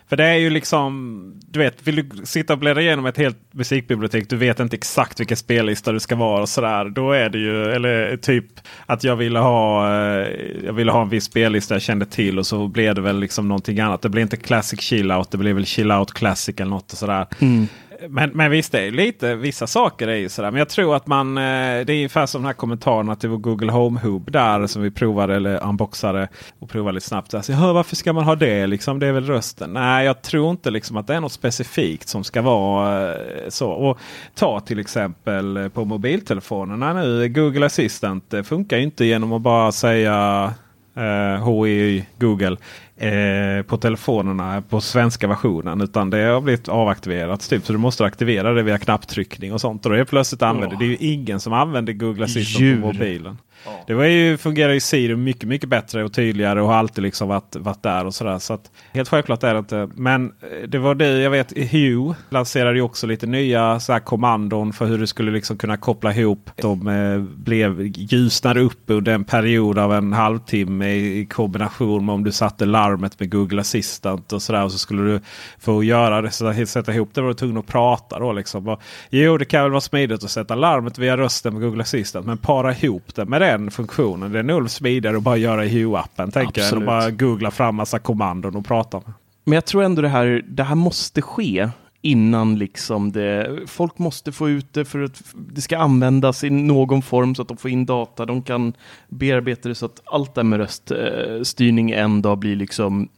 för 0.09 0.17
det 0.17 0.25
är 0.25 0.35
ju 0.35 0.49
liksom, 0.49 1.33
du 1.51 1.59
vet, 1.59 1.87
vill 1.87 1.95
du 1.95 2.25
sitta 2.25 2.53
och 2.53 2.59
bläddra 2.59 2.81
igenom 2.81 3.05
ett 3.05 3.17
helt 3.17 3.37
musikbibliotek. 3.51 4.29
Du 4.29 4.35
vet 4.35 4.59
inte 4.59 4.75
exakt 4.75 5.19
vilken 5.19 5.37
spellista 5.37 5.91
du 5.91 5.99
ska 5.99 6.15
vara 6.15 6.41
och 6.41 6.49
sådär. 6.49 6.85
Då 6.85 7.11
är 7.11 7.29
det 7.29 7.37
ju, 7.37 7.63
eller 7.63 8.17
typ 8.17 8.45
att 8.85 9.03
jag 9.03 9.15
ville 9.15 9.39
ha, 9.39 9.87
eh, 9.87 10.27
jag 10.65 10.73
ville 10.73 10.91
ha 10.91 11.01
en 11.01 11.09
viss 11.09 11.23
spellista 11.23 11.75
jag 11.75 11.81
kände 11.81 12.05
till 12.05 12.39
och 12.39 12.47
så 12.47 12.67
blev 12.67 12.95
det 12.95 13.01
väl 13.01 13.19
liksom 13.19 13.47
någonting 13.47 13.79
annat. 13.79 14.01
Det 14.01 14.09
blev 14.09 14.21
inte 14.21 14.37
Classic 14.37 14.81
Chill 14.81 15.11
Out, 15.11 15.31
det 15.31 15.37
blev 15.37 15.55
väl 15.55 15.65
Chill 15.65 15.91
Out 15.91 16.13
Classic 16.13 16.55
eller 16.55 16.69
något 16.69 16.91
och 16.91 16.97
sådär. 16.97 17.25
Mm. 17.39 17.67
Men, 18.07 18.29
men 18.33 18.51
visst, 18.51 18.71
det 18.71 18.79
är 18.79 18.91
lite, 18.91 19.35
vissa 19.35 19.67
saker 19.67 20.07
är 20.07 20.15
ju 20.15 20.29
sådär. 20.29 20.51
Men 20.51 20.59
jag 20.59 20.69
tror 20.69 20.95
att 20.95 21.07
man, 21.07 21.37
eh, 21.37 21.41
det 21.41 21.93
är 21.93 21.95
ungefär 21.95 22.25
som 22.25 22.41
de 22.41 22.47
här 22.47 22.53
kommentarerna 22.53 23.15
till 23.15 23.29
vår 23.29 23.37
Google 23.37 23.71
Home 23.71 23.99
Hub 23.99 24.31
där 24.31 24.67
som 24.67 24.81
vi 24.81 24.91
provade 24.91 25.35
eller 25.35 25.63
unboxade 25.63 26.27
och 26.59 26.69
provade 26.69 26.95
lite 26.95 27.07
snabbt. 27.07 27.33
Alltså, 27.33 27.53
"Hör, 27.53 27.73
varför 27.73 27.95
ska 27.95 28.13
man 28.13 28.23
ha 28.23 28.35
det? 28.35 28.67
Liksom, 28.67 28.99
det 28.99 29.07
är 29.07 29.11
väl 29.11 29.25
rösten. 29.25 29.73
Nej, 29.73 30.05
jag 30.05 30.21
tror 30.21 30.51
inte 30.51 30.71
liksom 30.71 30.97
att 30.97 31.07
det 31.07 31.15
är 31.15 31.19
något 31.21 31.31
specifikt 31.31 32.07
som 32.07 32.23
ska 32.23 32.41
vara 32.41 33.13
eh, 33.13 33.19
så. 33.49 33.69
Och 33.69 33.97
ta 34.35 34.59
till 34.59 34.79
exempel 34.79 35.69
på 35.73 35.85
mobiltelefonerna 35.85 36.93
nu. 36.93 37.29
Google 37.29 37.65
Assistant 37.65 38.33
funkar 38.43 38.77
ju 38.77 38.83
inte 38.83 39.05
genom 39.05 39.33
att 39.33 39.41
bara 39.41 39.71
säga 39.71 40.53
eh, 40.95 41.49
HI 41.63 42.05
Google 42.19 42.57
eh, 42.99 43.61
på 43.63 43.77
telefonerna 43.77 44.61
på 44.61 44.81
svenska 44.81 45.27
versionen. 45.27 45.81
Utan 45.81 46.09
det 46.09 46.17
har 46.17 46.41
blivit 46.41 46.67
avaktiverat. 46.67 47.49
Typ, 47.49 47.65
så 47.65 47.73
du 47.73 47.79
måste 47.79 48.05
aktivera 48.05 48.53
det 48.53 48.63
via 48.63 48.77
knapptryckning 48.77 49.53
och 49.53 49.61
sånt. 49.61 49.85
Och 49.85 49.89
då 49.89 49.95
är 49.95 49.99
det 49.99 50.05
plötsligt 50.05 50.41
använder. 50.41 50.77
Det 50.77 50.85
är 50.85 50.89
ju 50.89 50.97
ingen 50.97 51.39
som 51.39 51.53
använder 51.53 51.93
Google 51.93 52.23
Assistant 52.23 52.59
Djur. 52.59 52.81
på 52.81 52.87
mobilen. 52.87 53.37
Det 53.87 53.93
var 53.93 54.05
ju, 54.05 54.37
fungerar 54.37 54.73
ju 54.73 54.79
Siri 54.79 55.15
mycket, 55.15 55.49
mycket 55.49 55.69
bättre 55.69 56.03
och 56.03 56.13
tydligare 56.13 56.61
och 56.61 56.67
har 56.67 56.75
alltid 56.75 57.03
liksom 57.03 57.27
varit, 57.27 57.55
varit 57.55 57.83
där 57.83 58.05
och 58.05 58.13
sådär. 58.13 58.39
Så 58.39 58.53
att, 58.53 58.71
helt 58.93 59.09
självklart 59.09 59.43
är 59.43 59.53
det 59.53 59.59
inte. 59.59 59.89
Men 59.95 60.25
eh, 60.25 60.67
det 60.67 60.77
var 60.77 60.95
det 60.95 61.07
jag 61.07 61.29
vet. 61.29 61.71
Hue 61.71 62.15
lanserade 62.29 62.75
ju 62.75 62.81
också 62.81 63.07
lite 63.07 63.25
nya 63.25 63.79
så 63.79 63.93
här 63.93 63.99
kommandon 63.99 64.73
för 64.73 64.85
hur 64.85 64.97
du 64.97 65.07
skulle 65.07 65.31
liksom 65.31 65.57
kunna 65.57 65.77
koppla 65.77 66.13
ihop. 66.13 66.49
De 66.55 66.87
eh, 66.87 67.19
blev 67.19 67.81
ljusnade 67.81 68.59
upp 68.59 68.83
under 68.87 69.13
en 69.13 69.23
period 69.23 69.77
av 69.79 69.93
en 69.93 70.13
halvtimme 70.13 70.87
i, 70.87 71.19
i 71.19 71.25
kombination 71.25 72.05
med 72.05 72.15
om 72.15 72.23
du 72.23 72.31
satte 72.31 72.65
larmet 72.65 73.19
med 73.19 73.31
Google 73.31 73.61
Assistant 73.61 74.33
och 74.33 74.41
sådär. 74.41 74.63
Och 74.63 74.71
så 74.71 74.77
skulle 74.77 75.01
du 75.01 75.21
få 75.59 75.83
göra 75.83 76.21
det, 76.21 76.31
så 76.31 76.47
att 76.47 76.69
sätta 76.69 76.93
ihop 76.93 77.09
det 77.13 77.21
var 77.21 77.27
du 77.27 77.33
tvungen 77.33 77.57
att 77.57 77.67
prata 77.67 78.19
då 78.19 78.33
liksom. 78.33 78.67
Och, 78.67 78.81
jo, 79.09 79.37
det 79.37 79.45
kan 79.45 79.63
väl 79.63 79.71
vara 79.71 79.81
smidigt 79.81 80.23
att 80.23 80.31
sätta 80.31 80.55
larmet 80.55 80.97
via 80.97 81.17
rösten 81.17 81.53
med 81.53 81.61
Google 81.61 81.81
Assistant. 81.81 82.25
Men 82.25 82.37
para 82.37 82.75
ihop 82.75 83.15
det 83.15 83.25
med 83.25 83.41
det 83.41 83.48
den 83.51 83.71
funktionen. 83.71 84.31
Det 84.31 84.39
är 84.39 84.43
nog 84.43 84.69
smidigare 84.69 85.17
att 85.17 85.23
bara 85.23 85.37
göra 85.37 85.65
i 85.65 85.69
Hue-appen. 85.69 86.31
Tänker 86.31 86.61
jag. 86.61 86.85
Bara 86.85 87.11
googla 87.11 87.51
fram 87.51 87.75
massa 87.75 87.99
kommandon 87.99 88.55
och 88.55 88.65
prata 88.65 88.97
med. 88.97 89.13
Men 89.43 89.53
jag 89.53 89.65
tror 89.65 89.83
ändå 89.83 90.01
det 90.01 90.09
här, 90.09 90.43
det 90.47 90.63
här 90.63 90.75
måste 90.75 91.21
ske 91.21 91.69
innan 92.01 92.57
liksom 92.57 93.11
det, 93.11 93.59
folk 93.67 93.97
måste 93.97 94.31
få 94.31 94.49
ut 94.49 94.73
det 94.73 94.85
för 94.85 95.03
att 95.03 95.23
det 95.35 95.61
ska 95.61 95.77
användas 95.77 96.43
i 96.43 96.49
någon 96.49 97.01
form 97.01 97.35
så 97.35 97.41
att 97.41 97.47
de 97.47 97.57
får 97.57 97.71
in 97.71 97.85
data, 97.85 98.25
de 98.25 98.41
kan 98.41 98.73
bearbeta 99.09 99.69
det 99.69 99.75
så 99.75 99.85
att 99.85 100.01
allt 100.05 100.35
det 100.35 100.41
här 100.41 100.45
med 100.45 100.59
röststyrning 100.59 101.91
en 101.91 102.21
dag 102.21 102.37
blir 102.37 102.55
liksom 102.55 103.09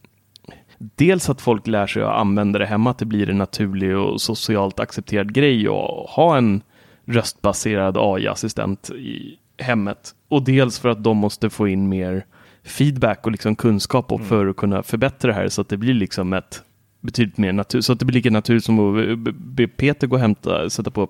Dels 0.95 1.29
att 1.29 1.41
folk 1.41 1.67
lär 1.67 1.87
sig 1.87 2.03
att 2.03 2.19
använda 2.19 2.59
det 2.59 2.65
hemma, 2.65 2.89
att 2.89 2.97
det 2.97 3.05
blir 3.05 3.29
en 3.29 3.37
naturlig 3.37 3.97
och 3.97 4.21
socialt 4.21 4.79
accepterad 4.79 5.33
grej 5.33 5.67
att 5.67 6.09
ha 6.09 6.37
en 6.37 6.61
röstbaserad 7.05 7.97
AI-assistent 7.97 8.89
i 8.89 9.37
hemmet. 9.57 10.15
Och 10.31 10.43
dels 10.43 10.79
för 10.79 10.89
att 10.89 11.03
de 11.03 11.17
måste 11.17 11.49
få 11.49 11.67
in 11.67 11.89
mer 11.89 12.25
feedback 12.63 13.25
och 13.25 13.31
liksom 13.31 13.55
kunskap 13.55 14.11
och 14.11 14.21
för 14.21 14.47
att 14.47 14.55
kunna 14.55 14.83
förbättra 14.83 15.31
det 15.31 15.33
här 15.33 15.49
så 15.49 15.61
att 15.61 15.69
det 15.69 15.77
blir 15.77 15.93
liksom 15.93 16.33
ett 16.33 16.63
betydligt 17.01 17.37
mer 17.37 17.53
natur, 17.53 17.81
så 17.81 17.93
att 17.93 17.99
det 17.99 18.05
blir 18.05 18.15
lika 18.15 18.29
naturligt 18.29 18.63
som 18.63 18.79
att 18.79 19.19
be- 19.19 19.31
be 19.33 19.67
Peter 19.67 20.07
gå 20.07 20.15
och 20.15 20.21
hämta, 20.21 20.69
sätta 20.69 20.91
på 20.91 21.09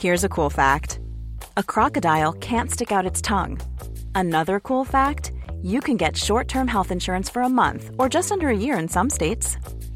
Here's 0.00 0.26
a 0.26 0.28
cool 0.28 0.50
fact 0.50 0.98
a 1.56 1.62
crocodile 1.66 2.32
can't 2.40 2.68
stick 2.68 2.92
out 2.92 3.12
its 3.12 3.22
tongue. 3.22 3.56
Another 4.14 4.60
cool 4.60 4.86
fact 4.86 5.32
you 5.62 5.80
can 5.80 5.96
get 5.96 6.16
short 6.16 6.48
term 6.48 6.68
health 6.68 6.92
insurance 6.92 7.32
for 7.32 7.42
a 7.42 7.48
month 7.48 7.90
or 7.98 8.08
just 8.14 8.32
under 8.32 8.48
a 8.48 8.56
year 8.56 8.82
in 8.82 8.88
some 8.88 9.10
states. 9.10 9.58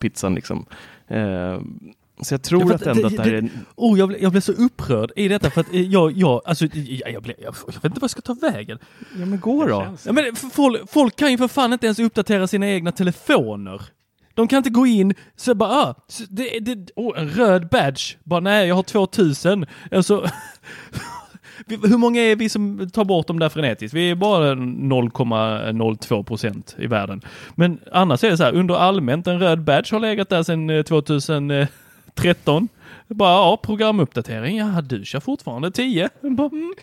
pizzan 0.00 0.34
liksom. 0.34 0.66
Eh, 1.08 1.60
så 2.22 2.34
jag 2.34 2.42
tror 2.42 2.68
Ja, 2.68 2.74
att 2.74 2.82
ändå 2.82 3.00
det- 3.00 3.06
att 3.06 3.16
det 3.16 3.22
här 3.22 3.30
det- 3.30 3.36
är... 3.38 3.50
Oh, 3.76 3.98
jag, 3.98 4.08
blev, 4.08 4.22
jag 4.22 4.30
blev 4.32 4.40
så 4.40 4.52
upprörd 4.52 5.12
i 5.16 5.28
detta 5.28 5.50
för 5.50 5.60
att 5.60 5.74
eh, 5.74 5.80
jag, 5.80 6.12
jag, 6.12 6.42
alltså, 6.44 6.66
jag, 6.74 7.12
jag, 7.12 7.22
blev, 7.22 7.36
jag, 7.42 7.54
jag 7.66 7.72
vet 7.74 7.84
inte 7.84 8.00
vad 8.00 8.02
jag 8.02 8.10
ska 8.10 8.20
ta 8.20 8.34
vägen. 8.34 8.78
Ja 9.18 9.26
men 9.26 9.40
gå 9.40 9.66
då. 9.66 9.96
Ja, 10.04 10.12
men 10.12 10.36
folk, 10.36 10.90
folk 10.90 11.16
kan 11.16 11.30
ju 11.30 11.38
för 11.38 11.48
fan 11.48 11.72
inte 11.72 11.86
ens 11.86 11.98
uppdatera 11.98 12.46
sina 12.46 12.68
egna 12.68 12.92
telefoner. 12.92 13.82
De 14.34 14.48
kan 14.48 14.56
inte 14.56 14.70
gå 14.70 14.86
in 14.86 15.14
så 15.36 15.54
bara, 15.54 15.70
ah, 15.70 15.94
så 16.08 16.24
det, 16.30 16.58
det, 16.60 16.90
oh, 16.96 17.20
en 17.20 17.28
röd 17.30 17.68
badge. 17.68 18.16
Bara 18.24 18.40
nej, 18.40 18.68
jag 18.68 18.74
har 18.74 18.82
2000. 18.82 19.66
Alltså, 19.90 20.30
hur 21.68 21.98
många 21.98 22.20
är 22.20 22.36
vi 22.36 22.48
som 22.48 22.90
tar 22.90 23.04
bort 23.04 23.26
dem 23.26 23.38
där 23.38 23.48
frenetiskt? 23.48 23.94
Vi 23.94 24.10
är 24.10 24.14
bara 24.14 24.54
0,02 24.54 26.22
procent 26.22 26.76
i 26.78 26.86
världen. 26.86 27.20
Men 27.54 27.78
annars 27.92 28.24
är 28.24 28.30
det 28.30 28.36
så 28.36 28.44
här, 28.44 28.54
under 28.54 28.74
allmänt 28.74 29.26
en 29.26 29.40
röd 29.40 29.60
badge 29.60 29.92
har 29.92 30.00
legat 30.00 30.28
där 30.28 30.42
sedan 30.42 30.70
eh, 30.70 30.82
2013. 30.82 32.68
Bara, 33.08 33.32
ja, 33.32 33.58
programuppdatering. 33.62 34.56
Ja, 34.56 34.80
du 34.80 35.04
kör 35.04 35.20
fortfarande 35.20 35.70
10. 35.70 36.08
Bara, 36.20 36.48
mm. 36.48 36.74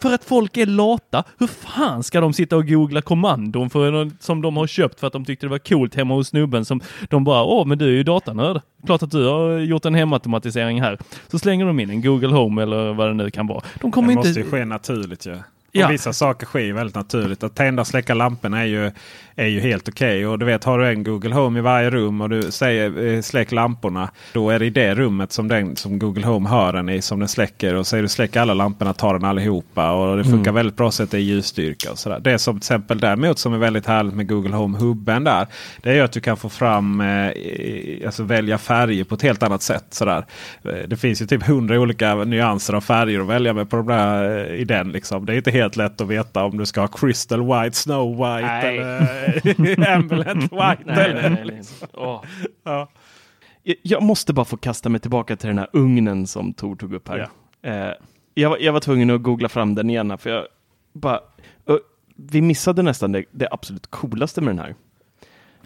För 0.00 0.14
att 0.14 0.24
folk 0.24 0.56
är 0.56 0.66
lata. 0.66 1.24
Hur 1.38 1.46
fan 1.46 2.02
ska 2.02 2.20
de 2.20 2.32
sitta 2.32 2.56
och 2.56 2.68
googla 2.68 3.02
kommandon 3.02 3.70
för 3.70 4.10
som 4.20 4.42
de 4.42 4.56
har 4.56 4.66
köpt 4.66 5.00
för 5.00 5.06
att 5.06 5.12
de 5.12 5.24
tyckte 5.24 5.46
det 5.46 5.50
var 5.50 5.58
coolt 5.58 5.94
hemma 5.94 6.14
hos 6.14 6.28
snubben 6.28 6.64
som 6.64 6.80
de 7.08 7.24
bara, 7.24 7.44
åh, 7.44 7.66
men 7.66 7.78
du 7.78 7.84
är 7.84 7.90
ju 7.90 8.02
datanörd. 8.02 8.60
Klart 8.86 9.02
att 9.02 9.10
du 9.10 9.26
har 9.26 9.58
gjort 9.58 9.84
en 9.84 9.94
hemautomatisering 9.94 10.80
här. 10.80 10.98
Så 11.28 11.38
slänger 11.38 11.66
de 11.66 11.80
in 11.80 11.90
en 11.90 12.02
Google 12.02 12.34
Home 12.34 12.62
eller 12.62 12.92
vad 12.92 13.08
det 13.08 13.14
nu 13.14 13.30
kan 13.30 13.46
vara. 13.46 13.62
De 13.80 13.92
kommer 13.92 14.08
det 14.08 14.12
inte... 14.12 14.28
måste 14.28 14.40
ju 14.40 14.50
ske 14.50 14.64
naturligt 14.64 15.26
ju. 15.26 15.30
Ja. 15.30 15.36
Och 15.86 15.90
vissa 15.90 16.12
saker 16.12 16.46
sker 16.46 16.60
ju 16.60 16.72
väldigt 16.72 16.96
naturligt. 16.96 17.42
Att 17.42 17.54
tända 17.54 17.80
och 17.80 17.86
släcka 17.86 18.14
lamporna 18.14 18.60
är 18.60 18.64
ju, 18.66 18.90
är 19.36 19.46
ju 19.46 19.60
helt 19.60 19.88
okej. 19.88 20.26
Och 20.26 20.38
du 20.38 20.46
vet, 20.46 20.64
har 20.64 20.78
du 20.78 20.88
en 20.88 21.02
Google 21.04 21.34
Home 21.34 21.58
i 21.58 21.62
varje 21.62 21.90
rum 21.90 22.20
och 22.20 22.28
du 22.30 22.42
säger 22.42 23.06
eh, 23.14 23.20
släck 23.20 23.52
lamporna. 23.52 24.10
Då 24.32 24.50
är 24.50 24.58
det 24.58 24.66
i 24.66 24.70
det 24.70 24.94
rummet 24.94 25.32
som, 25.32 25.48
den, 25.48 25.76
som 25.76 25.98
Google 25.98 26.26
Home 26.26 26.48
hör 26.48 26.72
den 26.72 26.88
i 26.88 27.02
som 27.02 27.18
den 27.18 27.28
släcker. 27.28 27.74
Och 27.74 27.86
säger 27.86 28.02
du 28.02 28.08
släck 28.08 28.36
alla 28.36 28.54
lamporna 28.54 28.92
tar 28.92 29.14
den 29.14 29.24
allihopa. 29.24 29.90
Och 29.92 30.16
det 30.16 30.24
funkar 30.24 30.52
väldigt 30.52 30.76
bra 30.76 30.90
så 30.90 31.02
att 31.02 31.10
det 31.10 31.16
är 31.16 31.20
ljusstyrka 31.20 31.90
och 31.90 31.98
sådär. 31.98 32.20
Det 32.20 32.38
som 32.38 32.54
till 32.54 32.58
exempel 32.58 33.00
däremot 33.00 33.38
som 33.38 33.54
är 33.54 33.58
väldigt 33.58 33.86
härligt 33.86 34.14
med 34.14 34.28
Google 34.28 34.56
Home-hubben 34.56 35.24
där. 35.24 35.46
Det 35.82 35.98
är 35.98 36.02
att 36.02 36.12
du 36.12 36.20
kan 36.20 36.36
få 36.36 36.48
fram, 36.48 37.00
eh, 37.00 38.06
alltså 38.06 38.22
välja 38.22 38.58
färger 38.58 39.04
på 39.04 39.14
ett 39.14 39.22
helt 39.22 39.42
annat 39.42 39.62
sätt. 39.62 39.84
Sådär. 39.90 40.26
Eh, 40.64 40.70
Det 40.86 40.96
finns 40.96 41.22
ju 41.22 41.26
typ 41.26 41.42
hundra 41.46 41.80
olika 41.80 42.14
nyanser 42.14 42.74
av 42.74 42.80
färger 42.80 43.20
att 43.20 43.26
välja 43.26 43.52
med 43.54 43.70
på 43.70 43.76
de 43.76 43.86
där, 43.86 44.38
eh, 44.50 44.54
i 44.60 44.64
den. 44.64 44.92
Liksom. 44.92 45.26
Det 45.26 45.32
är 45.32 45.36
inte 45.36 45.50
helt 45.50 45.61
lätt 45.68 46.00
att 46.00 46.08
veta 46.08 46.44
om 46.44 46.58
du 46.58 46.66
ska 46.66 46.80
ha 46.80 46.88
Crystal 46.88 47.40
White, 47.46 47.76
Snow 47.76 48.10
White 48.16 48.46
Nej. 48.46 48.78
eller 48.78 49.90
Ambulance 49.96 50.40
White. 50.40 50.78
Nej, 50.84 51.10
eller, 51.10 51.30
nej, 51.30 51.44
nej, 51.46 51.62
nej. 51.80 51.88
Åh. 51.92 52.22
Ja. 52.64 52.88
Jag- 53.82 54.02
måste 54.02 54.32
bara 54.32 54.44
få 54.44 54.56
kasta 54.56 54.88
mig 54.88 55.00
tillbaka 55.00 55.36
till 55.36 55.48
den 55.48 55.58
här 55.58 55.68
ugnen 55.72 56.26
som 56.26 56.52
Tor 56.54 56.76
tog 56.76 56.94
upp 56.94 57.08
här. 57.08 57.28
Eh, 57.62 57.92
jag, 58.34 58.50
var- 58.50 58.58
jag 58.58 58.72
var 58.72 58.80
tvungen 58.80 59.10
att 59.10 59.22
googla 59.22 59.48
fram 59.48 59.74
den 59.74 59.90
igen 59.90 60.10
här, 60.10 60.16
för 60.16 60.30
jag 60.30 60.44
bara... 60.92 61.20
vi 62.16 62.42
missade 62.42 62.82
nästan 62.82 63.12
det, 63.12 63.24
det 63.30 63.48
absolut 63.50 63.86
coolaste 63.86 64.40
med 64.40 64.48
den 64.56 64.58
här. 64.64 64.74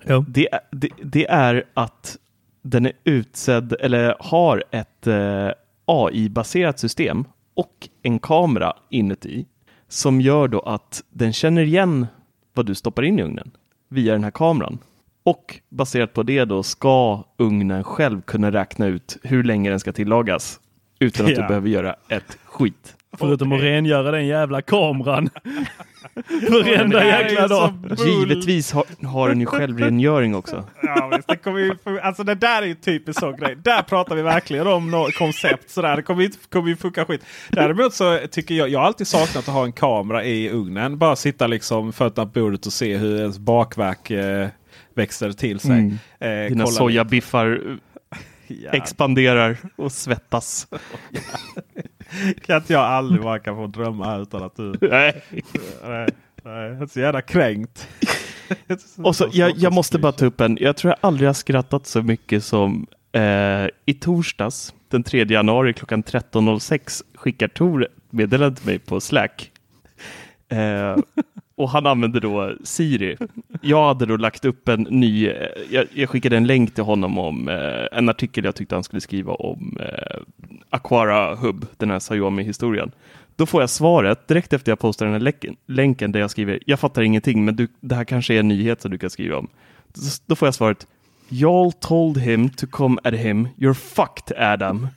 Ja. 0.05 0.25
Det, 0.29 0.49
är- 0.53 0.61
det, 0.73 0.89
det 1.03 1.27
är 1.27 1.65
att 1.75 2.17
den 2.63 2.87
är 2.87 2.93
utsedd, 3.05 3.73
eller 3.81 4.17
har 4.21 4.65
ett 4.71 5.07
eh, 5.07 5.49
AI-baserat 5.87 6.79
system 6.79 7.25
och 7.55 7.89
en 8.03 8.19
kamera 8.19 8.73
inuti 8.91 9.47
som 9.89 10.21
gör 10.21 10.49
då 10.49 10.61
att 10.61 11.03
den 11.11 11.33
känner 11.33 11.63
igen 11.63 12.07
vad 12.55 12.67
du 12.67 12.75
stoppar 12.75 13.03
in 13.03 13.19
i 13.19 13.23
ugnen 13.23 13.51
via 13.89 14.13
den 14.13 14.25
här 14.25 14.31
kameran. 14.31 14.79
Och 15.23 15.61
baserat 15.69 16.13
på 16.13 16.23
det 16.23 16.45
då 16.45 16.63
ska 16.63 17.25
ugnen 17.37 17.85
själv 17.85 18.21
kunna 18.23 18.53
räkna 18.53 18.87
ut 18.87 19.17
hur 19.23 19.45
länge 19.45 19.71
den 19.71 19.81
ska 19.81 19.93
tillagas 19.93 20.61
utan 20.99 21.27
att 21.27 21.33
Ja. 21.33 21.43
du 21.43 21.49
behöver 21.49 21.69
göra 21.69 21.97
ett 22.09 22.39
skit. 22.45 22.97
Förutom 23.19 23.53
att 23.53 23.61
rengöra 23.61 24.11
den 24.11 24.27
jävla 24.27 24.63
kameran. 24.63 25.31
Varenda 26.51 27.05
jäkla 27.05 27.49
dag. 27.49 27.73
Givetvis 28.07 28.73
har, 28.73 29.07
har 29.07 29.29
den 29.29 29.41
ju 29.41 29.47
självrengöring 29.47 30.35
också. 30.35 30.65
Ja, 30.83 31.11
visst, 31.17 31.29
det, 31.29 31.37
kommer 31.37 31.61
ju, 31.61 32.01
alltså 32.01 32.25
det 32.25 32.35
där 32.35 32.63
är 32.63 32.67
ju 32.67 32.75
typiskt 32.75 33.21
sån 33.21 33.37
grej. 33.37 33.57
Där 33.57 33.83
pratar 33.83 34.15
vi 34.15 34.23
verkligen 34.23 34.67
om 34.67 34.91
något 34.91 35.15
koncept. 35.15 35.71
Sådär. 35.71 35.97
Det 35.97 36.03
kommer 36.03 36.23
ju, 36.23 36.31
kommer 36.49 36.69
ju 36.69 36.77
funka 36.77 37.05
skit. 37.05 37.25
Däremot 37.51 37.95
så 37.95 38.19
tycker 38.31 38.55
jag, 38.55 38.69
jag 38.69 38.79
har 38.79 38.87
alltid 38.87 39.07
saknat 39.07 39.49
att 39.49 39.55
ha 39.55 39.65
en 39.65 39.73
kamera 39.73 40.25
i 40.25 40.51
ugnen. 40.51 40.99
Bara 40.99 41.17
sitta 41.17 41.47
liksom 41.47 41.93
fötterna 41.93 42.27
på 42.27 42.41
bordet 42.41 42.67
och 42.67 42.73
se 42.73 42.97
hur 42.97 43.21
ens 43.21 43.39
bakverk 43.39 44.11
eh, 44.11 44.49
växer 44.95 45.33
till 45.33 45.61
sig. 45.61 45.71
Mm. 45.71 45.99
Eh, 46.19 46.49
Dina 46.49 46.67
sojabiffar. 46.67 47.79
Ja, 48.47 48.71
expanderar 48.71 49.57
och 49.77 49.93
svettas. 49.93 50.69
Kan 52.43 52.57
inte 52.57 52.73
jag 52.73 52.83
aldrig 52.83 53.23
bara 53.23 53.39
kan 53.39 53.57
få 53.57 53.67
drömma 53.67 54.05
här 54.07 54.23
utan 54.23 54.43
att 54.43 54.57
du... 54.57 54.75
Nej. 54.81 55.23
Nej, 55.85 56.09
nej, 56.43 56.69
jag 56.69 56.83
är 56.83 56.87
så 56.87 57.01
jävla 57.01 57.23
kränkt. 57.23 57.89
Och 59.03 59.17
så, 59.17 59.29
jag, 59.33 59.53
jag 59.57 59.73
måste 59.73 59.99
bara 59.99 60.13
ta 60.13 60.27
upp 60.27 60.41
en, 60.41 60.59
jag 60.61 60.77
tror 60.77 60.91
jag 60.91 60.99
aldrig 61.01 61.29
har 61.29 61.35
skrattat 61.35 61.87
så 61.87 62.03
mycket 62.03 62.45
som 62.45 62.87
eh, 63.13 63.67
i 63.87 63.95
torsdags 64.01 64.75
den 64.89 65.03
3 65.03 65.25
januari 65.25 65.73
klockan 65.73 66.05
13.06 66.05 67.03
skickar 67.15 67.49
Tor 67.49 67.89
meddelande 68.11 68.57
till 68.57 68.67
mig 68.67 68.79
på 68.79 69.01
Slack. 69.01 69.51
Eh, 70.49 70.97
och 71.57 71.71
han 71.71 71.87
använde 71.87 72.21
då 72.21 72.55
Siri. 72.65 73.17
Jag 73.61 73.87
hade 73.87 74.07
då 74.07 74.17
lagt 74.17 74.45
upp 74.45 74.69
en 74.69 74.83
ny, 74.83 75.27
eh, 75.29 75.49
jag, 75.71 75.87
jag 75.95 76.11
skickade 76.11 76.37
en 76.37 76.47
länk 76.47 76.75
till 76.75 76.85
honom 76.85 77.19
om 77.19 77.49
eh, 77.49 77.99
en 77.99 78.09
artikel 78.09 78.45
jag 78.45 78.55
tyckte 78.55 78.75
han 78.75 78.85
skulle 78.85 79.01
skriva 79.01 79.33
om 79.33 79.79
eh, 79.81 80.21
Aquara 80.71 81.35
Hub, 81.35 81.67
den 81.77 81.91
här 81.91 82.01
Xiaomi-historien. 82.01 82.91
Då 83.37 83.47
får 83.47 83.63
jag 83.63 83.71
svaret 83.71 84.29
direkt 84.29 84.53
efter 84.53 84.73
jag 84.73 84.79
postar 84.79 85.07
den 85.07 85.13
här 85.13 85.21
länken, 85.21 85.57
länken 85.67 86.13
där 86.13 86.21
jag 86.21 86.31
skriver 86.31 86.59
jag 86.67 86.81
fattar 86.81 87.03
ingenting 87.03 87.45
men 87.45 87.57
du, 87.57 87.69
det 87.81 87.95
här 87.95 88.05
kanske 88.05 88.35
är 88.35 88.41
en 88.41 88.49
nyhet 88.49 88.83
som 88.83 88.91
du 88.91 88.99
kan 88.99 89.11
skriva 89.11 89.37
om. 89.37 89.49
Då 90.27 90.37
får 90.37 90.47
jag 90.47 90.55
svaret 90.55 90.87
Y'all 91.29 91.73
told 91.73 92.19
him 92.19 92.49
to 92.51 92.67
come 92.67 92.99
at 93.05 93.15
him, 93.15 93.49
you're 93.57 93.75
fucked 93.75 94.39
Adam. 94.39 94.89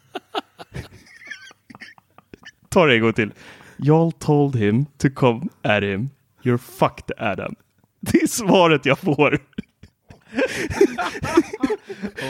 Ta 2.70 2.86
det 2.86 2.96
en 2.96 3.02
gång 3.02 3.14
till. 3.14 3.32
Y'all 3.78 4.12
told 4.12 4.56
him 4.56 4.86
to 4.98 5.10
come 5.16 5.48
at 5.62 5.84
him, 5.84 6.10
you're 6.44 6.58
fucked 6.58 7.12
Adam. 7.18 7.56
Det 8.00 8.22
är 8.22 8.28
svaret 8.28 8.86
jag 8.86 9.00
får. 9.00 9.40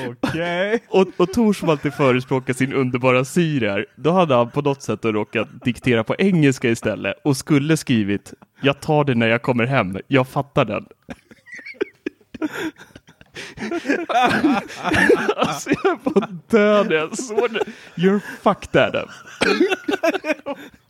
Okej. 0.07 0.83
Och, 0.89 1.07
och 1.17 1.33
Tor 1.33 1.53
som 1.53 1.69
alltid 1.69 1.93
förespråkar 1.93 2.53
sin 2.53 2.73
underbara 2.73 3.25
Siri 3.25 3.67
här, 3.67 3.85
då 3.95 4.11
hade 4.11 4.35
han 4.35 4.51
på 4.51 4.61
något 4.61 4.81
sätt 4.81 5.05
råkat 5.05 5.47
diktera 5.65 6.03
på 6.03 6.15
engelska 6.19 6.69
istället 6.69 7.15
och 7.23 7.37
skulle 7.37 7.77
skrivit 7.77 8.33
Jag 8.61 8.79
tar 8.79 9.03
det 9.03 9.15
när 9.15 9.27
jag 9.27 9.41
kommer 9.41 9.65
hem, 9.65 9.97
jag 10.07 10.27
fattar 10.27 10.65
den. 10.65 10.85
alltså 15.35 15.69
jag 15.69 15.91
är 15.91 15.95
på 15.95 16.19
död 16.47 16.91
jag 16.91 17.17
såg 17.17 17.53
det. 17.53 17.63
You're 17.95 18.21
fucked 18.41 18.81
Adam. 18.81 19.09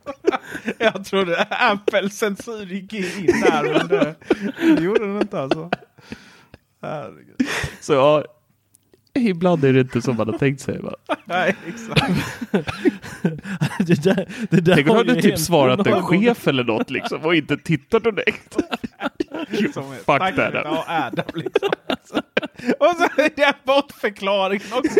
Jag 0.77 1.05
trodde 1.05 1.47
Apple 1.49 2.09
censur 2.09 2.65
gick 2.65 2.93
in 2.93 3.25
där 3.25 3.63
men 3.63 3.87
det, 3.87 4.15
det 4.75 4.83
gjorde 4.83 5.07
den 5.07 5.21
inte 5.21 5.39
alltså. 5.39 5.69
Herregud. 6.81 7.47
Så 7.81 7.93
ja, 7.93 8.23
Ibland 9.13 9.65
är 9.65 9.73
det 9.73 9.79
inte 9.79 10.01
som 10.01 10.15
man 10.15 10.27
har 10.27 10.37
tänkt 10.37 10.61
sig. 10.61 10.79
Va? 10.79 10.93
Nej, 11.25 11.55
exakt. 11.67 12.13
det 13.79 14.03
där, 14.03 14.27
det 14.49 14.61
där 14.61 14.75
Tänk 14.75 14.89
om 14.89 15.07
du 15.07 15.21
typ 15.21 15.39
svarat 15.39 15.87
en 15.87 16.03
chef 16.03 16.47
eller 16.47 16.63
något 16.63 16.89
liksom 16.89 17.21
och 17.21 17.35
inte 17.35 17.57
tittat 17.57 18.03
direkt. 18.03 18.53
Som 19.73 19.93
Fuck 19.93 20.05
tack, 20.05 20.35
that. 20.35 20.65
Adam 20.87 21.25
liksom. 21.33 21.69
Och 22.79 22.95
så 22.97 23.21
är 23.21 23.35
det 23.35 23.55
bortförklaringen 23.63 24.67
också. 24.73 24.99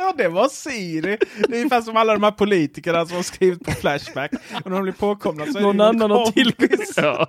Ja, 0.00 0.14
det 0.16 0.28
var 0.28 0.48
Siri. 0.48 1.18
Det 1.48 1.52
är 1.52 1.56
ungefär 1.56 1.80
som 1.80 1.96
alla 1.96 2.12
de 2.12 2.22
här 2.22 2.30
politikerna 2.30 3.06
som 3.06 3.16
har 3.16 3.22
skrivit 3.22 3.64
på 3.64 3.72
Flashback. 3.72 4.32
Och 4.64 4.70
när 4.70 4.76
de 4.76 4.82
blir 4.82 4.92
påkomna 4.92 5.46
så 5.46 5.58
är 5.58 5.62
Någon 5.62 5.76
det 5.76 5.86
annan 5.86 6.10
har 6.10 6.26
tillgång, 6.30 6.68
Ja. 6.96 7.26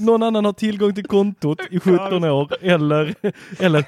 Någon 0.00 0.22
annan 0.22 0.44
har 0.44 0.52
tillgång 0.52 0.94
till 0.94 1.04
kontot 1.06 1.60
i 1.70 1.80
17 1.80 2.24
år 2.24 2.56
eller, 2.60 3.14
eller 3.60 3.84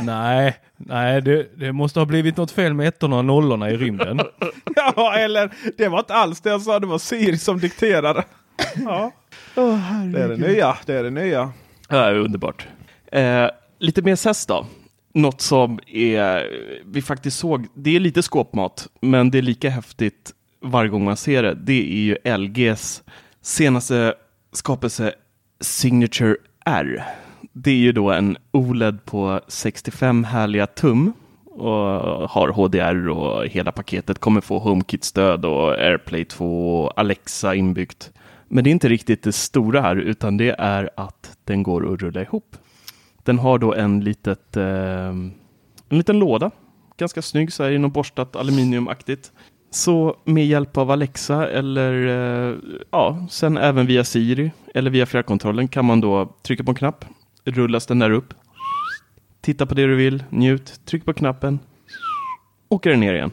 nej, 0.00 0.56
nej 0.76 1.22
det, 1.22 1.46
det 1.56 1.72
måste 1.72 2.00
ha 2.00 2.06
blivit 2.06 2.36
något 2.36 2.50
fel 2.50 2.74
med 2.74 2.88
ettorna 2.88 3.16
och 3.16 3.24
nollorna 3.24 3.70
i 3.70 3.76
rymden. 3.76 4.20
ja, 4.76 5.14
eller 5.18 5.50
det 5.76 5.88
var 5.88 5.98
inte 5.98 6.14
alls 6.14 6.40
det 6.40 6.50
jag 6.50 6.62
sa. 6.62 6.78
Det 6.78 6.86
var 6.86 6.98
Siri 6.98 7.38
som 7.38 7.58
dikterade. 7.60 8.24
Ja, 8.84 9.12
det 9.54 10.20
är 10.20 10.28
det 10.28 10.36
nya. 10.36 10.76
Det 10.86 10.94
är 10.94 11.02
det 11.02 11.10
nya. 11.10 11.52
Ja, 11.88 12.10
underbart. 12.10 12.66
Eh, 13.12 13.48
lite 13.78 14.02
mer 14.02 14.16
SES 14.16 14.46
då. 14.46 14.66
Något 15.16 15.40
som 15.40 15.78
är, 15.86 16.46
vi 16.84 17.02
faktiskt 17.02 17.38
såg, 17.38 17.66
det 17.74 17.96
är 17.96 18.00
lite 18.00 18.22
skåpmat, 18.22 18.88
men 19.00 19.30
det 19.30 19.38
är 19.38 19.42
lika 19.42 19.70
häftigt 19.70 20.32
varje 20.60 20.90
gång 20.90 21.04
man 21.04 21.16
ser 21.16 21.42
det. 21.42 21.54
Det 21.54 21.92
är 21.92 22.02
ju 22.02 22.36
LGs 22.36 23.02
senaste 23.40 24.14
skapelse 24.52 25.14
Signature 25.60 26.36
R. 26.64 27.04
Det 27.52 27.70
är 27.70 27.76
ju 27.76 27.92
då 27.92 28.10
en 28.10 28.36
OLED 28.52 29.04
på 29.04 29.40
65 29.48 30.24
härliga 30.24 30.66
tum 30.66 31.12
och 31.44 31.70
har 32.30 32.48
HDR 32.48 33.08
och 33.08 33.46
hela 33.46 33.72
paketet 33.72 34.18
kommer 34.18 34.40
få 34.40 34.58
HomeKit-stöd 34.58 35.44
och 35.44 35.72
AirPlay 35.78 36.24
2 36.24 36.80
och 36.80 36.98
Alexa 37.00 37.54
inbyggt. 37.54 38.12
Men 38.48 38.64
det 38.64 38.70
är 38.70 38.72
inte 38.72 38.88
riktigt 38.88 39.22
det 39.22 39.32
stora 39.32 39.80
här, 39.80 39.96
utan 39.96 40.36
det 40.36 40.54
är 40.58 40.90
att 40.96 41.38
den 41.44 41.62
går 41.62 41.92
att 41.92 42.02
rulla 42.02 42.22
ihop. 42.22 42.56
Den 43.24 43.38
har 43.38 43.58
då 43.58 43.74
en, 43.74 44.00
litet, 44.00 44.56
eh, 44.56 45.08
en 45.08 45.32
liten 45.88 46.18
låda, 46.18 46.50
ganska 46.96 47.22
snygg, 47.22 47.52
så 47.52 47.62
här 47.62 47.70
i 47.70 47.78
något 47.78 47.92
borstat 47.92 48.36
aluminiumaktigt. 48.36 49.32
Så 49.70 50.16
med 50.24 50.46
hjälp 50.46 50.76
av 50.76 50.90
Alexa 50.90 51.48
eller 51.48 52.06
eh, 52.06 52.56
ja, 52.90 53.26
sen 53.30 53.56
även 53.56 53.86
via 53.86 54.04
Siri 54.04 54.52
eller 54.74 54.90
via 54.90 55.06
fjärrkontrollen 55.06 55.68
kan 55.68 55.84
man 55.84 56.00
då 56.00 56.36
trycka 56.42 56.64
på 56.64 56.70
en 56.70 56.74
knapp, 56.74 57.04
rullas 57.44 57.86
den 57.86 57.98
där 57.98 58.10
upp, 58.10 58.34
titta 59.40 59.66
på 59.66 59.74
det 59.74 59.86
du 59.86 59.94
vill, 59.94 60.24
njut, 60.30 60.80
tryck 60.84 61.04
på 61.04 61.12
knappen, 61.12 61.58
åker 62.68 62.90
den 62.90 63.00
ner 63.00 63.14
igen. 63.14 63.30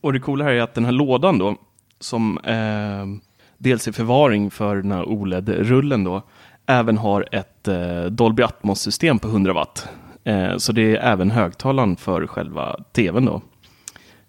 Och 0.00 0.12
det 0.12 0.20
coola 0.20 0.44
här 0.44 0.52
är 0.52 0.62
att 0.62 0.74
den 0.74 0.84
här 0.84 0.92
lådan 0.92 1.38
då, 1.38 1.56
som 2.00 2.38
eh, 2.38 3.30
dels 3.58 3.88
är 3.88 3.92
förvaring 3.92 4.50
för 4.50 4.76
den 4.76 4.92
här 4.92 5.04
OLED-rullen 5.04 6.04
då, 6.04 6.22
även 6.66 6.98
har 6.98 7.28
ett 7.32 7.68
eh, 7.68 8.04
Dolby 8.04 8.42
Atmos-system 8.42 9.18
på 9.18 9.28
100 9.28 9.52
watt. 9.52 9.88
Eh, 10.24 10.56
så 10.56 10.72
det 10.72 10.96
är 10.96 11.12
även 11.12 11.30
högtalaren 11.30 11.96
för 11.96 12.26
själva 12.26 12.80
tvn 12.92 13.24
då. 13.24 13.42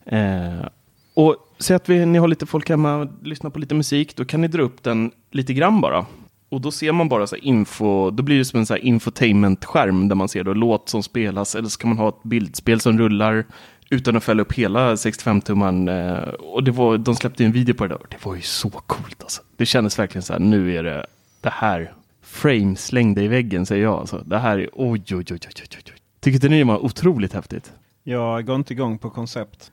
Eh, 0.06 0.68
och 1.14 1.36
säg 1.60 1.76
att 1.76 1.90
vi, 1.90 2.06
ni 2.06 2.18
har 2.18 2.28
lite 2.28 2.46
folk 2.46 2.70
hemma 2.70 2.96
och 2.96 3.08
lyssnar 3.24 3.50
på 3.50 3.60
lite 3.60 3.76
musik, 3.76 4.16
då 4.16 4.26
kan 4.26 4.42
ni 4.42 4.48
dra 4.48 4.62
upp 4.62 4.84
den 4.84 5.12
lite 5.32 5.54
grann 5.54 5.82
bara. 5.82 6.06
Och 6.50 6.62
då 6.62 6.72
ser 6.72 6.92
man 6.92 7.10
bara 7.10 7.28
så 7.28 7.36
här 7.36 7.44
info, 7.44 8.12
då 8.12 8.24
blir 8.24 8.38
det 8.38 8.46
som 8.46 8.60
en 8.60 8.66
så 8.66 8.76
infotainment-skärm 8.76 10.08
där 10.08 10.16
man 10.16 10.30
ser 10.30 10.44
då 10.44 10.54
låt 10.54 10.90
som 10.90 11.04
spelas, 11.04 11.56
eller 11.56 11.70
så 11.70 11.80
kan 11.80 11.90
man 11.90 11.98
ha 11.98 12.10
ett 12.10 12.24
bildspel 12.24 12.80
som 12.80 13.00
rullar 13.00 13.46
utan 13.90 14.18
att 14.18 14.24
fälla 14.24 14.42
upp 14.42 14.54
hela 14.54 14.96
65-tumman. 14.96 15.90
Eh, 15.90 16.30
och 16.30 16.64
det 16.64 16.72
var, 16.72 16.98
de 16.98 17.16
släppte 17.16 17.44
ju 17.44 17.48
en 17.48 17.52
video 17.52 17.76
på 17.76 17.88
det 17.88 17.94
där. 17.94 18.06
Det 18.10 18.26
var 18.26 18.36
ju 18.36 18.42
så 18.42 18.70
coolt 18.70 19.22
alltså. 19.22 19.42
Det 19.58 19.66
kändes 19.66 20.00
verkligen 20.00 20.24
så 20.24 20.34
här, 20.34 20.40
nu 20.40 20.76
är 20.76 20.84
det 20.84 21.06
det 21.42 21.50
här. 21.50 21.94
Frame 22.36 22.76
slängde 22.76 23.24
i 23.24 23.28
väggen 23.28 23.66
säger 23.66 23.84
jag. 23.84 23.94
Alltså. 24.00 24.24
Det 24.26 24.38
här 24.38 24.58
är 24.60 24.70
oj, 24.74 25.04
oj, 25.12 25.16
oj, 25.18 25.26
oj, 25.32 25.40
oj, 25.46 25.68
oj. 25.88 25.94
Tycker 26.20 26.36
inte 26.36 26.50
ni 26.50 26.58
det 26.58 26.64
var 26.64 26.86
otroligt 26.86 27.34
häftigt? 27.34 27.74
Jag 28.04 28.46
går 28.46 28.56
inte 28.56 28.74
igång 28.74 28.98
på 28.98 29.10
koncept. 29.10 29.72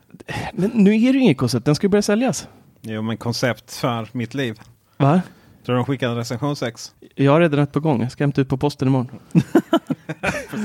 Men 0.52 0.70
nu 0.74 0.90
är 0.90 1.12
det 1.12 1.18
ju 1.18 1.20
inget 1.20 1.38
koncept, 1.38 1.66
den 1.66 1.74
ska 1.74 1.84
ju 1.84 1.88
börja 1.88 2.02
säljas. 2.02 2.48
Jo, 2.82 3.02
men 3.02 3.16
koncept 3.16 3.74
för 3.74 4.08
mitt 4.12 4.34
liv. 4.34 4.60
Va? 4.96 5.22
Tror 5.66 5.74
du 5.74 5.78
de 5.78 5.84
skickar 5.84 6.08
en 6.08 6.16
recensionsex? 6.16 6.94
Jag 7.14 7.32
har 7.32 7.40
redan 7.40 7.60
ett 7.60 7.72
på 7.72 7.80
gång, 7.80 8.02
jag 8.02 8.12
ska 8.12 8.24
hämta 8.24 8.40
ut 8.40 8.48
på 8.48 8.56
posten 8.56 8.88
imorgon. 8.88 9.08
Ta 9.32 10.56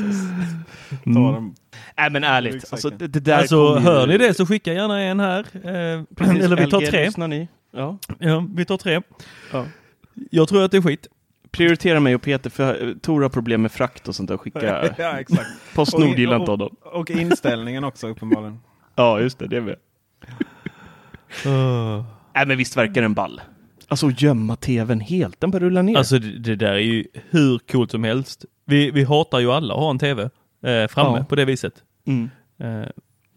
Mm. 1.05 1.23
dem. 1.23 1.55
Nej 1.97 2.09
men 2.09 2.23
ärligt, 2.23 2.65
alltså, 2.73 2.89
det, 2.89 3.07
det 3.07 3.19
där 3.19 3.37
Alltså 3.37 3.75
hör 3.75 4.07
ni 4.07 4.17
det 4.17 4.33
så 4.33 4.45
skicka 4.45 4.73
gärna 4.73 5.01
en 5.01 5.19
här. 5.19 5.39
Eh, 5.39 6.03
Precis, 6.15 6.43
eller 6.43 6.55
vi 6.57 6.69
tar 6.71 6.81
LG, 6.81 6.87
tre. 7.11 7.27
ni? 7.27 7.47
Ja. 7.71 7.97
Ja, 8.19 8.45
vi 8.55 8.65
tar 8.65 8.77
tre. 8.77 9.01
Ja. 9.51 9.65
Jag 10.31 10.47
tror 10.49 10.63
att 10.63 10.71
det 10.71 10.77
är 10.77 10.81
skit. 10.81 11.07
Prioritera 11.51 11.99
mig 11.99 12.15
och 12.15 12.21
Peter, 12.21 12.49
för 12.49 12.95
Tor 13.01 13.21
har 13.21 13.29
problem 13.29 13.61
med 13.61 13.71
frakt 13.71 14.07
och 14.07 14.15
sånt 14.15 14.29
där. 14.29 14.37
Skicka 14.37 14.89
ja, 14.97 15.19
exakt. 15.19 15.49
Postnord 15.75 16.19
gillar 16.19 16.39
inte 16.39 16.51
honom. 16.51 16.75
och, 16.81 17.11
inställningen 17.11 17.83
också 17.83 18.07
uppenbarligen. 18.07 18.59
Ja, 18.95 19.19
just 19.19 19.39
det, 19.39 19.47
det 19.47 19.61
med. 19.61 19.75
Nej 22.35 22.45
men 22.47 22.57
visst 22.57 22.77
verkar 22.77 23.01
den 23.01 23.13
ball. 23.13 23.41
Alltså 23.87 24.11
gömma 24.17 24.55
tvn 24.55 24.99
helt, 24.99 25.41
den 25.41 25.51
bara 25.51 25.59
rullar 25.59 25.83
ner. 25.83 25.97
Alltså 25.97 26.19
det, 26.19 26.39
det 26.39 26.55
där 26.55 26.71
är 26.73 26.77
ju 26.79 27.05
hur 27.29 27.59
coolt 27.71 27.91
som 27.91 28.03
helst. 28.03 28.45
Vi, 28.65 28.91
vi 28.91 29.03
hatar 29.03 29.39
ju 29.39 29.51
alla 29.51 29.73
att 29.73 29.79
ha 29.79 29.89
en 29.89 29.99
tv 29.99 30.23
eh, 30.63 30.87
framme 30.87 31.17
Ja. 31.17 31.23
på 31.23 31.35
det 31.35 31.45
viset. 31.45 31.73
mm. 32.07 32.29
Eh, 32.59 32.87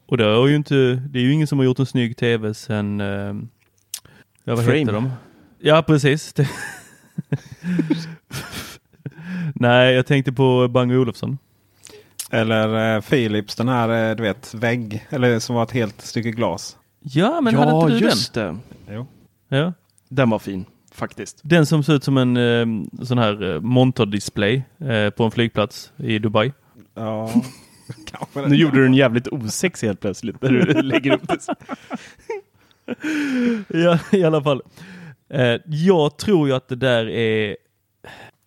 och 0.08 0.16
det 0.16 0.24
är 0.24 0.46
ju 0.48 0.56
inte, 0.56 0.74
det 1.11 1.18
är 1.18 1.22
ju 1.22 1.32
ingen 1.32 1.46
som 1.46 1.58
har 1.58 1.64
gjort 1.66 1.78
en 1.78 1.86
snygg 1.86 2.16
tv 2.16 2.54
sen, 2.54 3.00
eh, 3.00 3.06
ja 4.44 4.54
vad 4.56 4.64
Frame. 4.64 4.78
heter 4.78 4.92
de? 4.92 5.11
Ja 5.58 5.82
precis. 5.82 6.34
Nej, 9.55 9.95
jag 9.95 10.07
tänkte 10.07 10.33
på 10.33 10.68
Bang 10.68 10.93
Olufsson. 10.93 11.39
Eller 12.31 12.97
eh, 12.97 13.01
Philips, 13.01 13.57
den 13.57 13.68
här 13.68 14.11
eh, 14.11 14.16
du 14.16 14.23
vet 14.23 14.55
vägg. 14.55 15.07
Eller 15.11 15.39
som 15.39 15.57
var 15.57 15.62
ett 15.62 15.71
helt 15.71 16.01
stycke 16.01 16.31
glas. 16.31 16.77
Ja, 17.01 17.41
men 17.41 17.55
hade 17.55 17.71
ja, 17.71 17.83
inte 17.83 17.99
du 17.99 18.05
just 18.05 18.35
det. 18.35 18.59
Jo. 18.89 19.07
den? 19.49 19.59
Ja. 19.59 19.73
Den 20.09 20.31
var 20.31 20.39
fin, 20.39 20.64
faktiskt. 20.93 21.41
Den 21.43 21.66
som 21.66 21.83
ser 21.83 21.95
ut 21.95 22.05
som 22.05 22.16
en 22.16 22.37
eh, 22.37 22.66
sån 23.05 23.18
här 23.18 23.55
eh, 23.55 23.61
monter-display 23.61 24.62
eh, 24.79 25.11
på 25.11 25.25
en 25.25 25.31
flygplats 25.31 25.93
i 25.97 26.18
Dubai. 26.18 26.53
Ja, 26.95 27.31
kanske 28.05 28.49
Nu 28.49 28.57
gjorde 28.57 28.77
du 28.77 28.83
den 28.83 28.95
jävligt 28.95 29.29
osexig 29.29 29.87
helt 29.87 30.01
plötsligt 30.01 30.43
när 30.43 30.51
du 30.51 30.83
lägger 30.83 31.12
upp 31.12 31.29
det. 31.29 31.57
Ja, 33.68 33.99
i 34.12 34.25
alla 34.25 34.43
fall. 34.43 34.62
Eh, 35.31 35.57
jag 35.66 36.16
tror 36.16 36.49
ju 36.49 36.55
att 36.55 36.68
det 36.68 36.76
där 36.76 37.09
är... 37.09 37.57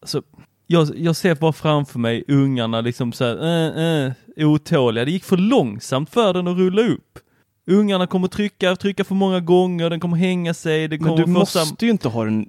Alltså, 0.01 0.21
jag, 0.67 0.87
jag 0.95 1.15
ser 1.15 1.35
bara 1.35 1.53
framför 1.53 1.99
mig 1.99 2.23
ungarna 2.27 2.81
liksom 2.81 3.11
så 3.13 3.23
här, 3.25 3.37
eh, 3.43 4.05
eh, 4.37 4.47
otåliga. 4.49 5.05
Det 5.05 5.11
gick 5.11 5.23
för 5.23 5.37
långsamt 5.37 6.09
för 6.09 6.33
den 6.33 6.47
att 6.47 6.57
rulla 6.57 6.81
upp. 6.81 7.19
Ungarna 7.67 8.07
kommer 8.07 8.27
trycka, 8.27 8.75
trycka 8.75 9.03
för 9.03 9.15
många 9.15 9.39
gånger, 9.39 9.89
den 9.89 9.99
kommer 9.99 10.17
hänga 10.17 10.53
sig, 10.53 10.87
det 10.87 10.97
Men 10.99 11.03
kommer 11.09 11.17
du 11.17 11.23
få 11.23 11.29
måste 11.29 11.59
sam- 11.59 11.77
ju 11.79 11.89
inte 11.89 12.07
ha 12.09 12.25
den 12.25 12.47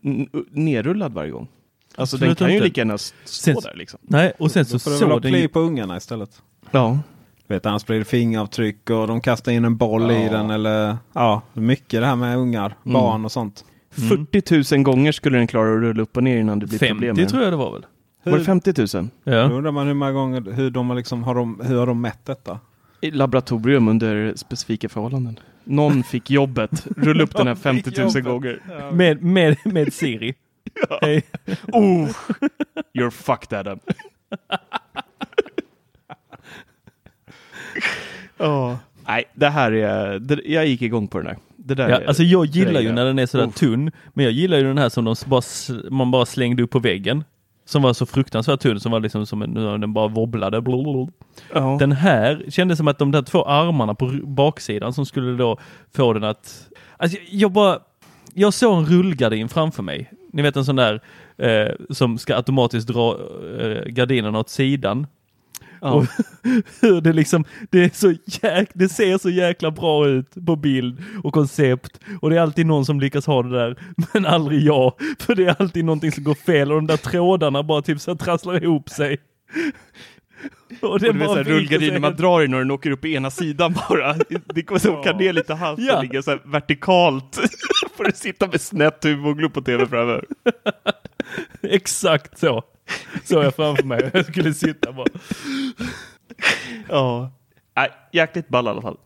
nerrullad 0.51 1.13
varje 1.13 1.31
gång. 1.31 1.49
Alltså 1.97 2.17
Absolut 2.17 2.39
den 2.39 2.47
kan 2.47 2.49
ju 2.49 2.55
inte. 2.57 2.65
lika 2.69 2.81
gärna 2.81 2.99
stå 2.99 3.15
Sen- 3.25 3.57
där 3.63 3.75
liksom. 3.77 4.01
Nej, 4.03 4.33
och 4.39 4.51
sen 4.51 4.65
Då 4.65 4.69
så 4.69 4.79
får 4.79 4.91
du 4.91 4.99
väl 4.99 5.11
ha 5.11 5.21
den 5.21 5.33
ju... 5.33 5.49
på 5.49 5.61
ungarna 5.61 5.97
istället. 5.97 6.43
Ja. 6.71 6.99
Du 7.47 7.55
vet, 7.55 7.67
annars 7.67 7.87
blir 7.87 7.99
det 7.99 8.05
fingeravtryck 8.05 8.91
och 8.91 9.07
de 9.07 9.21
kastar 9.21 9.53
in 9.53 9.65
en 9.65 9.77
boll 9.77 10.11
i 10.11 10.25
Ja. 10.25 10.33
den. 10.33 10.51
Eller 10.51 10.97
ja, 11.13 11.43
mycket 11.53 12.01
det 12.01 12.07
här 12.07 12.17
med 12.17 12.39
ungar, 12.39 12.77
Mm. 12.85 12.93
barn 12.95 13.25
och 13.25 13.33
sånt. 13.33 13.65
Mm. 13.99 14.27
40 14.33 14.75
000 14.77 14.83
gånger 14.85 15.13
skulle 15.13 15.39
den 15.39 15.47
klara 15.47 15.75
att 15.75 15.81
rulla 15.81 16.03
upp 16.03 16.17
och 16.17 16.23
ner 16.23 16.39
innan 16.39 16.59
det 16.59 16.67
blir 16.67 16.79
50 16.79 16.93
problem. 16.95 17.17
med 17.17 17.23
den. 17.25 17.31
tror 17.31 17.43
jag 17.43 17.53
det 17.53 17.57
var 17.57 17.73
väl? 17.73 17.87
Var 18.25 18.39
det 18.39 18.45
50 18.45 18.73
000? 18.79 19.09
Då 19.25 19.33
Ja. 19.33 19.43
undrar 19.43 19.73
man 19.73 19.87
hur 19.87 19.95
många 19.95 20.13
gånger, 20.13 20.53
hur 20.53 20.71
de 20.71 20.89
har, 20.91 20.97
liksom, 20.97 21.23
har, 21.23 21.35
de, 21.35 21.61
hur 21.65 21.79
har 21.79 21.87
de 21.87 22.01
mätt 22.01 22.25
detta? 22.25 22.61
I 23.01 23.11
laboratorium 23.11 23.89
under 23.89 24.33
specifika 24.37 24.89
förhållanden. 24.89 25.39
Någon 25.65 26.03
fick 26.11 26.31
jobbet, 26.31 26.87
rulla 26.97 27.23
upp 27.25 27.37
den 27.37 27.47
här 27.47 27.55
Någon 27.65 27.75
fick 27.77 27.85
50 27.85 28.01
000 28.01 28.09
jobbet. 28.11 28.25
gånger. 28.25 28.61
Med, 28.93 29.23
med, 29.23 29.57
med 29.65 29.93
Siri. 29.93 30.35
Hej. 31.01 31.23
Oh, 31.73 32.09
you're 32.95 33.11
fucked 33.11 33.59
Adam. 33.59 33.79
oh. 38.39 38.75
Nej, 39.07 39.25
det 39.35 39.49
här 39.49 39.73
är, 39.73 40.19
det, 40.19 40.41
jag 40.45 40.67
gick 40.67 40.83
igång 40.83 41.09
på 41.09 41.19
den 41.19 41.27
här. 41.27 41.37
Det 41.67 41.75
där 41.75 41.89
Ja, 41.89 41.97
är, 42.01 42.07
alltså 42.07 42.23
jag 42.23 42.47
gillar 42.47 42.81
ju 42.81 42.89
är- 42.89 42.93
när 42.93 43.05
den 43.05 43.19
är 43.19 43.27
sådär 43.27 43.47
Uff. 43.47 43.55
tunn, 43.55 43.91
men 44.15 44.25
jag 44.25 44.33
gillar 44.33 44.57
ju 44.59 44.65
den 44.65 44.79
här 44.79 44.89
som 44.89 45.05
de 45.05 45.15
bara, 45.27 45.43
man 45.91 46.11
bara 46.11 46.27
slängde 46.27 46.63
upp 46.63 46.71
på 46.71 46.79
väggen. 46.79 47.25
Som 47.67 47.83
var 47.83 47.93
så 47.93 48.07
fruktansvärt 48.07 48.61
tunn, 48.61 48.81
som 48.81 48.93
var 48.93 49.01
liksom 49.01 49.27
som 49.27 49.43
en, 49.43 49.55
den 49.55 49.93
bara 49.93 50.09
wobblade. 50.09 50.61
Blablabla. 50.61 51.13
Ja. 51.55 51.77
Den 51.81 51.93
här 51.93 52.45
kändes 52.49 52.79
som 52.79 52.89
att 52.89 52.99
de 52.99 53.11
där 53.11 53.23
två 53.23 53.45
armarna 53.45 53.95
på 53.95 54.07
baksidan 54.25 54.93
som 54.93 55.07
skulle 55.07 55.33
då 55.37 55.59
få 55.97 56.13
den 56.13 56.25
att... 56.25 56.69
Alltså 56.97 57.19
jag- 57.19 57.27
jag 57.41 57.53
bara... 57.53 57.79
Jag 58.35 58.55
såg 58.55 58.79
en 58.79 58.87
rullgardin 58.87 59.49
framför 59.49 59.83
mig. 59.83 60.11
Ni 60.33 60.43
vet 60.43 60.57
en 60.57 60.65
sån 60.65 60.77
där 60.77 61.01
eh, 61.39 61.69
som 61.91 62.19
ska 62.19 62.37
automatiskt 62.37 62.89
dra 62.89 63.17
eh, 63.61 63.85
gardinerna 63.87 64.39
åt 64.39 64.49
sidan. 64.49 65.07
Ja. 65.85 65.93
Och 65.93 66.07
hur 66.81 67.01
det 67.01 67.13
liksom, 67.13 67.45
det, 67.71 67.85
är 67.85 67.91
så 67.95 68.15
jäk, 68.43 68.69
det 68.75 68.89
ser 68.89 69.19
så 69.19 69.31
jäkla 69.31 69.71
bra 69.71 70.07
ut 70.09 70.47
på 70.47 70.57
bild 70.57 71.03
och 71.25 71.33
koncept. 71.35 72.01
Och 72.21 72.31
det 72.31 72.37
är 72.37 72.41
alltid 72.41 72.67
någon 72.67 72.85
som 72.87 73.01
lyckas 73.01 73.27
ha 73.27 73.43
det 73.43 73.59
där, 73.59 73.77
men 74.13 74.27
aldrig 74.27 74.63
jag. 74.63 74.93
För 75.19 75.35
det 75.35 75.45
är 75.45 75.57
alltid 75.59 75.85
någonting 75.85 76.13
som 76.13 76.25
går 76.25 76.35
fel 76.35 76.73
och 76.73 76.79
de 76.79 76.87
där 76.87 76.97
trådarna 76.97 77.63
bara 77.63 77.83
typ 77.83 78.01
så 78.01 78.17
trasslar 78.17 78.63
ihop 78.65 78.89
sig. 78.89 79.19
Och 80.81 80.89
Och 80.91 81.01
det 81.01 81.09
är 81.09 81.13
bara 81.13 81.39
viker 81.39 81.51
rullgardiner 81.51 81.99
man 81.99 82.17
drar 82.17 82.43
i 82.43 82.49
när 82.49 82.59
den 82.59 82.71
åker 82.71 82.91
upp 82.91 83.05
i 83.05 83.15
ena 83.15 83.31
sidan 83.31 83.75
bara. 83.89 84.15
Det 84.55 84.63
kommer 84.63 84.79
så 84.79 84.99
åka 84.99 85.13
ner 85.13 85.33
lite 85.33 85.55
halsen, 85.55 85.87
Ja. 85.87 86.01
ligga 86.01 86.23
så 86.23 86.31
här 86.31 86.41
vertikalt. 86.45 87.39
Får 87.97 88.05
du 88.05 88.13
sitta 88.15 88.47
med 88.47 88.61
snett 88.61 89.05
huvud 89.05 89.27
och 89.27 89.39
glo 89.39 89.51
på 89.51 89.63
tv 89.63 89.87
framöver. 89.87 90.25
Exakt 91.63 92.39
så. 92.39 92.63
Så 93.25 93.35
jag 93.43 93.55
framför 93.55 93.85
mig. 93.85 94.11
Jag 94.15 94.27
skulle 94.27 94.55
sitta 94.55 94.93
bara. 94.93 95.07
Ja. 96.89 97.31
Nej, 97.77 97.89
jäkligt 98.13 98.49
ball 98.49 98.67
i 98.67 98.69
alla 98.71 98.83
fall. 98.83 98.97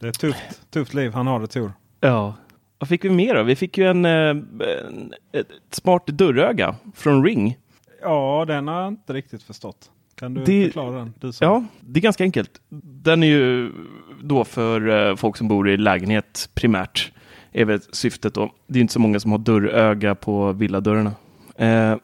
Det 0.00 0.06
är 0.06 0.10
ett 0.10 0.18
tufft, 0.18 0.70
tufft 0.70 0.94
liv 0.94 1.12
han 1.12 1.26
har 1.26 1.40
det 1.40 1.46
Tor. 1.46 1.72
Ja. 2.00 2.34
Vad 2.78 2.88
fick 2.88 3.04
vi 3.04 3.10
mer 3.10 3.34
då? 3.34 3.42
Vi 3.42 3.56
fick 3.56 3.78
ju 3.78 3.86
en, 3.90 4.04
eh, 4.04 4.10
en 4.12 5.12
ett 5.32 5.48
smart 5.70 6.06
dörröga 6.06 6.74
från 6.94 7.24
Ring. 7.24 7.58
Ja, 8.02 8.44
den 8.48 8.68
har 8.68 8.80
jag 8.80 8.88
inte 8.88 9.12
riktigt 9.12 9.42
förstått. 9.42 9.90
Kan 10.14 10.34
du 10.34 10.44
Det- 10.44 10.64
förklara 10.64 10.96
den? 10.98 11.14
Du 11.20 11.32
som- 11.32 11.46
Ja, 11.46 11.64
det 11.80 12.00
är 12.00 12.02
ganska 12.02 12.24
enkelt. 12.24 12.50
Den 13.02 13.22
är 13.22 13.26
ju 13.26 13.72
då 14.22 14.44
för 14.44 15.08
eh, 15.10 15.16
folk 15.16 15.36
som 15.36 15.48
bor 15.48 15.68
i 15.70 15.76
lägenhet 15.76 16.50
primärt. 16.54 17.12
Är 17.52 17.64
väl 17.64 17.80
syftet 17.92 18.34
då. 18.34 18.52
Det 18.66 18.78
är 18.78 18.80
inte 18.80 18.92
så 18.92 19.00
många 19.00 19.20
som 19.20 19.30
har 19.30 19.38
dörröga 19.38 20.14
på 20.14 20.52
villadörrarna. 20.52 21.12
Eh, 21.56 21.96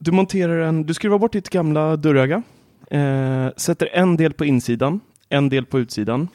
du 0.00 0.12
monterar 0.12 0.58
en, 0.60 0.82
du 0.86 0.94
skruvar 0.94 1.18
bort 1.18 1.32
ditt 1.32 1.50
gamla 1.50 1.96
dörröga. 1.96 2.42
Eh, 2.90 3.48
sätter 3.56 3.88
en 3.92 4.16
del 4.16 4.32
på 4.32 4.44
insidan, 4.44 5.00
en 5.28 5.48
del 5.48 5.66
på 5.66 5.78
utsidan. 5.80 6.28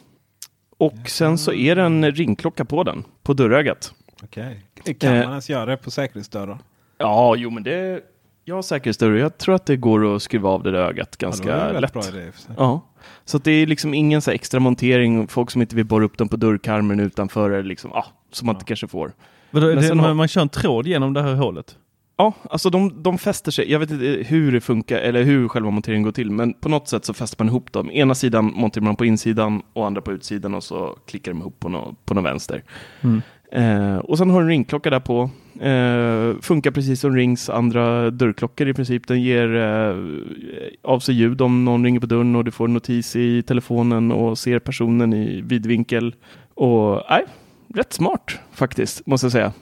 Och 0.78 0.94
sen 1.08 1.38
så 1.38 1.52
är 1.52 1.76
det 1.76 1.82
en 1.82 2.12
ringklocka 2.12 2.64
på 2.64 2.82
den, 2.84 3.04
på 3.22 3.32
dörrögat. 3.34 3.94
Okej. 4.22 4.62
Kan 4.98 5.12
Eh. 5.14 5.20
man 5.22 5.30
ens 5.30 5.50
göra 5.50 5.66
det 5.66 5.76
på 5.76 5.90
säkerhetsdörrar? 5.90 6.58
Ja, 6.98 7.34
jo 7.36 7.50
men 7.50 7.62
det... 7.62 8.00
Jag 8.48 8.54
har 8.54 8.62
säkerhetsdörrar. 8.62 9.16
Jag 9.16 9.38
tror 9.38 9.54
att 9.54 9.66
det 9.66 9.76
går 9.76 10.16
att 10.16 10.22
skruva 10.22 10.48
av 10.48 10.62
det 10.62 10.70
där 10.70 10.78
ögat 10.78 11.16
Ja, 11.20 11.26
ganska 11.26 11.46
det 11.46 11.52
en 11.52 11.58
väldigt 11.72 11.80
lätt. 11.82 11.92
bra 11.92 12.20
idé. 12.20 12.30
Ja, 12.56 12.80
så 13.24 13.36
att 13.36 13.44
det 13.44 13.50
är 13.50 13.66
liksom 13.66 13.94
ingen 13.94 14.22
så 14.22 14.30
här 14.30 14.34
extra 14.34 14.60
montering. 14.60 15.28
Folk 15.28 15.50
som 15.50 15.60
inte 15.62 15.76
vill 15.76 15.84
borra 15.84 16.04
upp 16.04 16.18
dem 16.18 16.28
på 16.28 16.36
dörrkarmen 16.36 17.00
utanför 17.00 17.50
eller 17.50 17.62
liksom, 17.62 17.90
ja, 17.94 18.06
som 18.32 18.46
man 18.46 18.54
inte 18.54 18.64
kanske 18.64 18.88
får. 18.88 19.12
Vadå, 19.50 19.66
Men 19.66 19.76
det, 19.82 19.94
man, 19.94 20.04
har- 20.04 20.14
man 20.14 20.28
kör 20.28 20.40
en 20.42 20.48
tråd 20.48 20.86
genom 20.86 21.12
det 21.14 21.22
här 21.22 21.34
hålet? 21.34 21.76
Ja, 22.18 22.32
alltså 22.50 22.70
de, 22.70 23.02
de 23.02 23.18
fäster 23.18 23.50
sig. 23.50 23.70
Jag 23.70 23.78
vet 23.78 23.90
inte 23.90 24.04
hur 24.04 24.52
det 24.52 24.60
funkar 24.60 24.98
eller 24.98 25.22
hur 25.22 25.48
själva 25.48 25.70
monteringen 25.70 26.02
går 26.02 26.12
till, 26.12 26.30
men 26.30 26.54
på 26.54 26.68
något 26.68 26.88
sätt 26.88 27.04
så 27.04 27.14
fäster 27.14 27.44
man 27.44 27.48
ihop 27.48 27.72
dem. 27.72 27.90
Ena 27.90 28.14
sidan 28.14 28.52
monterar 28.54 28.84
man 28.84 28.96
på 28.96 29.04
insidan 29.04 29.62
och 29.72 29.86
andra 29.86 30.00
på 30.00 30.12
utsidan 30.12 30.54
och 30.54 30.64
så 30.64 30.96
klickar 31.06 31.32
de 31.32 31.40
ihop 31.40 31.60
på 31.60 31.68
någon 31.68 31.96
på 32.04 32.14
nå 32.14 32.20
vänster. 32.20 32.62
Mm. 33.00 33.22
Eh, 33.52 33.96
och 33.98 34.18
sen 34.18 34.30
har 34.30 34.40
du 34.40 34.44
en 34.44 34.48
ringklocka 34.48 34.90
där 34.90 35.00
på. 35.00 35.30
Eh, 35.60 36.40
funkar 36.40 36.70
precis 36.70 37.00
som 37.00 37.16
Rings 37.16 37.50
andra 37.50 38.10
dörrklockor 38.10 38.68
i 38.68 38.74
princip. 38.74 39.06
Den 39.06 39.22
ger 39.22 39.56
eh, 39.56 39.96
av 40.82 41.00
sig 41.00 41.14
ljud 41.14 41.40
om 41.40 41.64
någon 41.64 41.84
ringer 41.84 42.00
på 42.00 42.06
dörren 42.06 42.36
och 42.36 42.44
du 42.44 42.50
får 42.50 42.68
notis 42.68 43.16
i 43.16 43.42
telefonen 43.42 44.12
och 44.12 44.38
ser 44.38 44.58
personen 44.58 45.12
i 45.12 45.40
vidvinkel. 45.40 46.14
Och 46.54 47.02
nej, 47.10 47.24
rätt 47.74 47.92
smart 47.92 48.38
faktiskt, 48.52 49.06
måste 49.06 49.24
jag 49.24 49.32
säga. 49.32 49.52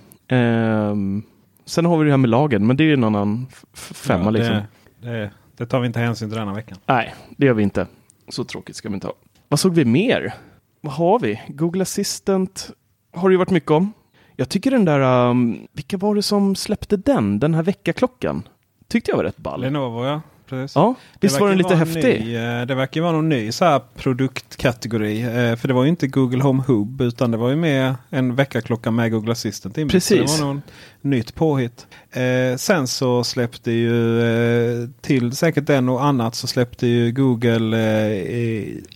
Sen 1.64 1.84
har 1.86 1.98
vi 1.98 2.04
det 2.04 2.10
här 2.10 2.18
med 2.18 2.30
lagen, 2.30 2.66
men 2.66 2.76
det 2.76 2.82
är 2.82 2.86
ju 2.86 2.92
en 2.94 3.04
annan 3.04 3.46
femma 3.72 4.24
Ja, 4.24 4.30
liksom. 4.30 4.54
det, 5.00 5.10
det, 5.10 5.30
det 5.56 5.66
tar 5.66 5.80
vi 5.80 5.86
inte 5.86 5.98
hänsyn 5.98 6.28
till 6.30 6.38
denna 6.38 6.54
veckan. 6.54 6.78
Nej, 6.86 7.14
det 7.36 7.46
gör 7.46 7.54
vi 7.54 7.62
inte. 7.62 7.86
Så 8.28 8.44
tråkigt 8.44 8.76
ska 8.76 8.88
vi 8.88 8.94
inte 8.94 9.06
ha. 9.06 9.14
Vad 9.48 9.60
såg 9.60 9.74
vi 9.74 9.84
mer? 9.84 10.34
Vad 10.80 10.92
har 10.92 11.18
vi? 11.18 11.40
Google 11.48 11.82
Assistant 11.82 12.70
har 13.12 13.28
det 13.28 13.32
ju 13.32 13.38
varit 13.38 13.50
mycket 13.50 13.70
om. 13.70 13.92
Jag 14.36 14.48
tycker 14.48 14.70
den 14.70 14.84
där, 14.84 15.28
um, 15.30 15.66
vilka 15.72 15.96
var 15.96 16.14
det 16.14 16.22
som 16.22 16.56
släppte 16.56 16.96
den? 16.96 17.38
Den 17.38 17.54
här 17.54 17.62
väckarklockan. 17.62 18.48
Tyckte 18.88 19.10
jag 19.10 19.16
var 19.16 19.24
rätt 19.24 19.36
ball. 19.36 19.60
Lenovo 19.60 20.04
ja. 20.04 20.20
Precis. 20.48 20.76
Ja, 20.76 20.94
visst 21.20 21.40
var 21.40 21.48
den 21.48 21.58
lite 21.58 21.74
häftig? 21.74 22.24
Ny, 22.24 22.36
eh, 22.36 22.66
det 22.66 22.74
verkar 22.74 23.00
vara 23.00 23.12
någon 23.12 23.28
ny 23.28 23.52
så 23.52 23.64
här 23.64 23.80
produktkategori. 23.96 25.22
eh, 25.22 25.56
För 25.56 25.68
det 25.68 25.74
var 25.74 25.82
ju 25.82 25.88
inte 25.88 26.06
Google 26.06 26.42
Home 26.42 26.62
Hub 26.66 27.00
utan 27.00 27.30
det 27.30 27.36
var 27.36 27.48
ju 27.50 27.56
med 27.56 27.94
en 28.10 28.34
väckarklocka 28.34 28.90
med 28.90 29.10
Google 29.12 29.32
Assistant 29.32 29.78
inbyggt. 29.78 29.92
Precis. 29.92 30.36
Det 30.36 30.42
var 30.42 30.46
någon 30.48 30.62
nytt 31.00 31.34
påhitt. 31.34 31.86
Eh, 32.12 32.56
sen 32.56 32.86
så 32.86 33.24
släppte 33.24 33.70
ju 33.72 34.88
till 35.00 35.32
säkert 35.36 35.66
den 35.66 35.88
och 35.88 36.04
annat 36.04 36.34
så 36.34 36.46
släppte 36.46 36.86
ju 36.86 37.12
Google 37.12 37.76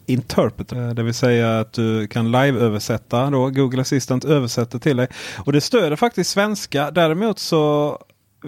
Interpreter. 0.06 0.94
Det 0.94 1.02
vill 1.02 1.14
säga 1.14 1.60
att 1.60 1.72
du 1.72 2.06
kan 2.06 2.30
live-översätta. 2.32 3.30
Då. 3.30 3.50
Google 3.50 3.80
Assistant 3.80 4.24
översätter 4.24 4.78
till 4.78 4.96
dig. 4.96 5.08
Och 5.38 5.52
det 5.52 5.60
stöder 5.60 5.96
faktiskt 5.96 6.30
svenska. 6.30 6.90
Däremot 6.90 7.38
så 7.38 7.98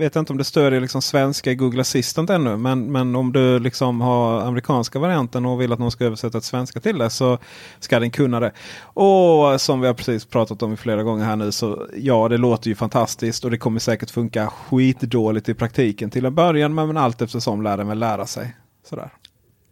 vet 0.00 0.16
inte 0.16 0.32
om 0.32 0.38
det 0.38 0.44
stödjer 0.44 0.80
liksom 0.80 1.02
svenska 1.02 1.50
i 1.50 1.54
Google 1.54 1.80
Assistant 1.80 2.30
ännu. 2.30 2.56
Men, 2.56 2.92
men 2.92 3.16
om 3.16 3.32
du 3.32 3.58
liksom 3.58 4.00
har 4.00 4.40
amerikanska 4.40 4.98
varianten 4.98 5.46
och 5.46 5.60
vill 5.60 5.72
att 5.72 5.78
någon 5.78 5.90
ska 5.90 6.04
översätta 6.04 6.38
ett 6.38 6.44
svenska 6.44 6.80
till 6.80 6.98
det 6.98 7.10
så 7.10 7.38
ska 7.80 8.00
den 8.00 8.10
kunna 8.10 8.40
det. 8.40 8.52
Och 8.82 9.60
som 9.60 9.80
vi 9.80 9.86
har 9.86 9.94
precis 9.94 10.24
pratat 10.24 10.62
om 10.62 10.72
i 10.72 10.76
flera 10.76 11.02
gånger 11.02 11.24
här 11.24 11.36
nu 11.36 11.52
så 11.52 11.86
ja, 11.96 12.28
det 12.28 12.36
låter 12.36 12.68
ju 12.68 12.74
fantastiskt 12.74 13.44
och 13.44 13.50
det 13.50 13.58
kommer 13.58 13.80
säkert 13.80 14.10
funka 14.10 14.46
skitdåligt 14.46 15.48
i 15.48 15.54
praktiken 15.54 16.10
till 16.10 16.24
en 16.24 16.34
början. 16.34 16.74
Men, 16.74 16.96
allt 16.96 17.22
eftersom 17.22 17.62
lär 17.62 17.76
den 17.76 17.88
väl 17.88 17.98
lära 17.98 18.26
sig. 18.26 18.56
Sådär. 18.88 19.10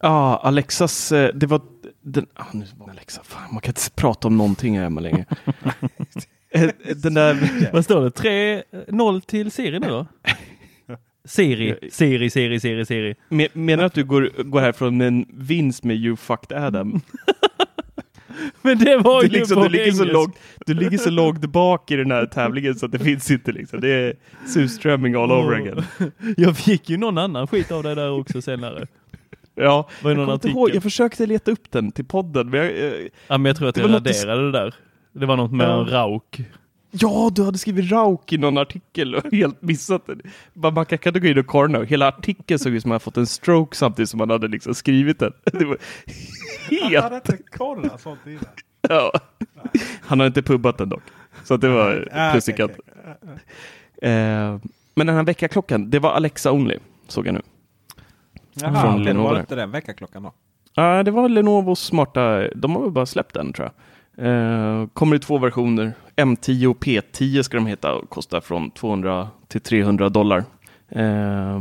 Ja, 0.00 0.40
Alexas, 0.42 1.12
eh, 1.12 1.34
det 1.34 1.46
var 1.46 1.60
den, 2.02 2.26
ah, 2.34 2.44
nu 2.52 2.66
var 2.76 2.90
Alexa, 2.90 3.20
fan, 3.24 3.42
man 3.52 3.60
kan 3.60 3.70
inte 3.70 3.90
prata 3.94 4.28
om 4.28 4.36
någonting 4.36 4.76
här 4.76 4.82
hemma 4.82 5.00
längre. 5.00 5.24
Den 7.02 7.14
där, 7.14 7.36
Vad 7.72 7.84
står 7.84 8.02
det? 8.04 8.10
3-0 8.90 9.20
till 9.20 9.50
Siri 9.50 9.78
nu 9.80 9.88
då? 9.88 10.06
Siri, 11.24 11.74
Siri, 11.90 12.30
Siri, 12.30 12.60
Siri, 12.60 12.84
Siri. 12.86 13.14
men- 13.28 13.48
menar 13.52 13.82
du 13.82 13.86
att 13.86 13.94
du 13.94 14.04
går, 14.04 14.42
går 14.42 14.60
härifrån 14.60 14.96
med 14.96 15.08
en 15.08 15.26
vinst 15.34 15.84
med 15.84 15.96
You 15.96 16.16
fucked 16.16 16.58
Adam? 16.58 17.00
Men 18.62 18.78
det 18.78 18.96
var 18.98 19.20
Du, 19.22 19.26
ju 19.28 19.32
liksom, 19.32 19.56
på 19.56 19.62
du, 19.62 19.68
ligger 19.68 19.92
så 19.92 20.04
långt, 20.04 20.36
du 20.66 20.74
ligger 20.74 20.98
så 20.98 21.10
långt 21.10 21.40
bak 21.40 21.90
i 21.90 21.96
den 21.96 22.10
här 22.10 22.26
tävlingen 22.26 22.74
så 22.74 22.86
att 22.86 22.92
det 22.92 22.98
finns 22.98 23.30
inte 23.30 23.52
liksom. 23.52 23.80
Det 23.80 23.88
är 23.88 24.14
surströmming 24.46 25.14
all 25.14 25.32
over 25.32 25.54
again. 25.56 25.82
Jag 26.36 26.56
fick 26.56 26.90
ju 26.90 26.96
någon 26.96 27.18
annan 27.18 27.46
skit 27.46 27.72
av 27.72 27.82
det 27.82 27.94
där 27.94 28.10
också 28.10 28.42
senare. 28.42 28.86
Ja, 29.54 29.88
Var 30.02 30.10
jag, 30.10 30.18
någon 30.18 30.30
artikel? 30.30 30.50
ihåg, 30.50 30.70
jag 30.74 30.82
försökte 30.82 31.26
leta 31.26 31.50
upp 31.50 31.70
den 31.70 31.92
till 31.92 32.04
podden. 32.04 32.50
Men 32.50 32.60
jag, 32.60 32.68
eh, 32.86 32.92
Ja, 33.28 33.38
men 33.38 33.44
jag 33.44 33.56
tror 33.56 33.68
att 33.68 33.76
jag 33.76 33.94
raderade 33.94 34.42
det 34.52 34.52
där. 34.58 34.74
Det 35.18 35.26
var 35.26 35.36
något 35.36 35.52
med 35.52 35.68
Ja. 35.68 35.80
en 35.80 35.86
rauk. 35.86 36.40
ja, 36.90 37.30
du 37.32 37.44
hade 37.44 37.58
skrivit 37.58 37.90
Rauk 37.92 38.32
i 38.32 38.38
någon 38.38 38.58
artikel 38.58 39.14
och 39.14 39.32
helt 39.32 39.62
missat 39.62 40.06
den. 40.06 40.22
Bara, 40.54 40.72
Man 40.72 40.86
kan, 40.86 40.98
kan 40.98 41.12
du 41.12 41.20
gå 41.20 41.26
in 41.26 41.38
och 41.38 41.70
nu. 41.70 41.84
Hela 41.86 42.08
artikeln 42.08 42.58
såg 42.58 42.72
ut 42.72 42.82
som 42.82 42.90
att 42.90 42.94
han 42.94 43.00
fått 43.00 43.16
en 43.16 43.26
stroke 43.26 43.76
samtidigt 43.76 44.10
som 44.10 44.20
han 44.20 44.30
hade 44.30 44.48
liksom 44.48 44.74
skrivit 44.74 45.18
den. 45.18 45.32
Det 45.52 45.64
var 45.64 45.76
helt... 46.70 47.12
inte 47.30 47.42
kollat 47.50 48.00
sånt 48.00 48.20
innan. 48.26 48.44
Ja. 48.88 49.12
Han 50.00 50.20
har 50.20 50.26
inte 50.26 50.42
pubbat 50.42 50.78
den 50.78 50.88
dock. 50.88 51.02
Så 51.44 51.54
att 51.54 51.60
det 51.60 51.68
var 51.68 52.08
Ah, 52.12 52.32
plus 52.32 52.48
i 52.48 52.52
okej, 52.52 52.66
kanten. 52.66 52.84
Eh, 54.02 54.60
men 54.94 55.06
den 55.06 55.16
här 55.16 55.22
väckarklockan, 55.24 55.90
det 55.90 55.98
var 55.98 56.10
Alexa 56.10 56.52
Only, 56.52 56.76
såg 57.08 57.26
jag 57.26 57.34
nu. 57.34 57.42
Jaha, 58.54 58.82
Från 58.82 58.98
det 58.98 59.04
Lenovo 59.04 59.28
var 59.28 59.40
inte 59.40 59.54
den 59.54 59.70
väckarklockan 59.70 60.22
då. 60.22 60.32
Ja, 60.74 61.02
det 61.02 61.10
var 61.10 61.28
Lenovos 61.28 61.80
smarta, 61.80 62.48
de 62.54 62.74
har 62.76 62.82
väl 62.82 62.90
bara 62.90 63.06
släppt 63.06 63.34
den 63.34 63.52
tror 63.52 63.64
jag. 63.66 63.72
Eh, 64.18 64.86
kommer 64.92 65.16
i 65.16 65.18
två 65.18 65.38
versioner. 65.38 65.92
M10 66.16 66.66
och 66.66 66.78
P10 66.84 67.42
ska 67.42 67.56
de 67.56 67.66
heta 67.66 67.94
och 67.94 68.10
kostar 68.10 68.40
från 68.40 68.70
200 68.70 69.28
till 69.48 69.60
300 69.60 70.08
dollar. 70.08 70.44
Eh, 70.88 71.58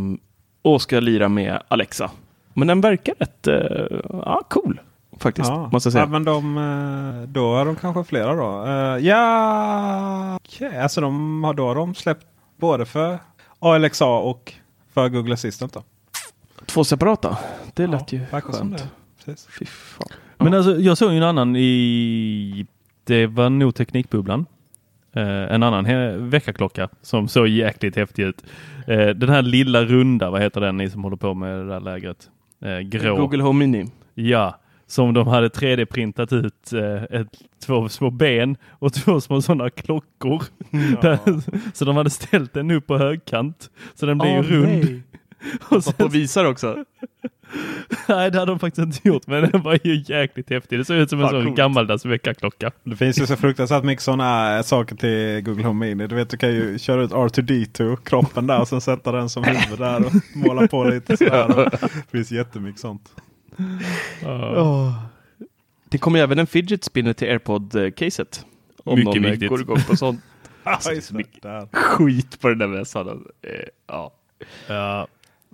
och 0.62 0.82
ska 0.82 1.00
lira 1.00 1.30
med 1.30 1.62
Alexa. 1.68 2.12
Men 2.54 2.68
den 2.68 2.82
verkar 2.82 3.14
rätt 3.20 3.48
eh, 3.48 3.56
ja, 4.10 4.42
cool 4.50 4.80
faktiskt, 5.20 5.50
Ja. 5.50 5.70
måste 5.72 5.92
säga. 5.92 6.04
Ja, 6.04 6.10
men 6.10 6.24
de, 6.24 7.26
då 7.28 7.58
är 7.58 7.66
de 7.66 7.76
kanske 7.76 8.04
flera 8.04 8.34
då. 8.36 8.66
Eh, 8.66 8.98
Ja, 9.08 10.36
okej. 10.36 10.78
alltså 10.80 11.02
de 11.02 11.44
har, 11.44 11.54
då 11.54 11.74
de 11.74 11.96
släppt 11.96 12.26
både 12.58 12.86
för 12.86 13.20
ALXA 13.60 14.06
och 14.06 14.54
för 14.94 15.10
Google 15.10 15.34
Assistant. 15.34 15.74
Då. 15.74 15.84
Två 16.66 16.84
separata, 16.84 17.38
det 17.74 17.88
lät 17.88 18.12
ju 18.12 18.20
verkar 18.32 18.54
som 18.54 18.78
skönt. 18.78 19.48
Fy 19.60 19.66
fan. 19.66 20.08
Men 20.38 20.54
alltså, 20.54 20.80
jag 20.80 20.98
såg 20.98 21.12
ju 21.12 21.18
en 21.18 21.24
annan 21.24 21.56
i... 21.56 22.66
Det 23.04 23.28
var 23.28 23.50
nog 23.50 23.76
Teknikbubblan. 23.76 24.46
Eh, 25.14 25.54
en 25.54 25.64
annan 25.64 26.30
väckarklocka 26.30 26.90
som 27.02 27.28
såg 27.28 27.48
jäkligt 27.48 27.96
häftig 27.96 28.24
ut. 28.24 28.44
Eh, 28.88 29.08
den 29.08 29.30
här 29.30 29.42
lilla 29.42 29.86
runda, 29.86 30.30
vad 30.30 30.42
heter 30.42 30.62
den 30.62 30.78
ni 30.78 30.90
som 30.90 31.04
håller 31.04 31.18
på 31.18 31.34
med 31.34 31.60
det 31.60 31.68
där 31.68 31.80
lägret? 31.80 32.30
Eh, 32.62 32.80
grå. 32.80 33.16
Google 33.18 33.44
Home 33.44 33.68
Mini. 33.68 33.92
Ja, 34.14 34.60
som 34.88 35.14
de 35.14 35.28
hade 35.28 35.48
3D-printat 35.48 36.34
ut 36.34 36.74
eh, 36.74 37.20
ett, 37.20 37.28
två 37.66 37.90
små 37.90 38.10
ben 38.10 38.58
och 38.70 38.94
två 38.94 39.22
små 39.22 39.42
sådana 39.42 39.70
klockor. 39.70 40.44
Där, 41.02 41.20
så 41.74 41.86
de 41.86 41.98
hade 41.98 42.10
ställt 42.10 42.54
den 42.54 42.72
upp 42.72 42.88
på 42.88 42.98
högkant. 42.98 43.70
Så 43.96 44.06
den 44.06 44.18
blev 44.18 44.32
ju 44.32 44.42
rund. 44.42 44.84
Och 44.84 45.07
Och 45.70 45.84
sen, 45.84 45.94
på 45.94 46.08
visar 46.08 46.46
också. 46.46 46.84
Nej, 48.08 48.32
det 48.32 48.40
hade 48.40 48.52
de 48.52 48.60
faktiskt 48.60 48.86
inte 48.86 49.08
gjort, 49.08 49.28
men 49.28 49.50
den 49.52 49.62
var 49.62 49.80
ju 49.84 50.04
jäkligt 50.08 50.50
häftig. 50.50 50.80
Det 50.80 50.86
ser 50.86 50.96
ut 50.96 51.10
som 51.10 51.22
en 51.22 51.30
sån 51.30 51.44
coolt. 51.46 51.58
gammaldags 51.58 52.06
väckarklocka. 52.06 52.72
Det 52.84 52.96
finns 52.96 53.22
ju 53.22 53.26
så 53.26 53.36
fruktansvärt 53.36 53.84
mycket 53.84 54.04
sådana 54.04 54.64
saker 54.64 54.96
till 54.96 55.42
Google 55.46 55.64
Home 55.64 55.86
Mini. 55.86 56.08
Du 56.08 56.16
vet, 56.16 56.30
du 56.30 56.38
kan 56.38 56.50
ju 56.50 56.80
köra 56.80 57.04
ut 57.04 57.12
R2D2, 57.12 57.96
kroppen 58.04 58.48
där 58.48 58.62
och 58.62 58.68
sen 58.68 58.82
sätta 58.82 59.12
den 59.12 59.30
som 59.30 59.44
huvud 59.44 59.80
där 59.80 60.06
och 60.06 60.12
måla 60.36 60.68
på 60.68 60.84
lite 60.84 61.18
sådär. 61.18 61.70
Det 61.82 62.12
finns 62.12 62.32
jättemycket 62.32 62.82
sånt. 62.82 63.12
Det 65.90 65.98
kommer 65.98 66.20
även 66.20 66.40
en 66.40 66.48
fidget 66.48 66.84
spinner 66.84 67.14
till 67.14 67.28
AirPod-caset. 67.28 68.46
Om 68.84 69.00
Mycket 69.00 69.16
någon 69.16 69.26
eh, 69.26 69.32
viktigt. 69.32 69.50
går 69.50 69.62
igång 69.62 69.82
på 69.88 69.96
sånt. 69.98 70.22
Alltså, 70.64 70.90
det, 71.14 71.24
där. 71.42 71.68
Skit 71.72 72.40
på 72.42 72.50
den 72.50 72.58
där 72.58 72.68
mässan. 72.68 73.08
Eh, 73.08 73.52
Ja. 73.88 74.12
Ja. 74.68 75.08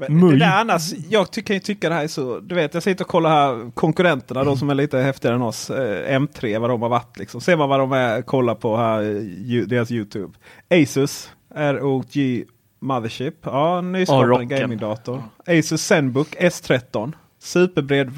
Muj. 0.10 0.32
det 0.32 0.46
där 0.46 0.60
annars, 0.60 0.94
jag 1.10 1.32
ty- 1.32 1.41
kan 1.41 1.56
ju 1.56 1.60
tycka 1.60 1.89
det 1.89 1.96
här 1.96 2.04
är 2.04 2.08
så. 2.08 2.39
Du 2.39 2.56
vet, 2.56 2.74
jag 2.74 2.84
sitter 2.84 3.04
och 3.04 3.10
kollar 3.10 3.30
här 3.30 3.72
konkurrenterna, 3.72 4.44
de 4.44 4.58
som 4.58 4.70
är 4.70 4.76
lite 4.76 4.98
häftigare 4.98 5.36
än 5.36 5.41
oss. 5.41 5.70
Eh, 5.70 6.16
M3, 6.20 6.60
vad 6.60 6.70
de 6.70 6.82
har 6.82 6.89
varit 6.89 7.20
liksom. 7.20 7.41
Ser 7.41 7.58
man 7.58 7.70
vad 7.70 7.80
de 7.80 7.91
är, 7.91 8.22
kollar 8.22 8.56
på 8.56 8.78
här, 8.78 9.02
eh, 9.02 9.22
ju- 9.46 9.66
deras 9.66 9.91
YouTube. 9.91 10.34
Asus 10.70 11.32
ROG 11.56 12.44
Mothership. 12.80 13.36
Ja, 13.44 13.82
rocken. 14.08 14.48
gamingdator. 14.48 15.24
Asus 15.48 15.82
Zenbook 15.86 16.36
S13. 16.39 17.14
Superbred 17.44 18.10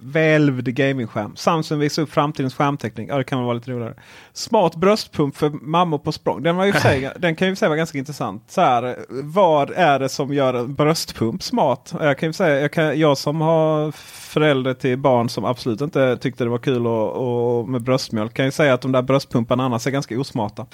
välvd 0.00 0.68
gamingskärm. 0.68 1.36
Samsung 1.36 1.78
visar 1.78 2.02
upp 2.02 2.10
framtidens 2.12 2.54
skärmtäckning. 2.54 3.08
Ja, 3.08 3.18
det 3.18 3.24
kan 3.24 3.38
väl 3.38 3.44
vara 3.44 3.54
lite 3.54 3.70
roligare. 3.70 3.94
Smart 4.32 4.76
bröstpump 4.76 5.36
för 5.36 5.50
mammor 5.50 5.98
på 5.98 6.12
språng. 6.12 6.42
Den, 6.42 6.56
var 6.56 6.64
ju 6.64 6.72
sig, 6.72 7.12
den 7.18 7.36
kan 7.36 7.48
ju 7.48 7.56
sig 7.56 7.68
vara 7.68 7.76
ganska 7.76 7.98
intressant. 7.98 8.44
Så 8.48 8.60
här, 8.60 8.96
vad 9.08 9.70
är 9.70 9.98
det 9.98 10.08
som 10.08 10.34
gör 10.34 10.54
en 10.54 10.74
bröstpump 10.74 11.42
smart? 11.42 11.94
Jag, 12.00 12.18
kan 12.18 12.28
ju 12.28 12.32
säga, 12.32 12.60
jag, 12.60 12.72
kan, 12.72 12.98
jag 12.98 13.18
som 13.18 13.40
har 13.40 13.92
förälder 13.92 14.74
till 14.74 14.98
barn 14.98 15.28
som 15.28 15.44
absolut 15.44 15.80
inte 15.80 16.16
tyckte 16.16 16.44
det 16.44 16.50
var 16.50 16.58
kul 16.58 16.86
och, 16.86 17.10
och 17.10 17.68
med 17.68 17.82
bröstmjölk 17.82 18.34
kan 18.34 18.44
ju 18.44 18.50
säga 18.50 18.74
att 18.74 18.82
de 18.82 18.92
där 18.92 19.02
bröstpumparna 19.02 19.64
annars 19.64 19.86
är 19.86 19.90
ganska 19.90 20.20
osmarta. 20.20 20.66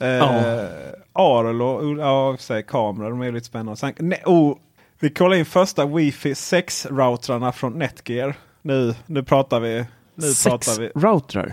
Eh, 0.00 0.08
Ja. 0.08 0.66
Arl 1.12 1.62
och 1.62 1.98
ja, 1.98 2.36
kameror, 2.66 3.10
de 3.10 3.22
är 3.22 3.32
lite 3.32 3.46
spännande. 3.46 3.76
Sen, 3.76 3.92
nej, 3.98 4.22
oh, 4.26 4.56
vi 5.04 5.10
kollar 5.10 5.36
in 5.36 5.44
första 5.44 5.84
Wi-Fi 5.86 6.32
6-routrarna 6.34 7.52
från 7.52 7.72
Netgear. 7.78 8.34
Nu, 8.62 8.94
nu 9.06 9.22
pratar 9.22 9.60
vi. 9.60 9.84
Nu 10.14 10.26
Sex 10.26 10.44
pratar 10.44 10.80
vi. 10.80 10.88
routrar. 10.94 11.52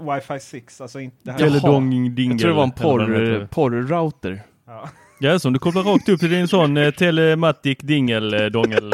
Wi-Fi 0.00 0.38
6, 0.38 0.80
alltså 0.80 1.00
inte 1.00 1.16
det 1.22 1.32
här. 1.32 1.38
Jaha. 1.40 1.48
Eller 1.48 1.60
dong 1.60 2.14
dingel. 2.14 2.30
Jag 2.32 2.40
tror 2.40 2.50
det 2.50 2.56
var 2.56 2.62
en 2.62 2.70
heter. 2.70 3.46
porr, 3.46 3.70
porrrouter. 3.70 4.42
Ja. 4.66 4.88
Ja, 5.20 5.38
som 5.38 5.52
du 5.52 5.58
kopplar 5.58 5.82
rakt 5.82 6.08
upp 6.08 6.20
till 6.20 6.30
din 6.30 6.48
sån 6.48 6.76
eh, 6.76 6.90
telematic 6.90 7.78
dingel 7.82 8.34
eh, 8.34 8.44
dongel. 8.46 8.92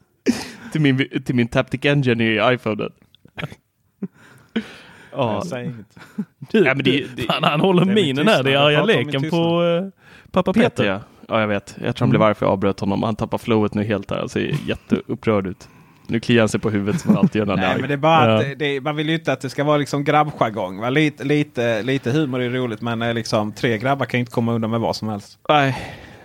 Till 0.72 0.80
min, 0.80 1.08
till 1.24 1.34
min 1.34 1.48
Taptic 1.48 1.84
Engine 1.84 2.24
i 2.24 2.54
iPhonen. 2.54 2.92
ja, 5.12 5.34
Jag 5.34 5.46
säger 5.46 5.64
inget. 5.64 5.96
Du, 6.50 6.58
Ja, 6.64 6.74
men 6.74 6.84
det- 6.84 7.16
det- 7.16 7.22
fan, 7.22 7.44
han 7.44 7.60
håller 7.60 7.84
det 7.84 7.94
minen 7.94 8.28
här. 8.28 8.42
Det 8.42 8.52
är 8.52 8.56
arga 8.58 8.84
leken 8.84 9.30
på 9.30 9.62
eh, 9.64 10.00
pappa 10.30 10.52
Peter 10.52 10.68
Peter. 10.70 10.84
ja. 10.84 11.00
Ja, 11.28 11.40
jag 11.40 11.48
vet. 11.48 11.76
Jag 11.84 11.96
tror 11.96 12.06
han 12.06 12.10
blev 12.10 12.22
arg 12.22 12.34
för 12.34 12.46
jag 12.46 12.52
avbröt 12.52 12.80
honom. 12.80 13.02
Han 13.02 13.16
tappar 13.16 13.38
flowet 13.38 13.74
nu 13.74 13.84
helt 13.84 14.10
här. 14.10 14.18
Han 14.18 14.28
ser 14.28 14.54
jätteupprörd 14.66 15.46
ut. 15.46 15.68
Nu 16.06 16.20
kliar 16.20 16.40
han 16.42 16.48
sig 16.48 16.60
på 16.60 16.70
huvudet 16.70 17.00
som 17.00 17.10
han 17.10 17.18
alltid 17.18 17.38
gör 17.38 17.46
när 17.46 17.56
Nej, 17.56 17.76
men 17.80 17.88
det 17.88 17.94
är 17.94 17.98
bara 17.98 18.34
att 18.34 18.40
det, 18.40 18.54
det, 18.54 18.80
man 18.80 18.96
vill 18.96 19.08
ju 19.08 19.14
inte 19.14 19.32
att 19.32 19.40
det 19.40 19.50
ska 19.50 19.64
vara 19.64 19.76
liksom 19.76 20.04
grabbjargong. 20.04 20.80
va? 20.80 20.90
Lite, 20.90 21.24
lite, 21.24 21.82
lite 21.82 22.10
humor 22.10 22.40
är 22.42 22.50
roligt 22.50 22.80
men 22.80 23.02
eh, 23.02 23.14
liksom, 23.14 23.52
tre 23.52 23.78
grabbar 23.78 24.06
kan 24.06 24.18
ju 24.18 24.20
inte 24.22 24.32
komma 24.32 24.52
undan 24.52 24.70
med 24.70 24.80
vad 24.80 24.96
som 24.96 25.08
helst. 25.08 25.38
Nej. 25.48 25.76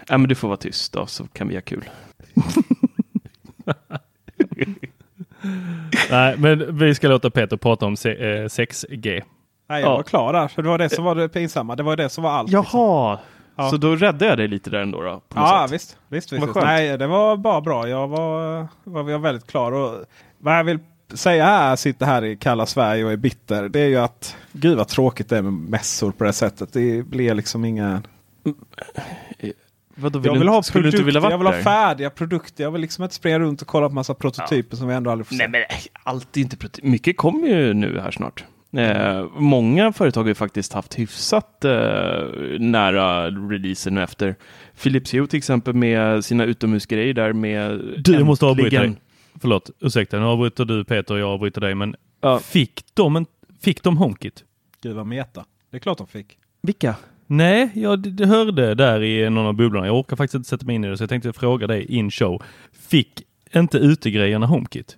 Nej, 0.10 0.20
men 0.20 0.30
du 0.30 0.36
får 0.36 0.48
vara 0.48 0.58
tyst 0.58 0.94
då 0.94 1.06
så 1.06 1.28
kan 1.28 1.48
vi 1.48 1.56
ha 1.56 1.62
kul. 1.62 1.90
Nej, 6.12 6.36
men 6.38 6.78
vi 6.78 6.96
ska 6.96 7.08
låta 7.08 7.30
Peter 7.30 7.58
prata 7.58 7.86
om 7.86 7.98
se- 7.98 8.40
eh, 8.42 8.46
6G. 8.46 9.22
Nej, 9.70 9.82
jag 9.82 9.90
Ja. 9.92 9.96
var 9.96 10.04
klar 10.04 10.34
där. 10.34 10.48
För 10.48 10.62
det 10.64 10.70
var 10.70 10.78
det 10.78 10.90
som 10.90 11.04
var 11.04 11.16
det 11.16 11.30
pinsamma. 11.30 11.76
Det 11.76 11.84
var 11.84 11.96
det 11.96 12.10
som 12.10 12.24
var 12.24 12.32
allt. 12.32 12.50
liksom. 12.52 13.18
Ja. 13.64 13.70
så 13.70 13.78
då 13.78 13.96
räddade 13.96 14.26
jag 14.26 14.38
dig 14.38 14.48
lite 14.48 14.70
där 14.70 14.80
ändå? 14.80 15.02
då 15.02 15.22
Ja, 15.36 15.64
sätt. 15.68 15.74
visst. 15.74 15.98
visst, 16.08 16.34
visst, 16.34 16.44
visst. 16.44 16.56
Nej, 16.56 16.98
det 16.98 17.08
var 17.08 17.38
bara 17.38 17.62
bra. 17.62 17.90
Jag 17.90 18.08
var, 18.08 18.68
var, 18.84 19.04
var 19.04 19.18
väldigt 19.20 19.48
klar. 19.48 19.72
Och 19.72 20.06
vad 20.38 20.58
jag 20.58 20.64
vill 20.64 20.80
säga 21.14 21.46
här, 21.46 21.76
sitter 21.76 22.06
här 22.06 22.26
i 22.26 22.36
kalla 22.38 22.66
Sverige 22.66 23.06
och 23.06 23.12
är 23.12 23.18
bitter. 23.18 23.70
Det 23.70 23.80
är 23.80 23.88
ju 23.88 23.98
att 23.98 24.36
gud 24.52 24.78
vad 24.78 24.88
tråkigt 24.88 25.30
det 25.30 25.38
är 25.38 25.42
med 25.42 25.54
mässor 25.54 26.12
på 26.12 26.24
det 26.24 26.34
sättet. 26.34 26.74
Det 26.74 27.04
blir 27.06 27.34
liksom 27.34 27.66
inga... 27.66 28.02
Vadå, 29.96 30.22
Jag 30.24 30.40
vill 30.40 30.48
ha 30.48 30.64
skulle 30.64 30.82
du 30.82 30.92
produkter, 30.92 30.98
inte 30.98 31.06
vilja 31.06 31.20
vara 31.22 31.32
jag 31.32 31.38
vill 31.38 31.48
ha 31.48 31.54
färdiga 31.54 32.10
produkter. 32.10 32.64
Jag 32.64 32.72
vill 32.72 32.82
liksom 32.82 33.04
inte 33.04 33.16
springa 33.16 33.40
runt 33.40 33.62
och 33.62 33.68
kolla 33.68 33.90
på 33.90 33.96
massa 33.96 34.14
prototyper 34.14 34.78
som 34.78 34.88
vi 34.88 34.94
ändå 34.94 35.12
aldrig 35.12 35.28
får 35.28 35.36
se. 35.36 35.48
Nej, 35.48 35.66
men 35.70 35.78
allt 36.04 36.38
är 36.38 36.42
inte 36.42 36.56
prote- 36.56 36.80
Mycket 36.84 37.18
kommer 37.18 37.48
ju 37.48 37.74
nu 37.74 38.00
här 38.00 38.12
snart. 38.12 38.44
Eh, 38.78 39.26
många 39.36 39.94
företag 39.94 40.22
har 40.22 40.28
ju 40.28 40.36
faktiskt 40.36 40.74
haft 40.74 41.00
hyfsat 41.00 41.66
eh, 41.66 41.72
nära 42.60 43.30
releasen 43.30 43.98
efter. 43.98 44.36
Philips 44.84 45.14
Hue 45.14 45.28
till 45.28 45.38
exempel 45.38 45.74
med 45.74 46.26
sina 46.26 46.46
utomhusgrejer 46.46 47.14
där 47.14 47.34
med 47.34 47.82
Du, 47.98 48.14
jag 48.14 48.26
måste 48.26 48.46
avbryta 48.46 48.68
äntligen- 48.78 48.92
dig. 48.94 49.02
Förlåt, 49.42 49.70
ursäkta. 49.80 50.20
Nu 50.20 50.26
avbryter 50.26 50.66
du 50.66 50.84
Peter 50.84 51.14
och 51.14 51.20
jag 51.20 51.30
avbryter 51.30 51.62
dig. 51.62 51.76
Men 51.76 51.96
Ja. 52.22 52.40
fick, 52.40 52.84
de 52.94 53.16
en, 53.16 53.26
fick 53.62 53.84
de 53.84 53.98
HomeKit? 53.98 54.44
Gud 54.82 54.96
vad 54.96 55.06
meta. 55.08 55.46
Det 55.72 55.78
är 55.78 55.80
klart 55.82 55.98
de 55.98 56.08
fick. 56.08 56.38
Vilka? 56.62 56.96
Nej, 57.28 57.70
jag 57.74 58.22
hörde 58.26 58.76
där 58.76 59.04
i 59.04 59.30
någon 59.30 59.46
av 59.46 59.54
bubblorna. 59.54 59.86
Jag 59.88 59.96
orkar 60.00 60.16
faktiskt 60.16 60.36
inte 60.36 60.50
sätta 60.50 60.66
mig 60.66 60.76
in 60.76 60.84
i 60.84 60.88
det 60.88 60.98
så 60.98 61.04
jag 61.04 61.10
tänkte 61.10 61.34
fråga 61.34 61.68
dig 61.68 61.86
in 61.86 62.12
show. 62.12 62.44
Fick 62.90 63.22
inte 63.56 63.78
utegrejerna 63.78 64.46
HomeKit? 64.46 64.98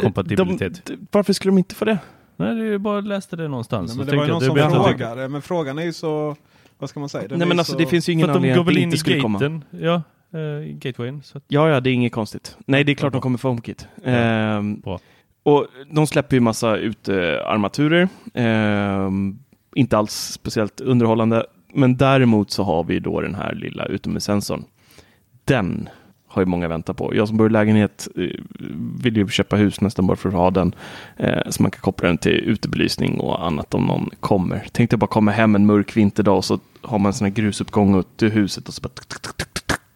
Kompatibilitet? 0.00 0.84
De, 0.86 0.92
d- 0.94 1.00
varför 1.12 1.32
skulle 1.32 1.50
de 1.50 1.58
inte 1.58 1.74
få 1.74 1.84
det? 1.84 1.98
Nej, 2.36 2.56
ju 2.58 2.78
bara 2.78 3.00
läste 3.00 3.36
det 3.36 3.48
någonstans. 3.48 3.96
Nej, 3.96 4.06
det 4.06 4.16
var 4.16 4.24
ju 4.24 4.32
någon 4.32 4.40
som 4.40 4.56
frågade. 4.56 5.28
Men 5.28 5.42
frågan 5.42 5.78
är 5.78 5.82
ju 5.82 5.92
så... 5.92 6.36
Vad 6.78 6.90
ska 6.90 7.00
man 7.00 7.08
säga? 7.08 7.28
Den 7.28 7.38
Nej 7.38 7.48
men 7.48 7.58
alltså 7.58 7.72
så... 7.72 7.78
det 7.78 7.86
finns 7.86 8.08
ju 8.08 8.12
ingen 8.12 8.26
För 8.26 8.30
att 8.30 8.34
de 8.34 8.38
anledning 8.38 8.54
går 8.56 8.60
att 8.62 8.66
väl 8.66 8.74
det 8.74 8.80
in 8.80 8.84
inte 8.84 8.94
i 8.94 8.98
skulle 8.98 9.20
komma. 9.20 9.38
gaten? 9.38 9.64
Ja, 9.70 10.02
uh, 10.34 10.64
gatewayn. 10.64 11.22
Så 11.22 11.38
att, 11.38 11.44
Ja, 11.48 11.68
ja, 11.68 11.80
det 11.80 11.90
är 11.90 11.94
inget 11.94 12.12
konstigt. 12.12 12.56
Nej, 12.66 12.84
det 12.84 12.92
är 12.92 12.94
klart 12.94 13.12
de 13.12 13.20
kommer 13.20 13.38
få 13.38 13.48
HomeKit. 13.48 13.88
Ehm, 14.04 14.80
bra. 14.80 15.00
och 15.42 15.66
de 15.90 16.06
släpper 16.06 16.36
ju 16.36 16.40
massa 16.40 16.76
utearmaturer. 16.76 18.08
Ehm, 18.34 19.38
inte 19.74 19.98
alls 19.98 20.12
speciellt 20.12 20.80
underhållande. 20.80 21.46
Men 21.72 21.96
däremot 21.96 22.50
så 22.50 22.62
har 22.62 22.84
vi 22.84 22.98
då 23.00 23.20
den 23.20 23.34
här 23.34 23.54
lilla 23.54 23.86
utomhussensorn. 23.86 24.64
Den 25.44 25.88
har 26.36 26.42
ju 26.42 26.46
många 26.46 26.68
väntat 26.68 26.96
på. 26.96 27.14
Jag 27.14 27.28
som 27.28 27.36
bor 27.36 27.46
i 27.46 27.52
lägenhet 27.52 28.08
eh, 28.16 28.30
vill 29.02 29.16
ju 29.16 29.28
köpa 29.28 29.56
hus 29.56 29.80
nästan 29.80 30.06
bara 30.06 30.16
för 30.16 30.28
att 30.28 30.34
ha 30.34 30.50
den. 30.50 30.74
Eh, 31.16 31.50
så 31.50 31.62
man 31.62 31.70
kan 31.70 31.80
koppla 31.80 32.08
den 32.08 32.18
till 32.18 32.32
utebelysning 32.32 33.20
och 33.20 33.46
annat 33.46 33.74
om 33.74 33.86
någon 33.86 34.10
kommer. 34.20 34.66
Tänk 34.72 34.90
dig 34.90 34.98
bara 34.98 35.06
komma 35.06 35.30
hem 35.30 35.54
en 35.54 35.66
mörk 35.66 35.96
vinterdag 35.96 36.36
och 36.36 36.44
så 36.44 36.58
har 36.82 36.98
man 36.98 37.06
en 37.10 37.14
sån 37.14 37.26
här 37.26 37.34
grusuppgång 37.34 37.98
ut 37.98 38.16
till 38.16 38.30
huset 38.30 38.68
och 38.68 38.74
så 38.74 38.82
bara 38.82 38.90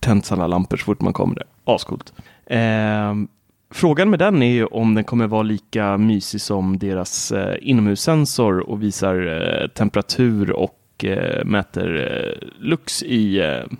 tänds 0.00 0.32
alla 0.32 0.46
lampor 0.46 0.76
så 0.76 0.84
fort 0.84 1.00
man 1.00 1.12
kommer 1.12 1.34
där. 1.34 1.44
Ascoolt. 1.64 2.12
Ehm, 2.46 3.28
frågan 3.70 4.10
med 4.10 4.18
den 4.18 4.42
är 4.42 4.52
ju 4.52 4.64
om 4.64 4.94
den 4.94 5.04
kommer 5.04 5.26
vara 5.26 5.42
lika 5.42 5.96
mysig 5.96 6.40
som 6.40 6.78
deras 6.78 7.32
eh, 7.32 7.56
inomhussensor 7.60 8.70
och 8.70 8.82
visar 8.82 9.26
eh, 9.26 9.68
temperatur 9.68 10.50
och 10.50 11.04
eh, 11.04 11.44
mäter 11.44 11.96
eh, 11.96 12.48
lux 12.58 13.02
i 13.02 13.40
eh, 13.40 13.76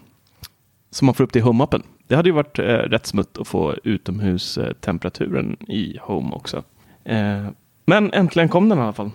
som 0.90 1.06
man 1.06 1.14
får 1.14 1.24
upp 1.24 1.32
det 1.32 1.38
i 1.38 1.42
HomeAppen. 1.42 1.82
Det 2.10 2.16
hade 2.16 2.28
ju 2.28 2.32
varit 2.34 2.58
eh, 2.58 2.64
rätt 2.64 3.06
smutt 3.06 3.38
att 3.38 3.48
få 3.48 3.74
utomhustemperaturen 3.84 5.56
i 5.68 5.98
Home 6.02 6.30
också. 6.34 6.62
Eh, 7.04 7.46
men 7.86 8.12
äntligen 8.12 8.48
kom 8.48 8.68
den 8.68 8.78
i 8.78 8.82
alla 8.82 8.92
fall. 8.92 9.10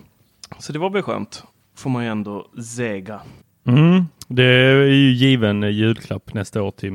Så 0.58 0.72
det 0.72 0.78
var 0.78 0.90
väl 0.90 1.02
skönt. 1.02 1.44
Får 1.76 1.90
man 1.90 2.04
ju 2.04 2.10
ändå 2.10 2.46
säga. 2.76 3.20
mm, 3.66 4.04
det 4.28 4.44
är 4.44 4.82
ju 4.86 5.12
given 5.12 5.62
julklapp 5.62 6.34
nästa 6.34 6.62
år 6.62 6.70
till 6.70 6.92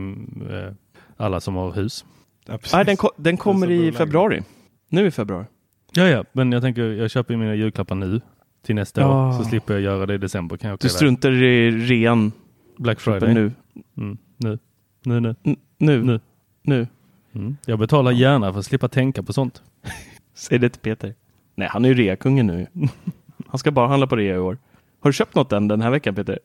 eh, 0.49 0.73
alla 1.17 1.39
som 1.39 1.55
har 1.55 1.71
hus. 1.71 2.05
Ja. 2.47 2.59
Nej, 2.73 2.85
den, 2.85 2.97
ko- 2.97 3.11
den 3.17 3.37
kommer 3.37 3.71
i 3.71 3.91
februari. 3.91 4.41
Nu 4.89 5.05
i 5.07 5.11
februari. 5.11 5.45
Ja, 5.93 6.07
ja, 6.07 6.23
men 6.31 6.51
jag 6.51 6.61
tänker 6.61 6.81
jag 6.83 7.11
köper 7.11 7.35
mina 7.37 7.55
julklappar 7.55 7.95
nu 7.95 8.21
till 8.65 8.75
nästa 8.75 9.01
Ja. 9.01 9.27
år 9.27 9.31
så 9.31 9.43
slipper 9.43 9.73
jag 9.73 9.81
göra 9.83 10.05
det 10.05 10.13
i 10.13 10.17
december. 10.17 10.57
Kan 10.57 10.69
jag 10.69 10.79
Du 10.79 10.89
struntar 10.89 11.31
i 11.31 11.71
rean 11.71 12.31
Black 12.77 12.99
Friday. 12.99 13.33
nu. 13.33 13.51
Mm, 13.97 14.17
nu. 14.37 14.59
Nu, 15.05 15.19
nu. 15.19 15.35
N- 15.43 15.55
nu. 15.77 16.03
Nu. 16.03 16.19
Nu. 16.63 16.87
Mm. 17.33 17.57
Jag 17.65 17.79
betalar 17.79 18.11
gärna 18.11 18.51
för 18.53 18.59
att 18.59 18.65
slippa 18.65 18.87
tänka 18.87 19.23
på 19.23 19.33
sånt. 19.33 19.61
Säg 20.33 20.59
det 20.59 20.69
till 20.69 20.81
Peter. 20.81 21.15
Nej, 21.55 21.67
han 21.67 21.85
är 21.85 21.89
ju 21.89 21.95
reakungen 21.95 22.47
nu. 22.47 22.67
Han 23.47 23.59
ska 23.59 23.71
bara 23.71 23.87
handla 23.87 24.07
på 24.07 24.15
rea 24.15 24.35
i 24.35 24.39
år. 24.39 24.57
Har 24.99 25.09
du 25.09 25.13
köpt 25.13 25.35
något 25.35 25.51
än 25.51 25.67
den 25.67 25.81
här 25.81 25.89
veckan 25.91 26.15
Peter? 26.15 26.39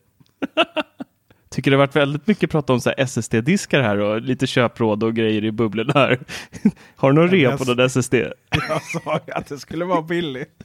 Tycker 1.49 1.71
det 1.71 1.77
har 1.77 1.87
varit 1.87 1.97
väldigt 1.97 2.27
mycket 2.27 2.51
prat 2.51 2.71
om 2.71 2.81
så 2.81 2.89
här 2.91 3.01
SSD-diskar 3.01 3.83
här 3.83 3.97
och 3.99 4.21
lite 4.21 4.47
köpråd 4.47 5.03
och 5.03 5.15
grejer 5.15 5.45
i 5.45 5.53
bubblorna 5.53 5.93
här. 5.95 6.19
Har 6.97 7.13
du 7.13 7.21
någon 7.21 7.31
rea 7.31 7.57
på 7.57 7.65
någon 7.65 7.81
SSD? 7.81 8.15
Jag 8.15 8.83
sa 8.83 9.21
ju 9.27 9.33
att 9.33 9.47
det 9.47 9.59
skulle 9.59 9.85
vara 9.85 10.03
billigt. 10.03 10.63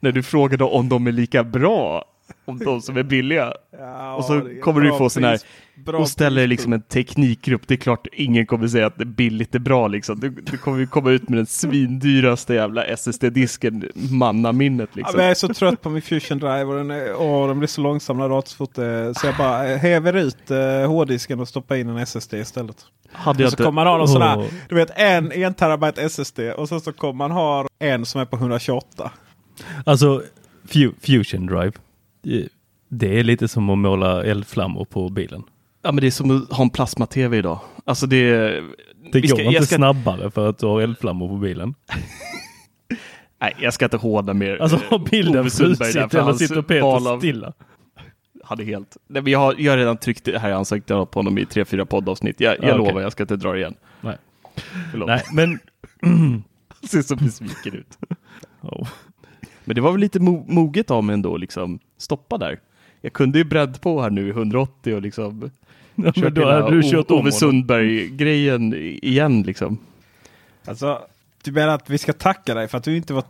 När 0.00 0.12
du 0.12 0.22
frågade 0.22 0.64
om 0.64 0.88
de 0.88 1.06
är 1.06 1.12
lika 1.12 1.44
bra. 1.44 2.04
Om 2.44 2.58
de 2.58 2.80
som 2.80 2.96
är 2.96 3.02
billiga. 3.02 3.52
Ja, 3.78 4.14
och 4.14 4.24
så 4.24 4.34
är 4.34 4.60
kommer 4.60 4.80
du 4.80 4.88
få 4.98 5.10
sån 5.10 5.24
här, 5.24 5.38
bra 5.74 5.98
och 5.98 6.08
ställer 6.08 6.46
liksom 6.46 6.72
en 6.72 6.82
teknikgrupp. 6.82 7.62
Det 7.66 7.74
är 7.74 7.78
klart 7.78 8.06
ingen 8.12 8.46
kommer 8.46 8.68
säga 8.68 8.86
att 8.86 8.98
det 8.98 9.04
billigt 9.04 9.54
är 9.54 9.58
bra 9.58 9.88
liksom. 9.88 10.20
Du, 10.20 10.30
du 10.30 10.56
kommer 10.58 10.78
ju 10.78 10.86
komma 10.86 11.10
ut 11.10 11.28
med 11.28 11.38
den 11.38 11.46
svindyraste 11.46 12.54
jävla 12.54 12.84
SSD-disken, 12.84 13.84
mannaminnet 14.10 14.90
Ja, 14.92 14.96
liksom. 14.96 15.16
men 15.16 15.24
jag 15.24 15.30
är 15.30 15.34
så 15.34 15.48
trött 15.54 15.80
på 15.82 15.90
min 15.90 16.02
Fusion 16.02 16.38
Drive 16.38 16.64
och 16.64 16.74
den, 16.76 16.90
är, 16.90 17.14
åh, 17.20 17.48
den 17.48 17.58
blir 17.58 17.68
så 17.68 17.80
långsam 17.80 18.18
när 18.18 18.28
datorfot 18.28 18.78
är. 18.78 19.12
Så 19.12 19.26
jag 19.26 19.36
bara 19.36 19.62
häver 19.76 20.12
ut 20.16 20.50
eh, 20.50 20.86
hårddisken 20.90 21.40
och 21.40 21.48
stoppar 21.48 21.76
in 21.76 21.88
en 21.88 21.96
SSD 21.98 22.34
istället. 22.34 22.76
Hade 23.12 23.42
jag 23.42 23.46
Och 23.46 23.50
så 23.50 23.54
inte- 23.54 23.62
kommer 23.64 23.84
man 23.84 23.86
ha 23.92 23.98
någon 23.98 24.08
sån 24.08 24.22
här, 24.22 24.44
du 24.68 24.74
vet 24.74 24.90
en 24.96 25.32
1 25.32 25.56
terabyte 25.56 26.02
SSD 26.02 26.38
och 26.56 26.68
sen 26.68 26.80
så 26.80 26.92
kommer 26.92 27.12
man 27.14 27.30
ha 27.30 27.66
en 27.78 28.06
som 28.06 28.20
är 28.20 28.24
på 28.24 28.36
128. 28.36 29.10
Alltså, 29.86 30.22
fu- 30.68 30.92
Fusion 31.00 31.46
Drive. 31.46 31.72
Det- 32.22 32.48
Det 32.88 33.18
är 33.18 33.24
lite 33.24 33.48
som 33.48 33.70
att 33.70 33.78
måla 33.78 34.24
eldflammor 34.24 34.84
på 34.84 35.08
bilen. 35.08 35.42
Ja 35.82 35.92
men 35.92 36.00
det 36.00 36.06
är 36.06 36.10
som 36.10 36.30
att 36.42 36.52
ha 36.52 36.62
en 36.64 36.70
plasma-tv 36.70 37.36
idag. 37.38 37.60
Alltså 37.84 38.06
det... 38.06 38.36
Det 39.12 39.20
vi 39.20 39.20
går 39.20 39.36
ska- 39.36 39.42
inte 39.42 39.66
ska- 39.66 39.76
snabbare 39.76 40.30
för 40.30 40.48
att 40.48 40.58
du 40.58 40.66
har 40.66 40.80
eldflammor 40.80 41.28
på 41.28 41.36
bilen. 41.36 41.74
Nej, 43.40 43.56
jag 43.60 43.74
ska 43.74 43.84
inte 43.86 43.96
hårda 43.96 44.34
mer. 44.34 44.62
Alltså 44.62 44.76
eh, 44.76 44.82
har 44.90 44.98
bilden 44.98 45.50
frusit 45.50 45.80
eller 46.14 46.32
sitter 46.32 46.62
Peter 46.62 47.12
av- 47.12 47.18
stilla? 47.18 47.52
Är 48.50 48.64
helt... 48.64 48.96
Nej, 49.06 49.22
men 49.22 49.32
jag, 49.32 49.38
har, 49.38 49.54
jag 49.58 49.72
har 49.72 49.76
redan 49.78 49.96
tryckt 49.96 50.24
det 50.24 50.38
här 50.38 50.50
i 50.50 50.52
ansiktet 50.52 51.10
på 51.10 51.18
honom 51.18 51.38
i 51.38 51.46
tre, 51.46 51.64
fyra 51.64 51.86
poddavsnitt. 51.86 52.40
Jag, 52.40 52.54
jag 52.56 52.64
Ja, 52.64 52.74
okej. 52.74 52.88
lovar, 52.88 53.00
jag 53.02 53.12
ska 53.12 53.22
inte 53.22 53.36
dra 53.36 53.52
det 53.52 53.58
igen. 53.58 53.74
Nej. 54.00 54.16
Förlåt. 54.90 55.06
Nej, 55.08 55.22
men... 55.32 55.58
Ser 56.90 57.02
så 57.02 57.16
besviken 57.16 57.74
ut. 57.74 57.98
Oh. 58.64 58.88
Men 59.64 59.74
det 59.74 59.80
var 59.80 59.92
väl 59.92 60.00
lite 60.00 60.20
mo 60.20 60.44
moget 60.48 60.90
av 60.90 61.04
mig 61.04 61.14
ändå, 61.14 61.36
liksom 61.36 61.78
stoppa 62.02 62.38
där. 62.38 62.60
Jag 63.00 63.12
kunde 63.12 63.38
ju 63.38 63.44
bredd 63.44 63.80
på 63.80 64.02
här 64.02 64.10
nu 64.10 64.26
i 64.26 64.30
180 64.30 64.94
och 64.94 65.02
liksom 65.02 65.50
Ja, 65.94 66.02
men 66.04 66.12
kört 66.12 66.34
då 66.34 66.40
hela 66.40 66.62
hade 66.62 66.76
du 66.76 66.90
kört 66.90 67.10
om 67.10 67.18
Ove. 67.18 67.32
Sundberg-grejen 67.32 68.74
igen 69.02 69.42
liksom. 69.42 69.78
Alltså, 70.64 71.02
du 71.44 71.52
menar 71.52 71.74
att 71.74 71.90
vi 71.90 71.98
ska 71.98 72.12
tacka 72.12 72.54
dig 72.54 72.68
för 72.68 72.78
att 72.78 72.84
du 72.84 72.96
inte 72.96 73.14
var, 73.14 73.24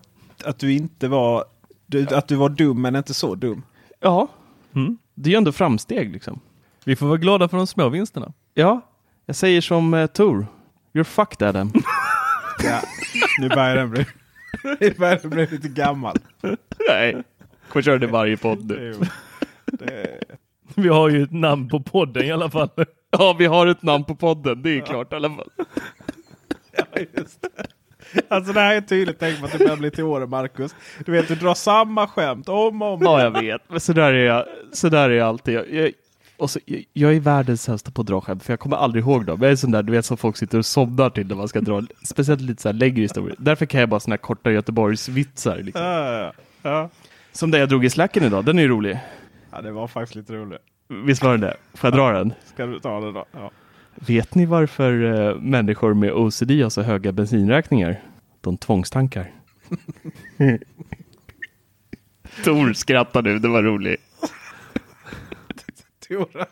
att 0.44 0.58
du 0.58 0.72
inte 0.72 1.08
var, 1.08 1.44
du, 1.86 2.06
att 2.06 2.28
du 2.28 2.34
var 2.36 2.48
dum 2.48 2.82
men 2.82 2.96
inte 2.96 3.14
så 3.14 3.34
dum? 3.34 3.62
Ja, 4.00 4.28
Mm. 4.74 4.98
det 5.14 5.28
är 5.28 5.32
ju 5.32 5.36
ändå 5.36 5.52
framsteg 5.52 6.12
liksom. 6.12 6.40
Vi 6.84 6.96
får 6.96 7.06
vara 7.06 7.16
glada 7.18 7.48
för 7.48 7.56
de 7.56 7.66
små 7.66 7.88
vinsterna. 7.88 8.32
Ja, 8.54 8.80
jag 9.26 9.36
säger 9.36 9.60
som 9.60 9.94
uh, 9.94 10.06
Tor. 10.06 10.46
You're 10.92 11.04
fucked 11.04 11.48
Adam. 11.48 11.72
Ja, 12.64 12.80
nu 13.38 13.48
börjar 13.48 13.76
den 13.76 13.90
bli, 13.90 14.06
nu 14.80 14.94
börjar 14.98 15.18
den 15.22 15.30
bli 15.30 15.46
lite 15.46 15.68
gammal. 15.68 16.16
Nej, 16.88 17.22
kommer 17.72 17.82
köra 17.82 17.98
det 17.98 18.06
varje 18.06 18.36
podd 18.36 18.66
nu. 18.70 18.94
Vi 20.74 20.88
har 20.88 21.08
ju 21.08 21.22
ett 21.22 21.32
namn 21.32 21.68
på 21.68 21.80
podden 21.80 22.24
i 22.24 22.32
alla 22.32 22.50
fall. 22.50 22.68
Ja, 23.10 23.36
vi 23.38 23.46
har 23.46 23.66
ett 23.66 23.82
namn 23.82 24.04
på 24.04 24.14
podden, 24.14 24.62
det 24.62 24.70
är 24.70 24.80
klart 24.80 25.12
i 25.12 25.16
alla 25.16 25.30
fall. 25.30 25.50
ja, 26.76 26.84
just 27.16 27.42
det. 27.42 27.66
Alltså 28.28 28.52
det 28.52 28.60
här 28.60 28.74
är 28.74 28.80
tydligt 28.80 29.18
tecken 29.18 29.40
på 29.40 29.46
att 29.46 29.52
det 29.52 29.58
börjar 29.58 29.76
bli 29.76 29.90
till 29.90 30.04
åren 30.04 30.30
Marcus. 30.30 30.74
Du 31.06 31.12
vet, 31.12 31.28
du 31.28 31.34
drar 31.34 31.54
samma 31.54 32.08
skämt 32.08 32.48
om 32.48 32.82
och 32.82 32.92
om 32.92 33.02
Ja, 33.02 33.22
jag 33.22 33.42
vet. 33.42 33.62
Men 33.68 33.80
så 33.80 33.92
där 33.92 34.12
är 34.12 34.26
jag, 34.26 34.44
så 34.72 34.88
där 34.88 35.10
är 35.10 35.14
jag 35.14 35.28
alltid. 35.28 35.54
Jag, 35.54 35.72
jag, 35.72 35.92
och 36.36 36.50
så, 36.50 36.58
jag, 36.64 36.84
jag 36.92 37.14
är 37.14 37.20
världens 37.20 37.62
sämsta 37.62 37.90
på 37.90 38.00
att 38.00 38.06
dra 38.06 38.20
skämt, 38.20 38.42
för 38.42 38.52
jag 38.52 38.60
kommer 38.60 38.76
aldrig 38.76 39.04
ihåg 39.04 39.24
dem. 39.24 39.42
Jag 39.42 39.50
är 39.50 39.56
sån 39.56 39.70
där, 39.70 39.82
du 39.82 39.92
vet, 39.92 40.04
som 40.04 40.16
folk 40.16 40.36
sitter 40.36 40.58
och 40.58 40.66
somnar 40.66 41.10
till 41.10 41.26
när 41.26 41.34
man 41.34 41.48
ska 41.48 41.60
dra, 41.60 41.82
speciellt 42.04 42.40
lite 42.40 42.62
så 42.62 42.68
här 42.68 42.74
längre 42.74 43.00
historier. 43.00 43.36
Därför 43.38 43.66
kan 43.66 43.80
jag 43.80 43.88
bara 43.88 44.00
såna 44.00 44.12
här 44.12 44.18
korta 44.18 44.50
Göteborgsvitsar. 44.50 45.56
Liksom. 45.56 45.82
Ja, 45.82 46.12
ja, 46.12 46.32
ja. 46.62 46.90
Som 47.32 47.50
det 47.50 47.58
jag 47.58 47.68
drog 47.68 47.84
i 47.84 47.90
slacken 47.90 48.22
idag, 48.24 48.44
den 48.44 48.58
är 48.58 48.62
ju 48.62 48.68
rolig. 48.68 48.98
ja, 49.52 49.60
det 49.62 49.72
var 49.72 49.86
faktiskt 49.86 50.14
lite 50.14 50.32
roligt. 50.32 50.60
Visst 51.06 51.22
var 51.22 51.30
den 51.30 51.40
det? 51.40 51.56
Får 51.74 51.90
jag 51.90 51.98
dra 51.98 52.12
den? 52.12 52.32
Ska 52.44 52.66
du 52.66 52.80
ta 52.80 53.00
det 53.00 53.12
då? 53.12 53.24
Ja. 53.32 53.50
Vet 53.94 54.34
ni 54.34 54.46
varför 54.46 55.04
eh, 55.28 55.36
människor 55.36 55.94
med 55.94 56.12
OCD 56.12 56.50
har 56.62 56.70
så 56.70 56.82
höga 56.82 57.12
bensinräkningar? 57.12 58.00
De 58.40 58.56
tvångstankar. 58.56 59.30
Tor 62.44 62.72
skrattar 62.72 63.22
nu, 63.22 63.38
det 63.38 63.48
var 63.48 63.62
roligt. 63.62 64.00
Tora, 66.12 66.46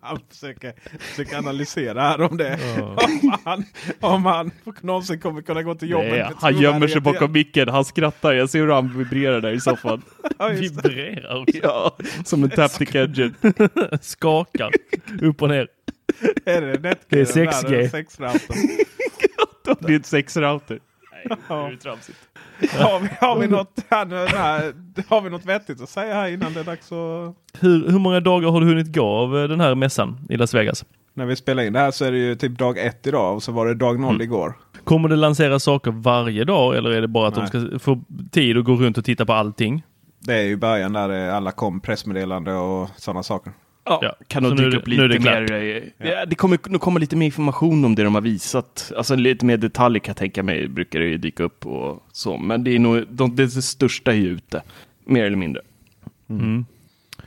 han 0.00 0.20
försöker, 0.30 0.72
försöker 0.98 1.36
analysera 1.36 2.02
här 2.02 2.20
om 2.20 2.36
det. 2.36 2.58
Om, 2.80 3.38
han, 3.44 3.64
om 4.00 4.24
han 4.24 4.50
någonsin 4.80 5.20
kommer 5.20 5.42
kunna 5.42 5.62
gå 5.62 5.74
till 5.74 5.90
jobbet. 5.90 6.10
Nej, 6.10 6.32
han 6.36 6.58
gömmer 6.58 6.88
sig 6.88 7.00
bakom 7.00 7.32
micken, 7.32 7.68
han 7.68 7.84
skrattar. 7.84 8.32
Jag 8.32 8.50
ser 8.50 8.58
hur 8.58 8.72
han 8.72 8.98
vibrerar 8.98 9.40
där 9.40 9.52
i 9.52 9.60
soffan. 9.60 10.02
Ja. 10.38 10.48
Vibrerar 10.48 11.42
också. 11.42 11.58
ja, 11.62 11.96
som 12.24 12.44
en 12.44 12.50
Taptic 12.56 12.94
Engine. 12.94 13.34
Skakar 14.00 14.70
upp 15.22 15.42
och 15.42 15.48
ner. 15.48 15.68
Är 16.44 16.60
det 16.60 16.66
Netgear? 16.66 16.96
Det 17.08 17.20
är 17.20 17.34
den 17.34 17.48
6G. 17.52 17.70
där, 17.70 17.88
Sexroutern? 17.88 19.76
Det 19.80 19.92
är 19.92 19.96
ett 19.96 20.06
sexrouter. 20.06 20.78
Ja. 21.48 21.54
det 21.56 21.72
är 21.72 21.76
tramsigt. 21.76 22.18
Har 22.80 23.00
vi, 23.00 23.08
har, 23.20 23.38
vi 23.38 23.48
något, 23.48 23.84
här, 23.90 24.72
har 25.10 25.20
vi 25.20 25.30
något 25.30 25.44
vettigt 25.44 25.80
att 25.82 25.88
säga 25.88 26.14
här 26.14 26.28
innan 26.28 26.52
det 26.52 26.60
är 26.60 26.64
dags 26.64 26.92
att... 26.92 27.34
Hur, 27.62 27.90
hur 27.90 27.98
många 27.98 28.20
dagar 28.20 28.50
har 28.50 28.60
du 28.60 28.66
hunnit 28.66 28.94
gå 28.94 29.04
av 29.06 29.38
eh, 29.38 29.48
den 29.48 29.60
här 29.60 29.74
mässan 29.74 30.18
i 30.28 30.36
Las 30.36 30.54
Vegas? 30.54 30.84
När 31.14 31.26
vi 31.26 31.36
spelar 31.36 31.62
in 31.62 31.72
det 31.72 31.78
här 31.78 31.90
så 31.90 32.04
är 32.04 32.12
det 32.12 32.18
ju 32.18 32.34
typ 32.34 32.58
dag 32.58 32.78
ett 32.78 33.06
idag 33.06 33.34
och 33.34 33.42
så 33.42 33.52
var 33.52 33.66
det 33.66 33.74
dag 33.74 34.00
noll 34.00 34.14
Mm. 34.14 34.22
igår. 34.22 34.54
Kommer 34.84 35.08
det 35.08 35.16
lanseras 35.16 35.62
saker 35.62 35.90
varje 35.90 36.44
dag 36.44 36.76
eller 36.76 36.90
är 36.90 37.00
det 37.00 37.08
bara 37.08 37.28
att 37.28 37.36
Nej. 37.36 37.48
de 37.52 37.68
ska 37.68 37.78
få 37.78 38.00
tid 38.30 38.58
att 38.58 38.64
gå 38.64 38.74
runt 38.74 38.98
och 38.98 39.04
titta 39.04 39.26
på 39.26 39.32
allting? 39.32 39.82
Det 40.18 40.34
är 40.34 40.42
ju 40.42 40.56
början 40.56 40.92
där 40.92 41.08
det 41.08 41.34
alla 41.36 41.50
kom 41.52 41.80
pressmeddelande 41.80 42.54
och 42.54 42.88
sådana 42.96 43.22
saker. 43.22 43.52
Ja, 43.86 43.98
Ja, 44.02 44.16
kan 44.28 44.42
nog 44.42 44.52
är 44.52 44.56
dyka 44.56 44.68
det- 44.70 44.76
upp 44.76 44.86
är 44.86 44.90
lite 44.90 45.08
det 45.08 45.20
mer. 45.50 45.52
eh, 46.02 46.08
Ja, 46.10 46.26
det 46.26 46.34
kommer 46.34 46.58
nog 46.68 46.80
komma 46.80 46.98
lite 47.00 47.16
mer 47.16 47.26
information 47.26 47.84
om 47.84 47.94
det 47.94 48.02
de 48.02 48.14
har 48.14 48.22
visat. 48.22 48.92
Alltså 48.96 49.14
lite 49.14 49.44
mer 49.46 49.56
detaljer 49.56 50.00
kan 50.00 50.10
jag 50.10 50.16
tänka 50.16 50.42
mig 50.42 50.68
brukar 50.68 50.98
det 51.00 51.06
ju 51.06 51.16
dyka 51.18 51.42
upp 51.42 51.66
och 51.66 52.02
så. 52.12 52.38
Men 52.38 52.64
det 52.64 52.74
är 52.74 52.78
nog 52.78 53.04
de, 53.10 53.36
det 53.36 53.48
största 53.50 54.12
är 54.12 54.16
ju 54.16 54.28
ute. 54.28 54.62
Mer 55.04 55.24
eller 55.24 55.36
mindre. 55.36 55.62
Mm. 56.30 56.64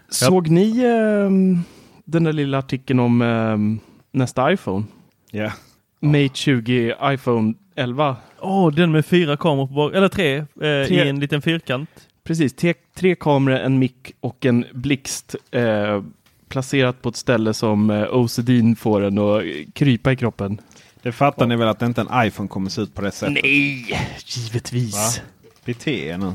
Såg 0.10 0.48
ni 0.50 0.84
ehm, 0.86 1.58
den 2.06 2.24
där 2.24 2.34
lilla 2.34 2.58
artikeln 2.58 3.00
om 3.00 3.22
ehm, 3.22 3.80
nästa 4.12 4.52
iPhone? 4.54 4.86
Ja. 5.32 5.52
Mate 6.00 6.30
20 6.34 6.96
iPhone 7.04 7.54
11. 7.76 8.16
Åh, 8.40 8.72
den 8.74 8.92
med 8.92 9.06
fyra 9.06 9.38
kameror 9.38 9.68
på 9.68 9.74
bak, 9.74 9.94
eller 9.94 10.08
tre, 10.08 10.36
eh, 10.38 10.46
Tre. 10.56 10.88
i 11.06 11.10
en 11.10 11.20
liten 11.20 11.42
fyrkant. 11.42 11.90
Precis, 12.24 12.54
tre, 12.56 12.74
tre 12.96 13.16
kameror, 13.16 13.58
en 13.60 13.80
mick 13.80 14.12
och 14.20 14.46
en 14.46 14.66
blixt. 14.74 15.36
Eh, 15.52 16.04
placerat 16.50 17.02
på 17.02 17.10
ett 17.10 17.16
ställe 17.16 17.54
som 17.54 17.90
eh, 17.90 18.08
OCD 18.16 18.50
får 18.80 19.02
en 19.02 19.18
att 19.18 19.44
krypa 19.74 20.12
i 20.12 20.16
kroppen. 20.16 20.62
Det 21.02 21.12
fattar 21.12 21.48
ni 21.48 21.56
väl 21.56 21.68
att 21.68 21.82
inte 21.82 22.02
en 22.02 22.28
iPhone 22.28 22.50
kommer 22.50 22.70
se 22.70 22.82
ut 22.82 22.96
på 22.96 23.02
det 23.02 23.12
sättet? 23.12 23.44
Nej, 23.44 23.98
givetvis. 24.26 25.22
Bete 25.66 25.92
er 25.92 26.18
nu. 26.18 26.34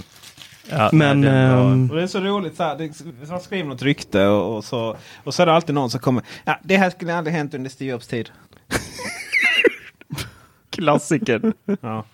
Ja, 0.71 0.91
Men, 0.93 1.21
nej, 1.21 1.31
den 1.31 1.57
var- 1.57 1.73
ehm, 1.73 1.91
Och 1.91 1.97
det 1.97 2.03
är 2.03 2.07
så 2.07 2.21
roligt. 2.21 2.57
Så 2.57 2.63
här, 2.63 2.79
det, 2.79 3.29
man 3.31 3.41
skriver 3.41 3.69
något 3.69 3.83
rykte 3.83 4.27
och, 4.27 4.57
och, 4.57 4.65
så, 4.65 4.97
och 5.25 5.35
så 5.35 5.43
är 5.43 5.47
det 5.47 5.53
alltid 5.53 5.75
någon 5.75 5.91
som 5.91 6.01
kommer. 6.01 6.23
Ja, 6.45 6.59
det 6.63 6.77
här 6.77 6.91
skulle 6.91 7.15
aldrig 7.15 7.37
hänt 7.37 7.55
under 7.55 7.71
Steve 7.71 7.91
Jobs 7.91 8.07
tid. 8.07 8.31
Klassiker. 10.71 11.53
Ja. 11.81 12.05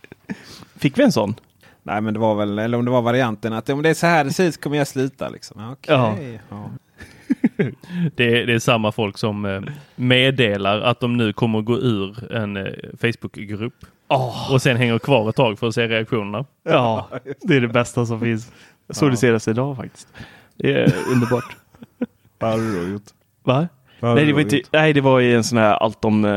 Fick 0.76 0.98
vi 0.98 1.02
en 1.02 1.12
sån? 1.12 1.34
Nej 1.82 2.00
men 2.00 2.14
det 2.14 2.20
var 2.20 2.34
väl, 2.34 2.58
eller 2.58 2.78
om 2.78 2.84
det 2.84 2.90
var 2.90 3.02
varianten 3.02 3.52
att 3.52 3.68
om 3.68 3.82
det 3.82 3.88
är 3.88 3.94
så 3.94 4.06
här 4.06 4.24
det 4.24 4.32
ser 4.32 4.44
ut 4.44 4.54
så 4.54 4.60
kommer 4.60 4.76
jag 4.76 4.88
sluta. 4.88 5.28
Liksom. 5.28 5.60
Ja, 5.60 5.72
Okej. 6.12 6.40
Ja. 6.48 6.70
det, 8.16 8.40
är- 8.40 8.46
det 8.46 8.52
är 8.54 8.58
samma 8.58 8.92
folk 8.92 9.18
som 9.18 9.44
eh, 9.44 9.60
meddelar 9.96 10.80
att 10.80 11.00
de 11.00 11.16
nu 11.16 11.32
kommer 11.32 11.60
gå 11.60 11.78
ur 11.78 12.32
en 12.32 12.56
eh, 12.56 12.72
Facebookgrupp 13.00 13.74
Åh, 14.08 14.52
och 14.52 14.62
sen 14.62 14.76
hänger 14.76 14.98
kvar 14.98 15.28
ett 15.28 15.36
tag 15.36 15.58
för 15.58 15.68
att 15.68 15.74
se 15.74 15.88
reaktionerna. 15.88 16.44
ja, 16.62 17.08
det 17.42 17.56
är 17.56 17.60
det 17.60 17.68
bästa 17.68 18.06
som 18.06 18.20
finns. 18.20 18.52
Jag 18.86 18.96
såg 18.96 19.10
det 19.10 19.16
senast 19.16 19.48
idag 19.48 19.76
faktiskt. 19.76 20.08
Det 20.56 20.72
är 20.72 20.94
underbart. 21.12 21.56
Vad 22.38 22.50
har 22.50 22.58
du 22.58 22.84
då 22.86 22.92
gjort? 22.92 23.02
Va? 23.42 23.68
Nej 24.02 24.24
det, 24.26 24.32
var 24.32 24.40
inte, 24.40 24.60
nej, 24.72 24.92
det 24.92 25.00
var 25.00 25.20
i 25.20 25.34
en 25.34 25.44
sån 25.44 25.58
här 25.58 25.72
allt 25.72 26.04
om 26.04 26.24
eh, 26.24 26.30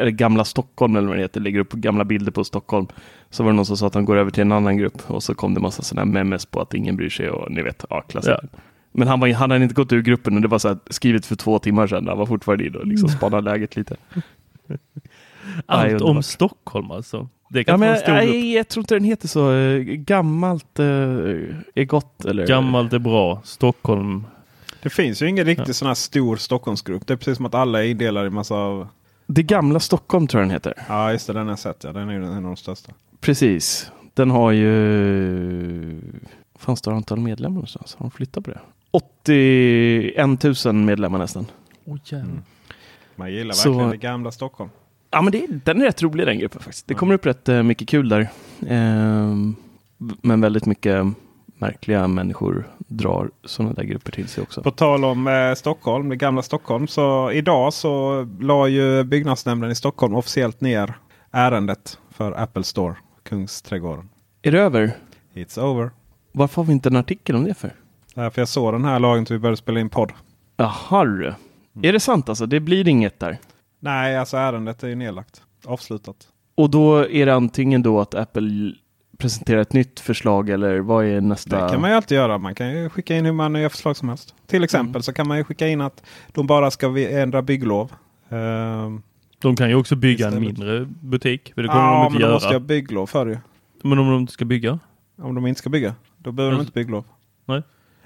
eller 0.00 0.10
gamla 0.10 0.44
Stockholm 0.44 0.96
eller 0.96 1.08
vad 1.08 1.16
det 1.16 1.20
heter, 1.22 1.40
lägger 1.40 1.60
upp 1.60 1.72
gamla 1.72 2.04
bilder 2.04 2.32
på 2.32 2.44
Stockholm. 2.44 2.86
Så 3.30 3.42
var 3.42 3.50
det 3.50 3.56
någon 3.56 3.66
som 3.66 3.76
sa 3.76 3.86
att 3.86 3.94
han 3.94 4.04
går 4.04 4.16
över 4.16 4.30
till 4.30 4.40
en 4.42 4.52
annan 4.52 4.76
grupp 4.76 5.02
och 5.10 5.22
så 5.22 5.34
kom 5.34 5.54
det 5.54 5.60
massa 5.60 5.82
sådana 5.82 6.06
här 6.06 6.12
memes 6.24 6.46
på 6.46 6.60
att 6.60 6.74
ingen 6.74 6.96
bryr 6.96 7.08
sig 7.10 7.30
och 7.30 7.50
ni 7.52 7.62
vet, 7.62 7.84
ja, 7.90 8.00
klassiker. 8.00 8.48
Men 8.92 9.08
han, 9.08 9.20
var, 9.20 9.28
han 9.32 9.50
hade 9.50 9.62
inte 9.62 9.74
gått 9.74 9.92
ur 9.92 10.02
gruppen 10.02 10.36
och 10.36 10.42
det 10.42 10.48
var 10.48 10.58
så 10.58 10.68
här, 10.68 10.78
skrivet 10.90 11.26
för 11.26 11.36
två 11.36 11.58
timmar 11.58 11.86
sedan. 11.86 12.08
Han 12.08 12.18
var 12.18 12.26
fortfarande 12.26 12.66
inne 12.66 12.78
och 12.78 12.86
liksom 12.86 13.08
spanade 13.08 13.50
läget 13.50 13.76
lite. 13.76 13.96
Allt 15.66 16.00
om. 16.02 16.22
Stockholm 16.22 16.90
alltså. 16.90 17.28
Det 17.50 17.64
kan 17.64 17.72
Ja, 17.72 17.76
men, 17.78 17.94
grupp. 17.94 18.08
nej, 18.08 18.52
jag 18.54 18.68
tror 18.68 18.82
inte 18.82 18.94
den 18.94 19.04
heter 19.04 19.28
så. 19.28 19.52
eh, 19.52 19.78
Gammalt 19.82 20.78
eh, 20.78 20.84
är 21.74 21.84
gott 21.84 22.24
eller? 22.24 22.46
Gammalt 22.46 22.92
är 22.92 22.98
bra. 22.98 23.40
Stockholm. 23.44 24.26
Det 24.82 24.90
finns 24.90 25.22
ju 25.22 25.28
ingen 25.28 25.44
riktigt 25.46 25.76
sån 25.76 25.88
här 25.88 25.94
stor 25.94 26.36
Stockholmsgrupp. 26.36 27.06
Det 27.06 27.12
är 27.12 27.16
precis 27.16 27.36
som 27.36 27.46
att 27.46 27.54
alla 27.54 27.84
är 27.84 27.88
indelade 27.88 28.26
i 28.26 28.30
massa 28.30 28.54
av... 28.54 28.88
Det 29.26 29.42
gamla 29.42 29.80
Stockholm 29.80 30.26
tror 30.26 30.40
jag 30.40 30.48
den 30.48 30.54
heter. 30.54 30.74
Ja 30.88 31.12
just 31.12 31.26
det, 31.26 31.32
den 31.32 31.42
har 31.46 31.52
jag 31.52 31.58
sett. 31.58 31.84
Ja. 31.84 31.92
Den 31.92 32.08
är 32.08 32.12
ju 32.12 32.24
en 32.24 32.32
av 32.36 32.42
de 32.42 32.56
största. 32.56 32.92
Precis. 33.20 33.90
Den 34.14 34.30
har 34.30 34.50
ju... 34.52 36.00
fan 36.58 36.76
står 36.76 36.90
det 36.90 36.96
antal 36.96 37.20
medlemmar 37.20 37.54
någonstans? 37.54 37.94
Har 37.98 38.04
de 38.04 38.10
flyttat 38.10 38.44
på 38.44 38.50
det? 38.50 38.60
81 38.90 40.64
000 40.64 40.74
medlemmar 40.74 41.18
nästan. 41.18 41.46
Oh, 41.84 41.98
jävlar. 42.04 42.42
Man 43.16 43.32
gillar 43.32 43.52
Så- 43.52 43.70
verkligen 43.70 43.90
det 43.90 43.96
gamla 43.96 44.30
Stockholm. 44.30 44.70
Ja, 45.10 45.22
men 45.22 45.32
det, 45.32 45.46
den 45.64 45.80
är 45.80 45.84
rätt 45.84 46.02
rolig 46.02 46.26
den 46.26 46.38
gruppen 46.38 46.60
faktiskt. 46.62 46.86
Det 46.86 46.94
kommer 46.94 47.14
upp 47.14 47.26
rätt 47.26 47.48
eh, 47.48 47.62
mycket 47.62 47.88
kul 47.88 48.08
där. 48.08 48.28
Ehm, 48.68 49.56
men 49.98 50.40
väldigt 50.40 50.66
mycket 50.66 51.06
märkliga 51.46 52.08
människor 52.08 52.68
drar 52.78 53.30
sådana 53.44 53.72
där 53.74 53.82
grupper 53.84 54.12
till 54.12 54.28
sig 54.28 54.42
också. 54.42 54.62
På 54.62 54.70
tal 54.70 55.04
om 55.04 55.26
eh, 55.26 55.54
Stockholm, 55.54 56.08
det 56.08 56.16
gamla 56.16 56.42
Stockholm. 56.42 56.86
Så 56.88 57.32
idag 57.32 57.72
så 57.72 58.22
la 58.40 58.68
ju 58.68 59.04
byggnadsnämnden 59.04 59.70
i 59.70 59.74
Stockholm 59.74 60.14
officiellt 60.14 60.60
ner 60.60 60.94
ärendet 61.30 61.98
för 62.10 62.32
Apple 62.32 62.64
Store, 62.64 62.94
Kungsträdgården. 63.22 64.08
Är 64.42 64.52
det 64.52 64.60
över? 64.60 64.90
It's 65.34 65.60
over. 65.60 65.90
Varför 66.32 66.56
har 66.62 66.66
vi 66.66 66.72
inte 66.72 66.88
en 66.88 66.96
artikel 66.96 67.36
om 67.36 67.44
det 67.44 67.54
för? 67.54 67.72
Därför 68.18 68.40
jag 68.40 68.48
såg 68.48 68.74
den 68.74 68.84
här 68.84 68.98
lagen 68.98 69.24
till 69.24 69.34
vi 69.36 69.40
började 69.40 69.56
spela 69.56 69.80
in 69.80 69.88
podd. 69.88 70.12
Jaha 70.56 71.04
du. 71.04 71.34
Är 71.88 71.92
det 71.92 72.00
sant 72.00 72.28
alltså? 72.28 72.46
Det 72.46 72.60
blir 72.60 72.88
inget 72.88 73.20
där? 73.20 73.38
Nej, 73.80 74.16
alltså 74.18 74.36
ärendet 74.36 74.82
är 74.82 74.88
ju 74.88 74.94
nedlagt. 74.94 75.42
Avslutat. 75.64 76.16
Och 76.54 76.70
då 76.70 77.08
är 77.10 77.26
det 77.26 77.34
antingen 77.34 77.82
då 77.82 78.00
att 78.00 78.14
Apple 78.14 78.72
presenterar 79.18 79.60
ett 79.60 79.72
nytt 79.72 80.00
förslag 80.00 80.50
eller 80.50 80.78
vad 80.78 81.04
är 81.04 81.20
nästa? 81.20 81.62
Det 81.64 81.70
kan 81.70 81.80
man 81.80 81.90
ju 81.90 81.96
alltid 81.96 82.16
göra. 82.16 82.38
Man 82.38 82.54
kan 82.54 82.70
ju 82.70 82.88
skicka 82.88 83.16
in 83.16 83.24
hur 83.24 83.32
många 83.32 83.48
nya 83.48 83.70
förslag 83.70 83.96
som 83.96 84.08
helst. 84.08 84.34
Till 84.46 84.64
exempel 84.64 84.90
Mm. 84.90 85.02
så 85.02 85.12
kan 85.12 85.28
man 85.28 85.36
ju 85.38 85.44
skicka 85.44 85.68
in 85.68 85.80
att 85.80 86.02
de 86.32 86.46
bara 86.46 86.70
ska 86.70 86.98
ändra 86.98 87.42
bygglov. 87.42 87.92
Ehm, 88.28 89.02
De 89.38 89.56
kan 89.56 89.68
ju 89.68 89.74
också 89.74 89.96
bygga 89.96 90.26
en 90.26 90.32
Istället. 90.32 90.58
mindre 90.58 90.86
butik. 91.00 91.52
För 91.54 91.62
det 91.62 91.68
kommer 91.68 91.80
ja, 91.82 91.90
de 91.92 91.98
men 91.98 92.06
inte 92.06 92.18
de 92.18 92.22
göra. 92.22 92.32
måste 92.32 92.48
ju 92.48 92.54
ha 92.54 92.60
bygglov 92.60 93.06
för 93.06 93.26
det 93.26 93.32
ju. 93.32 93.38
Men 93.82 93.98
om 93.98 94.10
de 94.10 94.20
inte 94.20 94.32
ska 94.32 94.44
bygga? 94.44 94.78
Om 95.22 95.34
de 95.34 95.46
inte 95.46 95.58
ska 95.58 95.70
bygga. 95.70 95.94
Då 96.18 96.32
behöver 96.32 96.50
de 96.52 96.56
Mm. 96.56 96.66
inte 96.66 96.72
bygglov. 96.72 97.04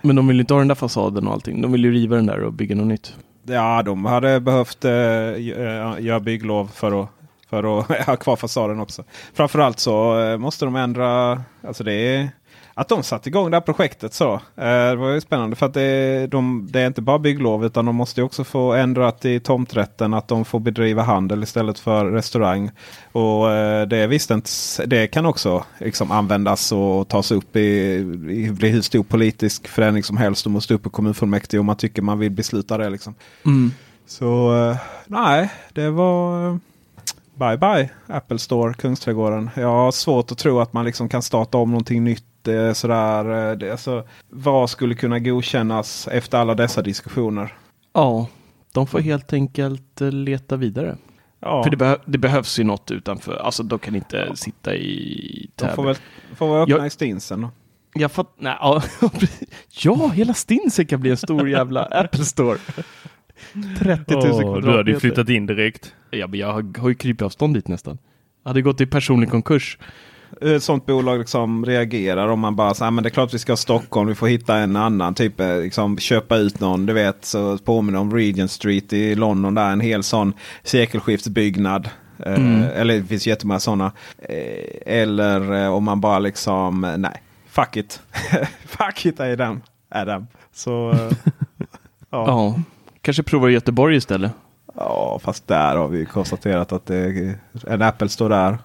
Men 0.03 0.17
de 0.17 0.27
vill 0.27 0.41
inte 0.41 0.55
ha 0.55 0.59
den 0.59 0.69
där 0.69 0.75
fasaden 0.75 1.27
och 1.27 1.33
allting. 1.33 1.63
De 1.63 1.73
vill 1.73 1.85
ju 1.85 1.93
riva 1.93 2.17
den 2.17 2.27
där 2.27 2.41
och 2.41 2.53
bygga 2.53 2.77
något 2.77 2.87
nytt. 2.87 3.15
Ja, 3.47 3.83
de 3.83 4.05
hade 4.05 4.41
behövt 4.41 4.85
eh, 4.85 4.93
eh 4.93 6.01
göra 6.01 6.21
bygglov 6.21 6.71
för 6.75 7.03
att, 7.03 7.09
för 7.51 7.81
att 7.81 8.07
ha 8.07 8.17
kvar 8.17 8.37
fasaden 8.37 8.81
också. 8.81 9.05
Framförallt 9.35 9.79
så 9.79 10.21
eh, 10.21 10.39
måste 10.39 10.65
de 10.65 10.77
ändra, 10.77 11.43
alltså 11.67 11.85
det 11.85 11.93
är 11.93 12.31
att 12.75 12.89
de 12.89 13.03
satte 13.03 13.29
igång 13.29 13.51
det 13.51 13.57
här 13.57 13.61
projektet 13.61 14.15
så. 14.15 14.35
Eh, 14.35 14.41
det 14.91 14.97
var 14.97 15.11
ju 15.11 15.21
spännande 15.21 15.57
för 15.57 15.67
att 15.67 15.75
det, 15.75 16.27
de, 16.27 16.69
det 16.71 16.81
är 16.81 16.87
inte 16.87 17.03
bara 17.03 17.19
bygglov 17.19 17.65
utan 17.65 17.85
de 17.87 17.97
måste 17.97 18.23
också 18.23 18.45
få 18.45 18.73
ändrat 18.73 19.25
i 19.25 19.41
tomträtten 19.41 20.15
att 20.15 20.29
de 20.29 20.45
får 20.45 20.61
bedriva 20.61 21.03
handel 21.03 21.43
istället 21.43 21.79
för 21.79 22.05
restaurang. 22.05 22.71
Och 23.13 23.51
eh, 23.51 23.87
det 23.87 24.07
visste 24.07 24.35
inte, 24.35 24.51
det 24.87 25.07
kan 25.07 25.27
också 25.27 25.65
liksom 25.79 26.11
användas 26.11 26.73
och 26.73 27.09
tas 27.09 27.31
upp 27.31 27.57
i, 27.57 27.61
i 28.31 28.51
bli 28.51 28.69
hur 28.69 28.83
stor 28.83 29.03
politisk 29.03 29.69
förändring 29.69 30.05
som 30.05 30.17
helst. 30.17 30.45
De 30.45 30.53
måste 30.53 30.75
upp 30.75 30.87
i 30.87 30.91
kommunfullmäktige 30.91 31.61
om 31.61 31.67
man 31.67 31.77
tycker 31.77 32.03
man 32.03 32.19
vill 32.19 32.31
besluta 32.31 32.79
det. 32.79 32.91
Liksom. 32.91 33.15
Så 34.07 34.57
eh, 34.57 34.77
nej, 35.07 35.51
det 35.73 35.91
var 35.91 36.59
bye 37.35 37.57
bye 37.57 37.91
Apple 38.07 38.39
Store, 38.39 38.75
Kungsträdgården. 38.75 39.51
Jag 39.57 39.69
har 39.69 39.93
svårt 39.93 40.33
att 40.33 40.39
tro 40.39 40.61
att 40.61 40.73
man 40.73 40.85
liksom 40.85 41.09
kan 41.09 41.23
starta 41.23 41.59
om 41.59 41.71
någonting 41.71 42.05
nytt. 42.05 42.25
Eh, 42.49 42.73
Sådär, 42.73 43.51
eh, 43.51 43.57
det, 43.59 43.71
alltså, 43.71 44.07
vad 44.31 44.71
skulle 44.71 44.95
kunna 44.95 45.19
godkännas 45.19 46.09
efter 46.09 46.39
alla 46.39 46.55
dessa 46.55 46.83
diskussioner? 46.83 47.55
Ja, 47.93 48.29
de 48.73 48.87
får 48.87 49.01
helt 49.01 49.33
enkelt 49.33 50.01
eh, 50.01 50.11
leta 50.13 50.57
vidare. 50.57 50.97
Ja, 51.41 51.63
För 51.63 51.71
det, 51.71 51.77
behö- 51.77 52.01
det 52.07 52.19
behövs 52.19 52.59
ju 52.59 52.65
något 52.65 52.91
utanför. 52.91 53.37
Alltså 53.37 53.63
de 53.63 53.79
kan 53.79 53.95
inte 53.97 54.31
sitta 54.37 54.75
i 54.75 55.51
de 55.57 55.63
Täby. 55.65 55.75
får 55.77 55.85
väl, 55.85 55.97
får 56.37 56.49
väl 56.55 56.63
öppna 56.63 56.77
Jag- 56.77 56.87
i 56.87 56.91
Stinsen 56.91 57.41
då. 57.41 57.51
Jag 57.95 58.13
fatt, 58.13 58.35
nej, 58.39 58.57
ja, 58.61 58.83
ja, 59.83 60.09
hela 60.15 60.35
Stinsen 60.35 60.87
kan 60.87 61.01
bli 61.01 61.11
en 61.11 61.17
stor 61.17 61.49
jävla 61.49 61.83
Apple 61.91 62.25
Store. 62.25 62.59
30 63.79 64.15
000 64.15 64.25
Åh, 64.25 64.31
kvadratmeter. 64.41 64.61
du 64.71 64.77
hade 64.77 64.91
ju 64.91 65.01
flyttat 65.01 65.29
in 65.29 65.47
direkt. 65.47 65.95
Ja, 66.11 66.27
men 66.27 66.41
jag 66.41 66.53
har, 66.53 66.79
har 66.81 66.89
ju 66.89 66.95
krypit 66.95 67.23
avstånd 67.23 67.55
dit 67.55 67.69
nästan. 67.69 67.99
Jag 68.43 68.51
hade 68.51 68.63
gått 68.63 68.81
i 68.81 68.87
personlig 68.87 69.31
konkurs. 69.31 69.79
Ett 70.41 70.63
sånt 70.63 70.87
bolag 70.87 71.19
liksom 71.19 71.67
reagerar 71.67 72.29
om 72.29 72.41
man 72.41 72.57
bara 72.57 72.75
säger 72.75 72.91
men 72.91 73.05
det 73.05 73.09
är 73.09 73.11
klart 73.11 73.35
vi 73.35 73.39
ska 73.39 73.53
ha 73.53 73.57
Stockholm. 73.57 74.09
Vi 74.09 74.15
får 74.15 74.27
hitta 74.29 74.57
en 74.57 74.77
annan 74.77 75.15
typ. 75.15 75.41
eh, 75.41 75.57
Liksom, 75.61 75.99
köpa 75.99 76.37
ut 76.37 76.61
någon. 76.61 76.87
Du 76.87 76.93
vet 76.93 77.25
så 77.25 77.59
påminner 77.59 77.99
om 77.99 78.15
Regent 78.15 78.51
Street 78.51 78.93
i 78.93 79.15
London. 79.15 79.55
Där 79.55 79.71
en 79.71 79.81
hel 79.81 80.03
sån 80.03 80.33
sekelskiftsbyggnad. 80.63 81.89
Eh, 82.27 82.35
Mm. 82.35 82.63
eller 82.63 82.95
det 83.01 83.05
finns 83.05 83.27
jättemånga 83.27 83.61
sådana. 83.61 83.93
Eh, 84.19 84.93
eller 84.95 85.69
om 85.71 85.85
man 85.85 86.01
bara 86.01 86.19
liksom 86.19 86.95
nej. 86.99 87.23
Fuck 87.49 87.77
it. 87.77 88.01
Fuck 88.67 89.07
it 89.07 89.21
är 89.21 89.37
den. 89.37 89.63
Är 89.91 90.07
den. 90.07 90.27
Så 90.55 90.95
ja. 92.11 92.27
Ja. 92.27 92.61
Kanske 93.03 93.23
provar 93.23 93.49
i 93.49 93.53
Göteborg 93.53 93.97
istället. 93.97 94.33
ja 94.75 95.21
fast 95.25 95.49
där 95.49 95.77
har 95.77 95.89
vi 95.89 96.05
konstaterat 96.07 96.73
att 96.73 96.87
det, 96.87 97.35
en 97.67 97.83
Apple 97.83 98.09
står 98.09 98.29
där. 98.29 98.59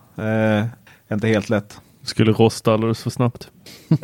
Eh, 1.09 1.13
inte 1.13 1.27
helt 1.27 1.49
lätt. 1.49 1.81
Skulle 2.01 2.31
rosta 2.31 2.73
alldeles 2.73 3.03
för 3.03 3.09
snabbt. 3.09 3.51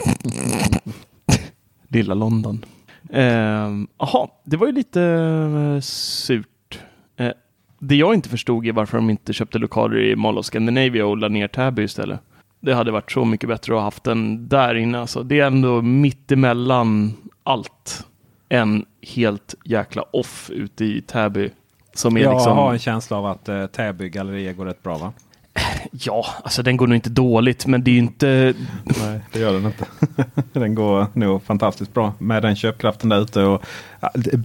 Lilla 1.87 2.13
London. 2.13 2.65
Ehm, 3.09 3.87
Jaha, 3.97 4.27
det 4.43 4.57
var 4.57 4.67
ju 4.67 4.73
lite 4.73 5.01
eh, 5.01 5.79
surt. 5.81 6.79
Eh, 7.17 7.31
det 7.79 7.95
jag 7.95 8.13
inte 8.13 8.29
förstod 8.29 8.67
är 8.67 8.71
varför 8.71 8.97
de 8.97 9.09
inte 9.09 9.33
köpte 9.33 9.59
lokaler 9.59 9.99
i 9.99 10.15
Mall 10.15 10.37
of 10.37 10.45
Scandinavia 10.45 11.05
och 11.05 11.17
la 11.17 11.27
ner 11.27 11.47
Täby 11.47 11.83
istället. 11.83 12.19
Det 12.59 12.73
hade 12.73 12.91
varit 12.91 13.11
så 13.11 13.25
mycket 13.25 13.49
bättre 13.49 13.73
att 13.73 13.77
ha 13.77 13.83
haft 13.83 14.03
den 14.03 14.47
där 14.47 14.75
inne. 14.75 14.99
Alltså, 14.99 15.23
det 15.23 15.39
är 15.39 15.47
ändå 15.47 15.81
mitt 15.81 16.31
emellan 16.31 17.13
allt. 17.43 18.05
En 18.49 18.85
helt 19.01 19.55
jäkla 19.63 20.01
off 20.01 20.49
ute 20.53 20.85
i 20.85 21.01
Täby. 21.01 21.49
Som 21.93 22.17
är 22.17 22.21
Jag 22.21 22.33
liksom... 22.33 22.57
har 22.57 22.73
en 22.73 22.79
känsla 22.79 23.17
av 23.17 23.25
att 23.25 23.49
eh, 23.49 23.65
Täby 23.65 24.09
galleria 24.09 24.53
går 24.53 24.65
rätt 24.65 24.83
bra 24.83 24.97
va? 24.97 25.13
Ja, 25.99 26.25
alltså 26.43 26.63
den 26.63 26.77
går 26.77 26.87
nog 26.87 26.95
inte 26.95 27.09
dåligt, 27.09 27.65
men 27.65 27.83
det 27.83 27.91
är 27.91 27.93
ju 27.93 27.99
inte... 27.99 28.53
Nej, 28.83 29.21
det 29.31 29.39
gör 29.39 29.53
den 29.53 29.65
inte. 29.65 29.85
den 30.59 30.75
går 30.75 31.07
nog 31.13 31.43
fantastiskt 31.43 31.93
bra 31.93 32.13
med 32.17 32.41
den 32.41 32.55
köpkraften 32.55 33.09
där 33.09 33.21
ute 33.21 33.43
och 33.43 33.63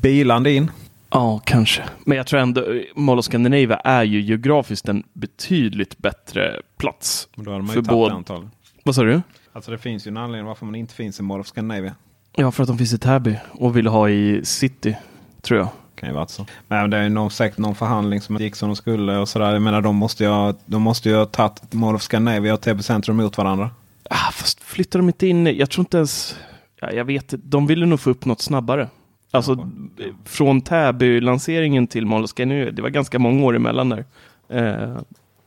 bilande 0.02 0.52
in. 0.52 0.70
Ja, 1.10 1.40
kanske. 1.44 1.82
Men 2.04 2.16
jag 2.16 2.26
tror 2.26 2.40
ändå 2.40 2.64
Mall 2.94 3.18
of 3.18 3.24
Scandinavia 3.24 3.76
är 3.76 4.02
ju 4.02 4.20
geografiskt 4.20 4.88
en 4.88 5.02
betydligt 5.12 5.98
bättre 5.98 6.60
plats. 6.78 7.28
Men 7.34 7.44
då 7.44 7.50
hade 7.50 7.64
man 7.64 7.74
ju 7.74 7.82
det 7.82 8.12
antagligen. 8.12 8.50
Vad 8.82 8.94
sa 8.94 9.02
du? 9.02 9.22
Alltså 9.52 9.70
det 9.70 9.78
finns 9.78 10.06
ju 10.06 10.08
en 10.08 10.16
anledning 10.16 10.46
varför 10.46 10.66
man 10.66 10.74
inte 10.74 10.94
finns 10.94 11.20
i 11.20 11.22
Mall 11.22 11.40
of 11.40 11.46
Scandinavia. 11.46 11.94
Ja, 12.36 12.50
för 12.50 12.62
att 12.62 12.68
de 12.68 12.78
finns 12.78 12.92
i 12.92 12.98
Täby 12.98 13.36
och 13.52 13.76
vill 13.76 13.86
ha 13.86 14.08
i 14.08 14.44
city, 14.44 14.96
tror 15.42 15.58
jag. 15.60 15.68
Kan 15.98 16.08
ju 16.08 16.14
vara 16.14 16.26
så. 16.26 16.46
Men 16.68 16.90
det 16.90 16.96
är 16.96 17.02
ju 17.02 17.08
nog 17.08 17.32
säkert 17.32 17.58
någon 17.58 17.74
förhandling 17.74 18.20
som 18.20 18.36
gick 18.36 18.56
som 18.56 18.68
de 18.68 18.76
skulle 18.76 19.16
och 19.16 19.28
sådär. 19.28 19.52
Jag 19.52 19.62
menar 19.62 19.80
de 19.80 19.96
måste 19.96 20.24
ju 20.24 20.30
ha, 20.30 20.54
de 20.66 20.82
måste 20.82 21.08
ju 21.08 21.16
ha 21.16 21.26
tagit 21.26 21.72
Mall 21.72 21.94
of 21.94 22.02
Scandinavia 22.02 22.54
och 22.54 22.60
Täby 22.60 22.82
centrum 22.82 23.16
mot 23.16 23.38
varandra. 23.38 23.70
Ah, 24.10 24.32
fast 24.32 24.60
flyttar 24.60 24.98
de 24.98 25.08
inte 25.08 25.26
in? 25.26 25.46
Jag 25.46 25.70
tror 25.70 25.82
inte 25.82 25.96
ens... 25.96 26.36
Ja, 26.80 26.92
jag 26.92 27.04
vet. 27.04 27.34
De 27.36 27.66
ville 27.66 27.86
nog 27.86 28.00
få 28.00 28.10
upp 28.10 28.24
något 28.24 28.40
snabbare. 28.40 28.88
Alltså 29.30 29.52
eh, 29.52 30.14
från 30.24 30.60
Täby-lanseringen 30.60 31.86
till 31.86 32.06
Mall 32.06 32.24
of 32.24 32.30
Scandinavia. 32.30 32.70
Det 32.72 32.82
var 32.82 32.88
ganska 32.88 33.18
många 33.18 33.44
år 33.44 33.56
emellan 33.56 33.88
där. 33.88 34.04
Eh, 34.48 34.98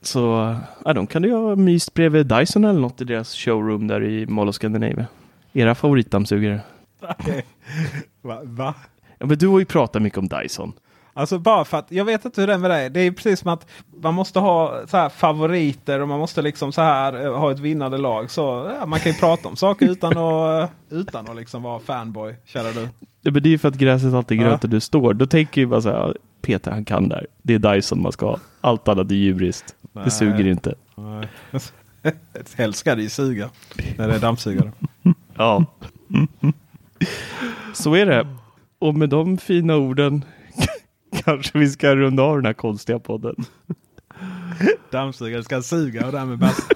så 0.02 0.56
ja, 0.86 0.94
de 0.94 1.08
kan 1.08 1.24
ju 1.24 1.34
ha 1.34 1.56
myst 1.56 1.94
bredvid 1.94 2.26
Dyson 2.26 2.66
eller 2.66 2.80
något 2.80 3.02
i 3.02 3.04
deras 3.04 3.36
showroom 3.36 3.88
där 3.88 4.04
i 4.04 4.26
Mall 4.26 4.50
of 4.50 4.56
Scandinavia. 4.56 5.06
Era 5.54 5.76
favoritdammsugare. 5.76 6.62
Va? 8.22 8.40
Va? 8.44 8.76
Ja, 9.22 9.28
men 9.28 9.38
du 9.38 9.48
har 9.48 9.60
ju 9.60 9.66
pratat 9.66 10.02
mycket 10.02 10.20
om 10.20 10.28
Dyson. 10.28 10.74
Alltså 11.14 11.40
bara 11.40 11.66
för 11.66 11.78
att 11.78 11.92
jag 11.92 12.06
vet 12.06 12.26
inte 12.26 12.42
hur 12.42 12.48
det 12.48 12.54
är 12.54 12.58
med 12.58 12.72
dig. 12.72 12.90
Det 12.90 13.00
är 13.00 13.12
precis 13.12 13.40
som 13.40 13.54
att 13.54 13.68
man 14.02 14.14
måste 14.14 14.40
ha 14.40 14.82
så 14.88 14.98
här 14.98 15.10
favoriter 15.10 16.00
och 16.00 16.08
man 16.08 16.20
måste 16.20 16.42
liksom 16.42 16.72
så 16.72 16.82
här 16.82 17.26
eh, 17.26 17.38
ha 17.40 17.52
ett 17.52 17.60
vinnande 17.60 17.98
lag. 17.98 18.32
Så 18.32 18.72
ja, 18.80 18.86
man 18.86 19.00
kan 19.00 19.12
ju 19.12 19.18
prata 19.18 19.48
om 19.50 19.56
saker 19.56 19.86
utan 19.90 20.18
att, 20.18 20.72
utan 20.90 21.30
att 21.30 21.36
liksom 21.36 21.64
vara 21.64 21.80
fanboy. 21.80 22.36
Kära 22.46 22.72
du. 22.72 22.82
Ja, 23.22 23.32
men 23.32 23.44
det 23.44 23.50
är 23.50 23.52
ju 23.52 23.58
för 23.58 23.68
att 23.68 23.76
gräset 23.76 24.14
alltid 24.14 24.40
är 24.40 24.44
Ja. 24.44 24.48
grönt 24.50 24.72
du 24.72 24.80
står. 24.80 25.14
Då 25.14 25.26
tänker 25.26 25.62
jag 25.62 25.70
bara 25.70 25.82
så 25.82 25.90
här, 25.90 26.18
Peter 26.42 26.72
han 26.72 26.86
kan 26.86 27.10
där. 27.10 27.28
Det 27.42 27.54
är 27.54 27.60
Dyson 27.76 28.02
man 28.02 28.12
ska 28.12 28.26
ha. 28.26 28.40
Allt 28.62 28.88
annat 28.88 29.12
är 29.12 29.16
djuriskt. 29.16 29.76
Nej. 29.94 30.04
Det 30.06 30.12
suger 30.12 30.48
inte. 30.48 30.76
Nej. 30.96 31.28
Helst 32.56 32.80
ska 32.80 32.96
det 32.96 33.02
ju 33.02 33.10
suga. 33.10 33.50
När 33.98 34.08
det 34.08 34.16
är 34.16 34.20
dammsugare. 34.20 34.72
Ja. 35.38 35.66
Så 37.74 37.96
är 37.96 38.06
det. 38.06 38.28
Och 38.82 38.96
med 38.96 39.10
de 39.10 39.38
fina 39.38 39.76
orden 39.76 40.26
kanske 41.24 41.58
vi 41.60 41.70
ska 41.70 41.96
runda 41.96 42.24
av 42.24 42.36
den 42.36 42.46
här 42.46 42.54
konstiga 42.54 43.00
podden. 43.00 43.36
Dammsugare 44.92 45.44
ska 45.44 45.62
suga 45.62 46.06
och 46.06 46.12
därmed 46.12 46.40
bästa. 46.40 46.76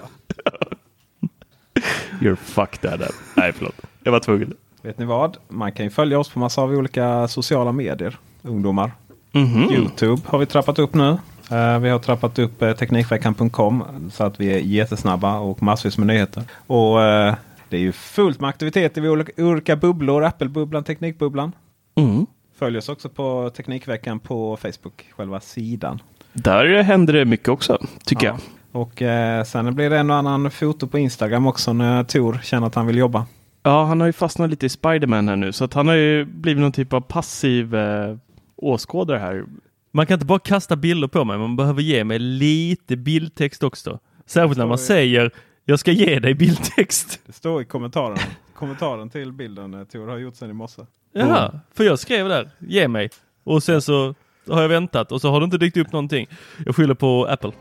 You're 2.20 2.36
fucked 2.36 2.92
Adam. 2.92 3.08
Nej 3.36 3.52
förlåt. 3.52 3.74
Jag 4.04 4.12
var 4.12 4.20
tvungen. 4.20 4.54
Vet 4.82 4.98
ni 4.98 5.04
vad? 5.04 5.36
Man 5.48 5.72
kan 5.72 5.84
ju 5.86 5.90
följa 5.90 6.18
oss 6.18 6.28
på 6.28 6.38
massa 6.38 6.62
av 6.62 6.70
olika 6.70 7.28
sociala 7.28 7.72
medier. 7.72 8.18
Ungdomar. 8.42 8.92
Mhm. 9.32 9.70
Youtube 9.70 10.22
har 10.26 10.38
vi 10.38 10.46
trappat 10.46 10.78
upp 10.78 10.94
nu. 10.94 11.18
Eh, 11.50 11.78
vi 11.78 11.88
har 11.88 11.98
trappat 11.98 12.38
upp 12.38 12.62
uh, 12.62 12.72
Teknikveckan.com 12.72 13.84
så 14.12 14.24
att 14.24 14.40
vi 14.40 14.52
är 14.52 14.58
jättesnabba 14.58 15.38
och 15.38 15.62
massvis 15.62 15.98
med 15.98 16.06
nyheter. 16.06 16.42
Och 16.66 17.02
eh, 17.02 17.34
Det 17.68 17.76
är 17.76 17.80
ju 17.80 17.92
fullt 17.92 18.40
med 18.40 18.48
aktiviteter 18.50 19.08
olika, 19.08 19.42
olika 19.44 19.76
bubblor. 19.76 20.24
Apple-bubblan, 20.24 20.84
Teknikbubblan. 20.84 21.52
Mm. 21.96 22.26
Följ 22.58 22.78
oss 22.78 22.88
också 22.88 23.08
på 23.08 23.50
Teknikveckan 23.56 24.18
på 24.20 24.56
Facebook, 24.56 25.06
själva 25.16 25.40
sidan. 25.40 26.02
Där 26.32 26.82
händer 26.82 27.12
det 27.12 27.24
mycket 27.24 27.48
också, 27.48 27.78
tycker 28.04 28.26
Ja. 28.26 28.32
jag. 28.72 28.80
Och 28.82 29.02
eh, 29.02 29.44
sen 29.44 29.74
blir 29.74 29.90
det 29.90 29.98
en 29.98 30.10
och 30.10 30.16
annan 30.16 30.50
foto 30.50 30.86
på 30.86 30.98
Instagram 30.98 31.46
också 31.46 31.72
när 31.72 32.04
Tor 32.04 32.40
känner 32.42 32.66
att 32.66 32.74
han 32.74 32.86
vill 32.86 32.96
jobba. 32.96 33.26
Ja, 33.62 33.84
han 33.84 34.00
har 34.00 34.06
ju 34.06 34.12
fastnat 34.12 34.50
lite 34.50 34.66
i 34.66 34.68
Spiderman 34.68 35.28
här 35.28 35.36
nu, 35.36 35.52
så 35.52 35.64
att 35.64 35.74
han 35.74 35.88
har 35.88 35.94
ju 35.94 36.24
blivit 36.24 36.60
någon 36.60 36.72
typ 36.72 36.92
av 36.92 37.00
passiv 37.00 37.74
eh, 37.74 38.16
åskådare 38.56 39.18
här. 39.18 39.44
Man 39.92 40.06
kan 40.06 40.14
inte 40.14 40.26
bara 40.26 40.38
kasta 40.38 40.76
bilder 40.76 41.08
på 41.08 41.24
mig, 41.24 41.38
man 41.38 41.56
behöver 41.56 41.82
ge 41.82 42.04
mig 42.04 42.18
lite 42.18 42.96
bildtext 42.96 43.62
också. 43.62 43.98
Särskilt 44.26 44.58
när 44.58 44.66
man 44.66 44.78
Står 44.78 44.86
säger 44.86 45.30
jag 45.64 45.78
ska 45.78 45.92
ge 45.92 46.18
dig 46.18 46.34
bildtext. 46.34 47.20
Det 47.26 47.32
står 47.32 47.62
i 47.62 47.64
kommentaren. 47.64 48.18
kommentaren 48.54 49.10
till 49.10 49.32
bilden 49.32 49.74
eh, 49.74 49.84
Tor 49.84 50.08
har 50.08 50.18
gjort 50.18 50.36
sen 50.36 50.50
i 50.50 50.52
morse. 50.52 50.82
Jaha, 51.18 51.60
för 51.74 51.84
jag 51.84 51.98
skrev 51.98 52.28
där, 52.28 52.50
ge 52.58 52.88
mig. 52.88 53.10
Och 53.44 53.62
sen 53.62 53.82
så 53.82 54.14
har 54.48 54.62
jag 54.62 54.68
väntat 54.68 55.12
och 55.12 55.20
så 55.20 55.30
har 55.30 55.40
det 55.40 55.44
inte 55.44 55.58
dykt 55.58 55.76
upp 55.76 55.92
någonting. 55.92 56.28
Jag 56.66 56.76
skyller 56.76 56.94
på 56.94 57.26
Apple. 57.26 57.52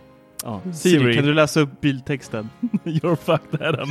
Ja. 0.44 0.62
Siri. 0.74 1.00
Siri, 1.00 1.16
kan 1.16 1.26
du 1.26 1.34
läsa 1.34 1.60
upp 1.60 1.82
bildtexten? 1.82 2.50
You're 2.84 3.16
fucked 3.16 3.62
Adam. 3.62 3.88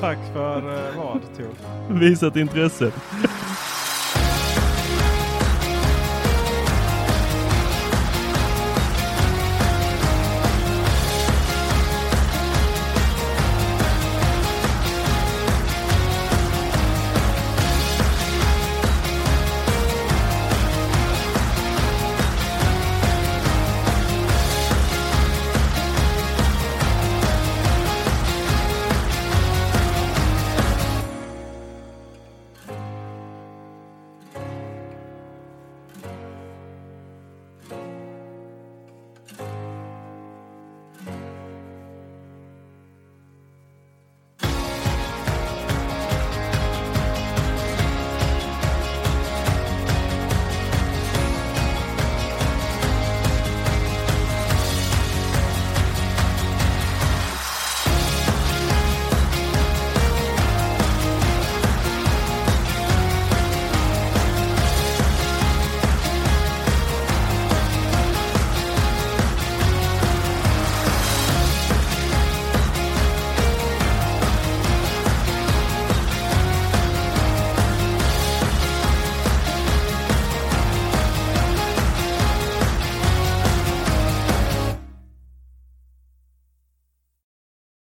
Tack 0.00 0.18
för 0.32 0.58
eh, 0.74 0.96
vad 0.96 1.20
Tor? 1.36 1.94
Visat 1.94 2.36
intresse. 2.36 2.92